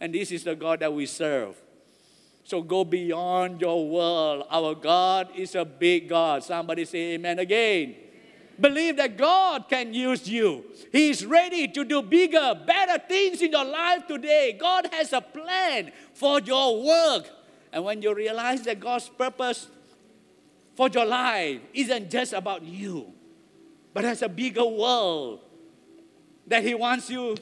and 0.00 0.14
this 0.14 0.30
is 0.32 0.44
the 0.44 0.54
God 0.54 0.80
that 0.80 0.92
we 0.92 1.06
serve. 1.06 1.56
So 2.46 2.62
go 2.62 2.84
beyond 2.84 3.60
your 3.60 3.90
world. 3.90 4.46
Our 4.48 4.76
God 4.76 5.30
is 5.34 5.56
a 5.56 5.64
big 5.64 6.08
God. 6.08 6.44
Somebody 6.44 6.84
say 6.84 7.14
amen 7.14 7.40
again. 7.40 7.96
Believe 8.60 8.98
that 8.98 9.16
God 9.16 9.68
can 9.68 9.92
use 9.92 10.28
you. 10.28 10.64
He's 10.92 11.26
ready 11.26 11.66
to 11.66 11.84
do 11.84 12.02
bigger, 12.02 12.54
better 12.64 13.02
things 13.08 13.42
in 13.42 13.50
your 13.50 13.64
life 13.64 14.06
today. 14.06 14.56
God 14.60 14.86
has 14.92 15.12
a 15.12 15.20
plan 15.20 15.90
for 16.14 16.38
your 16.38 16.84
work. 16.84 17.28
And 17.72 17.84
when 17.84 18.00
you 18.00 18.14
realize 18.14 18.62
that 18.62 18.78
God's 18.78 19.08
purpose 19.08 19.66
for 20.76 20.88
your 20.88 21.04
life 21.04 21.60
isn't 21.74 22.12
just 22.12 22.32
about 22.32 22.62
you, 22.62 23.12
but 23.92 24.04
has 24.04 24.22
a 24.22 24.28
bigger 24.28 24.64
world 24.64 25.40
that 26.46 26.62
He 26.62 26.76
wants 26.76 27.10
you, 27.10 27.36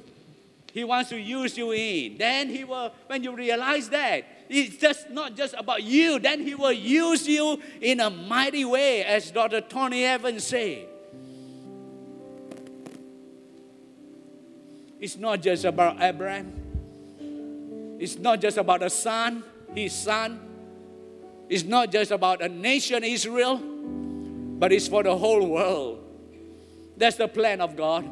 He 0.73 0.83
wants 0.83 1.11
to 1.11 1.19
use 1.19 1.59
you 1.59 1.73
in, 1.73 2.17
then 2.17 2.49
He 2.49 2.65
will, 2.65 2.91
when 3.07 3.23
you 3.23 3.37
realize 3.37 3.91
that, 3.91 4.25
It's 4.49 4.77
just 4.77 5.11
not 5.11 5.37
just 5.37 5.55
about 5.57 5.83
you. 5.83 6.19
Then 6.19 6.41
He 6.41 6.55
will 6.55 6.73
use 6.73 7.27
you 7.27 7.61
in 7.81 8.01
a 8.01 8.11
mighty 8.11 8.65
way, 8.65 9.05
as 9.05 9.31
Dr. 9.31 9.61
Tony 9.61 10.05
Evans 10.05 10.45
said. 10.45 10.89
It's 15.01 15.17
not 15.17 15.43
just 15.43 15.65
about 15.65 16.01
Abraham. 16.01 16.53
It's 17.99 18.19
not 18.19 18.41
just 18.41 18.57
about 18.57 18.83
a 18.83 18.91
son, 18.91 19.45
his 19.75 19.93
son. 19.93 20.41
It's 21.49 21.65
not 21.65 21.93
just 21.93 22.11
about 22.11 22.43
a 22.43 22.49
nation, 22.49 23.05
Israel, 23.05 23.57
but 23.57 24.73
it's 24.73 24.89
for 24.89 25.03
the 25.03 25.17
whole 25.17 25.47
world. 25.47 26.01
That's 26.97 27.17
the 27.17 27.29
plan 27.29 27.61
of 27.61 27.77
God. 27.77 28.05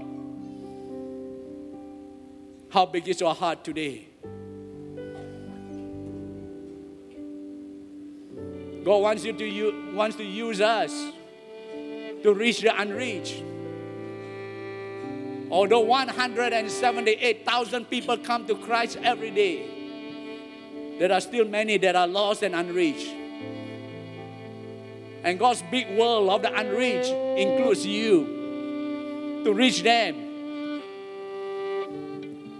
How 2.71 2.87
big 2.87 3.09
is 3.09 3.21
your 3.21 3.35
heart 3.35 3.65
today? 3.65 4.12
God 8.85 8.99
wants 8.99 9.25
you 9.25 9.33
to 9.33 9.45
use, 9.45 9.95
wants 9.95 10.17
to 10.17 10.25
use 10.25 10.61
us 10.61 10.93
to 12.23 12.35
reach 12.35 12.63
the 12.63 12.81
unreached. 12.81 13.43
Although 15.51 15.81
178,000 15.81 17.91
people 17.91 18.17
come 18.19 18.47
to 18.47 18.55
Christ 18.57 18.99
every 19.03 19.31
day, 19.31 19.67
there 20.99 21.13
are 21.13 21.21
still 21.21 21.47
many 21.47 21.79
that 21.79 21.95
are 21.95 22.09
lost 22.09 22.43
and 22.43 22.55
unreached. 22.55 23.15
And 25.25 25.39
God's 25.39 25.63
big 25.71 25.97
world 25.97 26.29
of 26.31 26.43
the 26.43 26.53
unreached 26.53 27.13
includes 27.39 27.87
you 27.87 28.25
to 29.45 29.53
reach 29.53 29.83
them. 29.83 30.17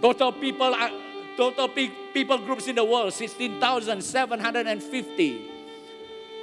Total 0.01 0.31
people, 0.31 0.73
total 1.35 1.67
people 2.13 2.37
groups 2.39 2.67
in 2.67 2.75
the 2.75 2.85
world, 2.85 3.11
16,750 3.13 5.52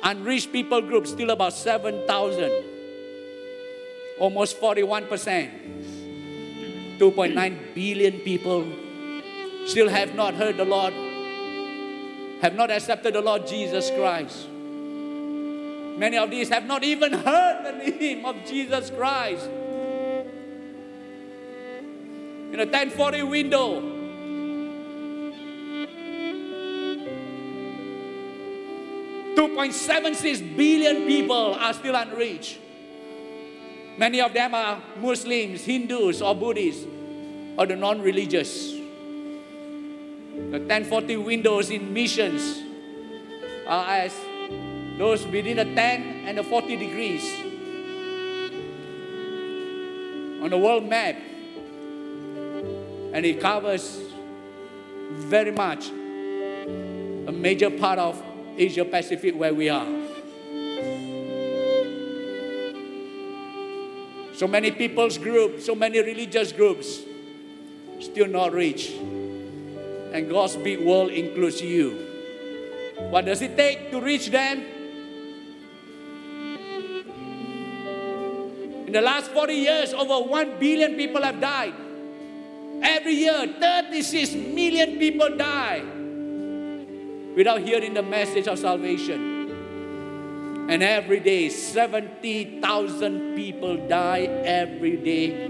unreached 0.03 0.53
people 0.53 0.81
group 0.81 1.07
still 1.07 1.31
about 1.31 1.53
7,000, 1.53 2.65
almost 4.19 4.61
41%. 4.61 5.51
2.9 6.99 7.75
billion 7.75 8.19
people 8.21 8.67
still 9.67 9.89
have 9.89 10.15
not 10.15 10.35
heard 10.35 10.57
the 10.59 10.65
Lord, 10.65 10.93
have 12.43 12.55
not 12.55 12.71
accepted 12.71 13.15
the 13.15 13.23
Lord 13.23 13.47
Jesus 13.47 13.91
Christ. 13.91 14.49
Many 14.51 16.19
of 16.19 16.31
these 16.31 16.49
have 16.51 16.67
not 16.67 16.85
even 16.85 17.13
heard 17.13 17.65
the 17.65 17.73
name 17.91 18.25
of 18.25 18.37
Jesus 18.47 18.91
Christ. 18.91 19.47
In 22.53 22.59
a 22.59 22.65
1040 22.65 23.23
window, 23.23 24.00
2.76 29.41 30.55
billion 30.55 31.07
people 31.07 31.55
are 31.55 31.73
still 31.73 31.97
unreached. 31.97 32.59
Many 33.97 34.21
of 34.21 34.35
them 34.35 34.55
are 34.55 34.83
Muslims, 34.99 35.65
Hindus, 35.65 36.21
or 36.21 36.35
Buddhists, 36.35 36.85
or 37.57 37.65
the 37.65 37.75
non 37.75 38.03
religious. 38.03 38.73
The 38.73 40.59
1040 40.59 41.17
windows 41.17 41.71
in 41.71 41.91
missions 41.95 42.63
are 43.67 43.87
as 43.89 44.15
those 44.99 45.25
within 45.25 45.57
the 45.57 45.65
10 45.65 45.75
and 46.27 46.37
the 46.37 46.45
40 46.45 46.77
degrees 46.77 47.25
on 50.43 50.51
the 50.51 50.59
world 50.59 50.87
map. 50.87 51.17
And 53.15 53.25
it 53.25 53.41
covers 53.41 54.01
very 55.13 55.53
much 55.53 55.89
a 55.89 57.33
major 57.33 57.71
part 57.71 57.99
of 57.99 58.23
Asia 58.61 58.85
Pacific 58.85 59.35
where 59.35 59.55
we 59.55 59.71
are. 59.71 59.89
So 64.37 64.47
many 64.47 64.71
people's 64.71 65.17
groups, 65.17 65.65
so 65.65 65.75
many 65.75 66.01
religious 66.01 66.53
groups 66.53 67.01
still 68.01 68.29
not 68.29 68.53
reached. 68.53 68.93
And 70.13 70.29
God's 70.29 70.57
big 70.57 70.85
world 70.85 71.11
includes 71.11 71.63
you. 71.63 72.05
What 73.09 73.25
does 73.25 73.41
it 73.41 73.57
take 73.57 73.91
to 73.93 74.01
reach 74.01 74.29
them? 74.29 74.61
In 78.87 78.93
the 78.93 79.01
last 79.01 79.31
40 79.31 79.55
years, 79.55 79.95
over 79.95 80.29
1 80.29 80.59
billion 80.59 80.97
people 80.97 81.23
have 81.23 81.41
died. 81.41 81.73
Every 82.83 83.15
year, 83.15 83.47
36 83.61 84.35
million 84.35 84.99
people 84.99 85.37
die 85.37 86.00
without 87.37 87.63
hearing 87.63 87.95
the 87.95 88.03
message 88.03 88.47
of 88.47 88.59
salvation. 88.59 89.49
And 90.69 90.83
every 90.83 91.21
day, 91.21 91.49
70,000 91.49 93.35
people 93.35 93.89
die 93.89 94.23
every 94.45 94.97
day 94.97 95.47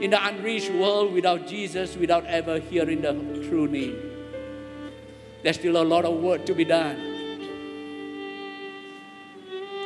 in 0.00 0.10
the 0.10 0.26
unreached 0.26 0.70
world 0.70 1.12
without 1.12 1.46
Jesus, 1.46 1.96
without 1.96 2.24
ever 2.26 2.58
hearing 2.58 3.02
the 3.02 3.12
true 3.48 3.66
name. 3.66 3.96
There's 5.42 5.56
still 5.56 5.76
a 5.76 5.84
lot 5.84 6.04
of 6.04 6.20
work 6.20 6.46
to 6.46 6.54
be 6.54 6.64
done. 6.64 7.12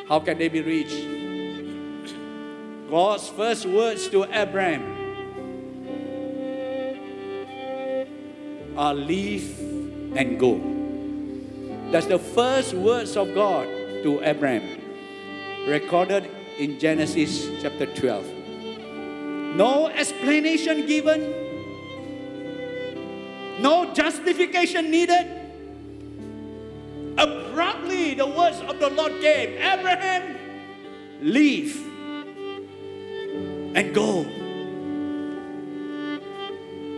How 0.09 0.21
can 0.21 0.39
they 0.39 0.49
be 0.49 0.63
reached? 0.63 1.05
God's 2.91 3.29
first 3.29 3.67
words 3.67 4.09
to 4.09 4.25
Abraham 4.25 4.97
are 8.77 8.95
leave 8.95 9.59
and 10.17 10.39
go. 10.39 10.78
That's 11.91 12.07
the 12.07 12.19
first 12.19 12.75
words 12.75 13.17
of 13.17 13.35
God 13.35 13.67
to 14.03 14.21
Abraham, 14.23 14.79
recorded 15.67 16.29
in 16.59 16.79
Genesis 16.79 17.49
chapter 17.63 17.87
12. 17.87 19.57
No 19.57 19.89
explanation 19.89 20.87
given, 20.87 21.33
no 23.63 23.93
justification 23.95 24.91
needed. 24.91 25.27
Abruptly, 27.17 28.15
the 28.15 28.27
words 28.27 28.61
of 28.61 28.79
the 28.79 28.91
Lord 28.91 29.13
came 29.23 29.57
Abraham, 29.57 30.37
leave 31.23 31.75
and 33.75 33.95
go. 33.95 34.27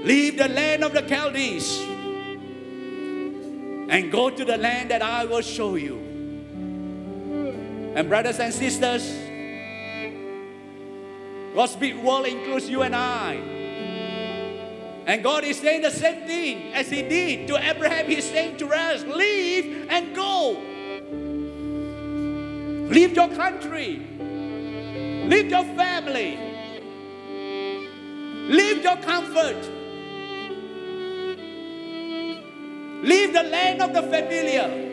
Leave 0.03 0.37
the 0.37 0.49
land 0.49 0.83
of 0.83 0.93
the 0.93 1.03
Chaldees 1.03 1.79
and 3.91 4.11
go 4.11 4.31
to 4.31 4.45
the 4.45 4.57
land 4.57 4.91
that 4.93 5.03
I 5.03 5.25
will 5.25 5.43
show 5.43 5.75
you. 5.75 5.97
And, 7.97 8.09
brothers 8.09 8.39
and 8.39 8.55
sisters, 8.55 9.13
God's 11.55 11.75
big 11.75 11.97
world 11.97 12.27
includes 12.27 12.71
you 12.71 12.83
and 12.83 12.95
I. 12.95 13.35
And 15.07 15.25
God 15.25 15.43
is 15.43 15.59
saying 15.59 15.83
the 15.83 15.91
same 15.91 16.25
thing 16.25 16.73
as 16.73 16.89
He 16.89 17.03
did 17.03 17.49
to 17.49 17.57
Abraham. 17.57 18.07
He's 18.07 18.31
saying 18.31 18.59
to 18.59 18.69
us, 18.69 19.03
Leave 19.05 19.89
and 19.91 20.15
go. 20.15 20.53
Leave 22.95 23.17
your 23.17 23.29
country. 23.31 24.07
Leave 25.27 25.51
your 25.51 25.65
family. 25.65 26.39
Leave 28.49 28.85
your 28.85 28.97
comfort. 28.99 29.80
Leave 33.03 33.33
the 33.33 33.43
land 33.43 33.81
of 33.81 33.95
the 33.95 34.03
familiar. 34.03 34.89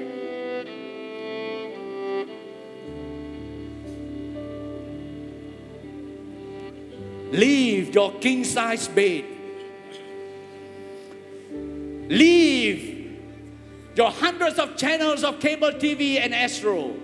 Leave 7.32 7.94
your 7.94 8.14
king 8.20 8.44
size 8.46 8.88
bed. 8.88 9.26
Leave 12.10 13.20
your 13.96 14.12
hundreds 14.12 14.58
of 14.58 14.78
channels 14.78 15.26
of 15.26 15.40
cable 15.40 15.72
TV 15.72 16.20
and 16.22 16.34
Astro. 16.34 16.96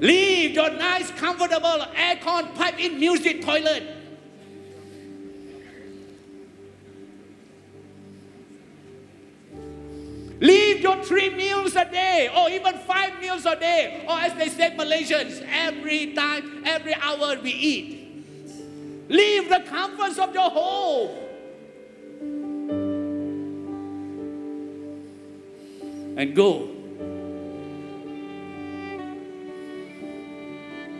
Leave 0.00 0.52
your 0.52 0.70
nice, 0.70 1.10
comfortable, 1.10 1.84
aircon, 1.94 2.54
pipe 2.54 2.78
in 2.80 2.98
music 2.98 3.42
toilet. 3.42 3.99
Leave 10.40 10.80
your 10.80 10.96
three 11.04 11.28
meals 11.28 11.76
a 11.76 11.84
day 11.84 12.30
or 12.34 12.48
even 12.48 12.74
five 12.78 13.20
meals 13.20 13.44
a 13.44 13.54
day. 13.56 14.04
Or 14.08 14.18
as 14.18 14.32
they 14.34 14.48
say 14.48 14.70
Malaysians, 14.70 15.46
every 15.46 16.14
time, 16.14 16.62
every 16.64 16.94
hour 16.94 17.38
we 17.42 17.50
eat. 17.50 17.96
Leave 19.10 19.50
the 19.50 19.60
comforts 19.68 20.18
of 20.18 20.32
your 20.32 20.48
home. 20.48 21.10
And 26.16 26.34
go. 26.34 26.70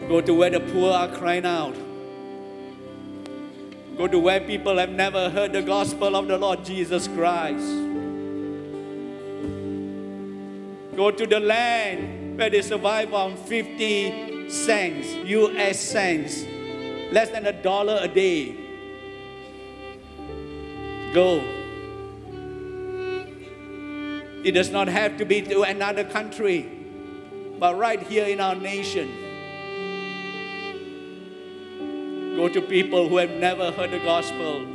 Go 0.07 0.21
to 0.21 0.35
where 0.35 0.51
the 0.51 0.61
poor 0.61 0.93
are 0.93 1.09
crying 1.09 1.47
out. 1.47 1.77
Go 3.97 4.07
to 4.07 4.19
where 4.19 4.41
people 4.41 4.77
have 4.77 4.91
never 4.91 5.31
heard 5.31 5.53
the 5.53 5.63
gospel 5.63 6.15
of 6.15 6.27
the 6.27 6.37
Lord 6.37 6.65
Jesus 6.65 7.09
Christ. 7.09 7.90
Go 11.01 11.11
to 11.11 11.27
the 11.27 11.41
land 11.41 12.37
where 12.37 12.51
they 12.51 12.61
survive 12.61 13.15
on 13.15 13.35
50 13.35 14.51
cents, 14.51 15.07
US 15.25 15.81
cents, 15.81 16.45
less 17.11 17.31
than 17.31 17.47
a 17.47 17.55
dollar 17.55 18.01
a 18.03 18.07
day. 18.07 18.55
Go. 21.15 21.41
It 24.45 24.53
does 24.53 24.69
not 24.69 24.89
have 24.89 25.17
to 25.17 25.25
be 25.25 25.41
to 25.41 25.63
another 25.63 26.05
country, 26.05 26.69
but 27.59 27.79
right 27.79 28.03
here 28.03 28.27
in 28.27 28.39
our 28.39 28.55
nation. 28.55 29.09
Go 32.37 32.47
to 32.51 32.61
people 32.61 33.09
who 33.09 33.17
have 33.17 33.31
never 33.31 33.71
heard 33.71 33.91
the 33.91 34.01
gospel. 34.01 34.67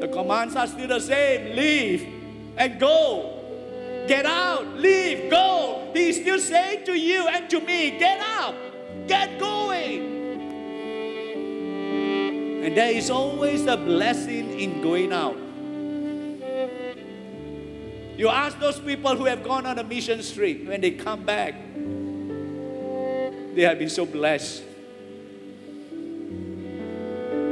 The 0.00 0.08
commands 0.08 0.56
are 0.56 0.66
still 0.66 0.88
the 0.88 1.00
same 1.00 1.54
leave 1.54 2.08
and 2.56 2.80
go. 2.80 3.40
Get 4.06 4.26
out, 4.26 4.66
leave, 4.76 5.30
go. 5.30 5.90
He's 5.94 6.20
still 6.20 6.38
saying 6.38 6.84
to 6.86 6.92
you 6.98 7.28
and 7.28 7.48
to 7.50 7.60
me, 7.60 7.98
get 7.98 8.20
up, 8.20 8.54
get 9.06 9.38
going. 9.38 10.12
And 12.64 12.76
there 12.76 12.92
is 12.92 13.10
always 13.10 13.66
a 13.66 13.76
blessing 13.76 14.58
in 14.58 14.82
going 14.82 15.12
out. 15.12 15.36
You 18.16 18.28
ask 18.28 18.58
those 18.58 18.78
people 18.78 19.16
who 19.16 19.24
have 19.24 19.42
gone 19.42 19.66
on 19.66 19.78
a 19.78 19.84
mission 19.84 20.22
trip, 20.22 20.66
when 20.66 20.80
they 20.80 20.92
come 20.92 21.24
back, 21.24 21.54
they 23.54 23.62
have 23.62 23.78
been 23.78 23.90
so 23.90 24.06
blessed. 24.06 24.62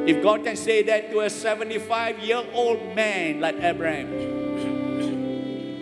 If 0.06 0.22
God 0.22 0.44
can 0.44 0.56
say 0.56 0.82
that 0.84 1.10
to 1.10 1.20
a 1.20 1.30
75 1.30 2.18
year 2.20 2.42
old 2.52 2.94
man 2.96 3.40
like 3.40 3.56
Abraham, 3.56 4.39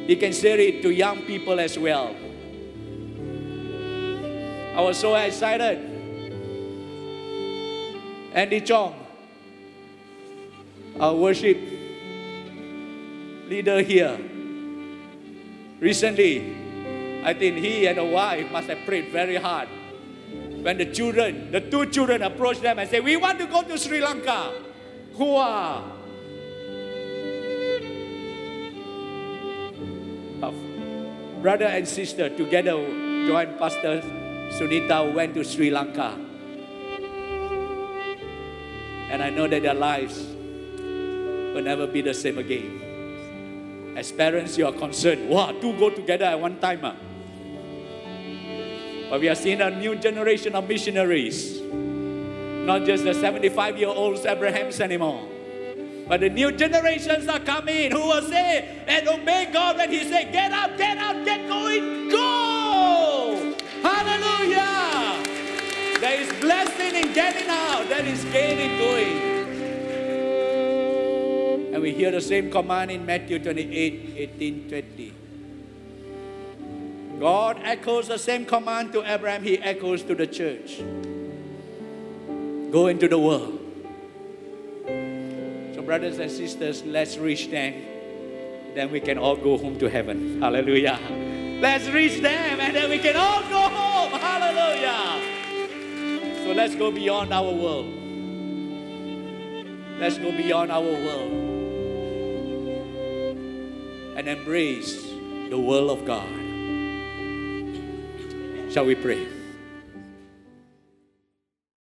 He 0.08 0.16
can 0.16 0.32
share 0.32 0.58
it 0.58 0.80
to 0.80 0.88
young 0.88 1.20
people 1.28 1.60
as 1.60 1.78
well. 1.78 2.16
I 4.74 4.80
was 4.80 4.96
so 4.96 5.14
excited. 5.14 5.76
Andy 8.32 8.62
Chong, 8.62 8.94
our 10.98 11.14
worship 11.14 11.58
leader 13.52 13.82
here, 13.82 14.18
recently, 15.78 16.56
I 17.22 17.34
think 17.34 17.58
he 17.58 17.86
and 17.86 17.98
a 17.98 18.04
wife 18.06 18.50
must 18.50 18.70
have 18.70 18.86
prayed 18.86 19.12
very 19.12 19.36
hard 19.36 19.68
when 20.62 20.78
the 20.78 20.86
children, 20.86 21.52
the 21.52 21.60
two 21.60 21.84
children 21.84 22.22
approached 22.22 22.62
them 22.62 22.78
and 22.78 22.88
said, 22.88 23.04
We 23.04 23.18
want 23.18 23.38
to 23.40 23.46
go 23.46 23.60
to 23.62 23.76
Sri 23.76 24.00
Lanka. 24.00 24.54
Hua. 25.16 25.97
Brother 31.42 31.66
and 31.66 31.86
sister 31.86 32.28
together 32.28 32.74
joined 33.26 33.58
Pastor 33.58 34.02
Sunita 34.50 35.14
went 35.14 35.34
to 35.34 35.44
Sri 35.44 35.70
Lanka. 35.70 36.18
And 39.10 39.22
I 39.22 39.30
know 39.30 39.46
that 39.46 39.62
their 39.62 39.74
lives 39.74 40.18
will 40.18 41.62
never 41.62 41.86
be 41.86 42.02
the 42.02 42.12
same 42.12 42.38
again. 42.38 43.94
As 43.96 44.10
parents, 44.10 44.58
you 44.58 44.66
are 44.66 44.72
concerned. 44.72 45.28
Wow, 45.28 45.52
two 45.60 45.78
go 45.78 45.90
together 45.90 46.24
at 46.24 46.40
one 46.40 46.58
time. 46.58 46.80
Ah. 46.82 46.96
But 49.10 49.20
we 49.20 49.28
are 49.28 49.34
seeing 49.34 49.60
a 49.60 49.70
new 49.70 49.94
generation 49.94 50.56
of 50.56 50.68
missionaries. 50.68 51.60
Not 52.66 52.84
just 52.84 53.04
the 53.04 53.14
75 53.14 53.78
year 53.78 53.88
olds 53.88 54.26
Abrahams 54.26 54.80
anymore. 54.80 55.37
But 56.08 56.20
the 56.20 56.30
new 56.30 56.50
generations 56.52 57.28
are 57.28 57.38
coming 57.38 57.90
who 57.92 58.00
will 58.00 58.22
say 58.22 58.82
and 58.86 59.06
obey 59.06 59.50
God 59.52 59.76
when 59.76 59.90
He 59.92 60.04
said, 60.04 60.32
Get 60.32 60.52
up, 60.52 60.78
get 60.78 60.96
out, 60.96 61.22
get 61.24 61.46
going, 61.46 62.08
go! 62.08 63.54
Hallelujah! 63.82 65.22
There 66.00 66.20
is 66.22 66.32
blessing 66.40 66.94
in 66.96 67.12
getting 67.12 67.48
out, 67.50 67.86
there 67.90 68.06
is 68.06 68.24
gain 68.24 68.58
in 68.58 68.78
going. 68.78 69.28
And 71.74 71.82
we 71.82 71.92
hear 71.92 72.10
the 72.10 72.22
same 72.22 72.50
command 72.50 72.90
in 72.90 73.04
Matthew 73.04 73.38
28 73.38 74.14
18 74.16 74.68
20. 74.70 75.14
God 77.20 77.60
echoes 77.64 78.08
the 78.08 78.18
same 78.18 78.46
command 78.46 78.94
to 78.94 79.02
Abraham, 79.12 79.42
he 79.42 79.58
echoes 79.58 80.02
to 80.04 80.14
the 80.14 80.26
church. 80.26 80.78
Go 82.70 82.86
into 82.86 83.08
the 83.08 83.18
world. 83.18 83.67
Brothers 85.88 86.18
and 86.18 86.30
sisters, 86.30 86.84
let's 86.84 87.16
reach 87.16 87.48
them. 87.50 87.72
Then 88.74 88.92
we 88.92 89.00
can 89.00 89.16
all 89.16 89.36
go 89.36 89.56
home 89.56 89.78
to 89.78 89.88
heaven. 89.88 90.38
Hallelujah. 90.38 91.00
Let's 91.62 91.88
reach 91.88 92.20
them 92.20 92.60
and 92.60 92.76
then 92.76 92.90
we 92.90 92.98
can 92.98 93.16
all 93.16 93.40
go 93.44 93.58
home. 93.58 94.12
Hallelujah. 94.20 95.18
So 96.44 96.52
let's 96.52 96.74
go 96.74 96.90
beyond 96.90 97.32
our 97.32 97.50
world. 97.50 97.86
Let's 99.98 100.18
go 100.18 100.30
beyond 100.30 100.70
our 100.70 100.82
world 100.82 101.32
and 104.18 104.28
embrace 104.28 105.10
the 105.48 105.58
world 105.58 105.88
of 105.88 106.04
God. 106.04 106.28
Shall 108.70 108.84
we 108.84 108.94
pray? 108.94 109.37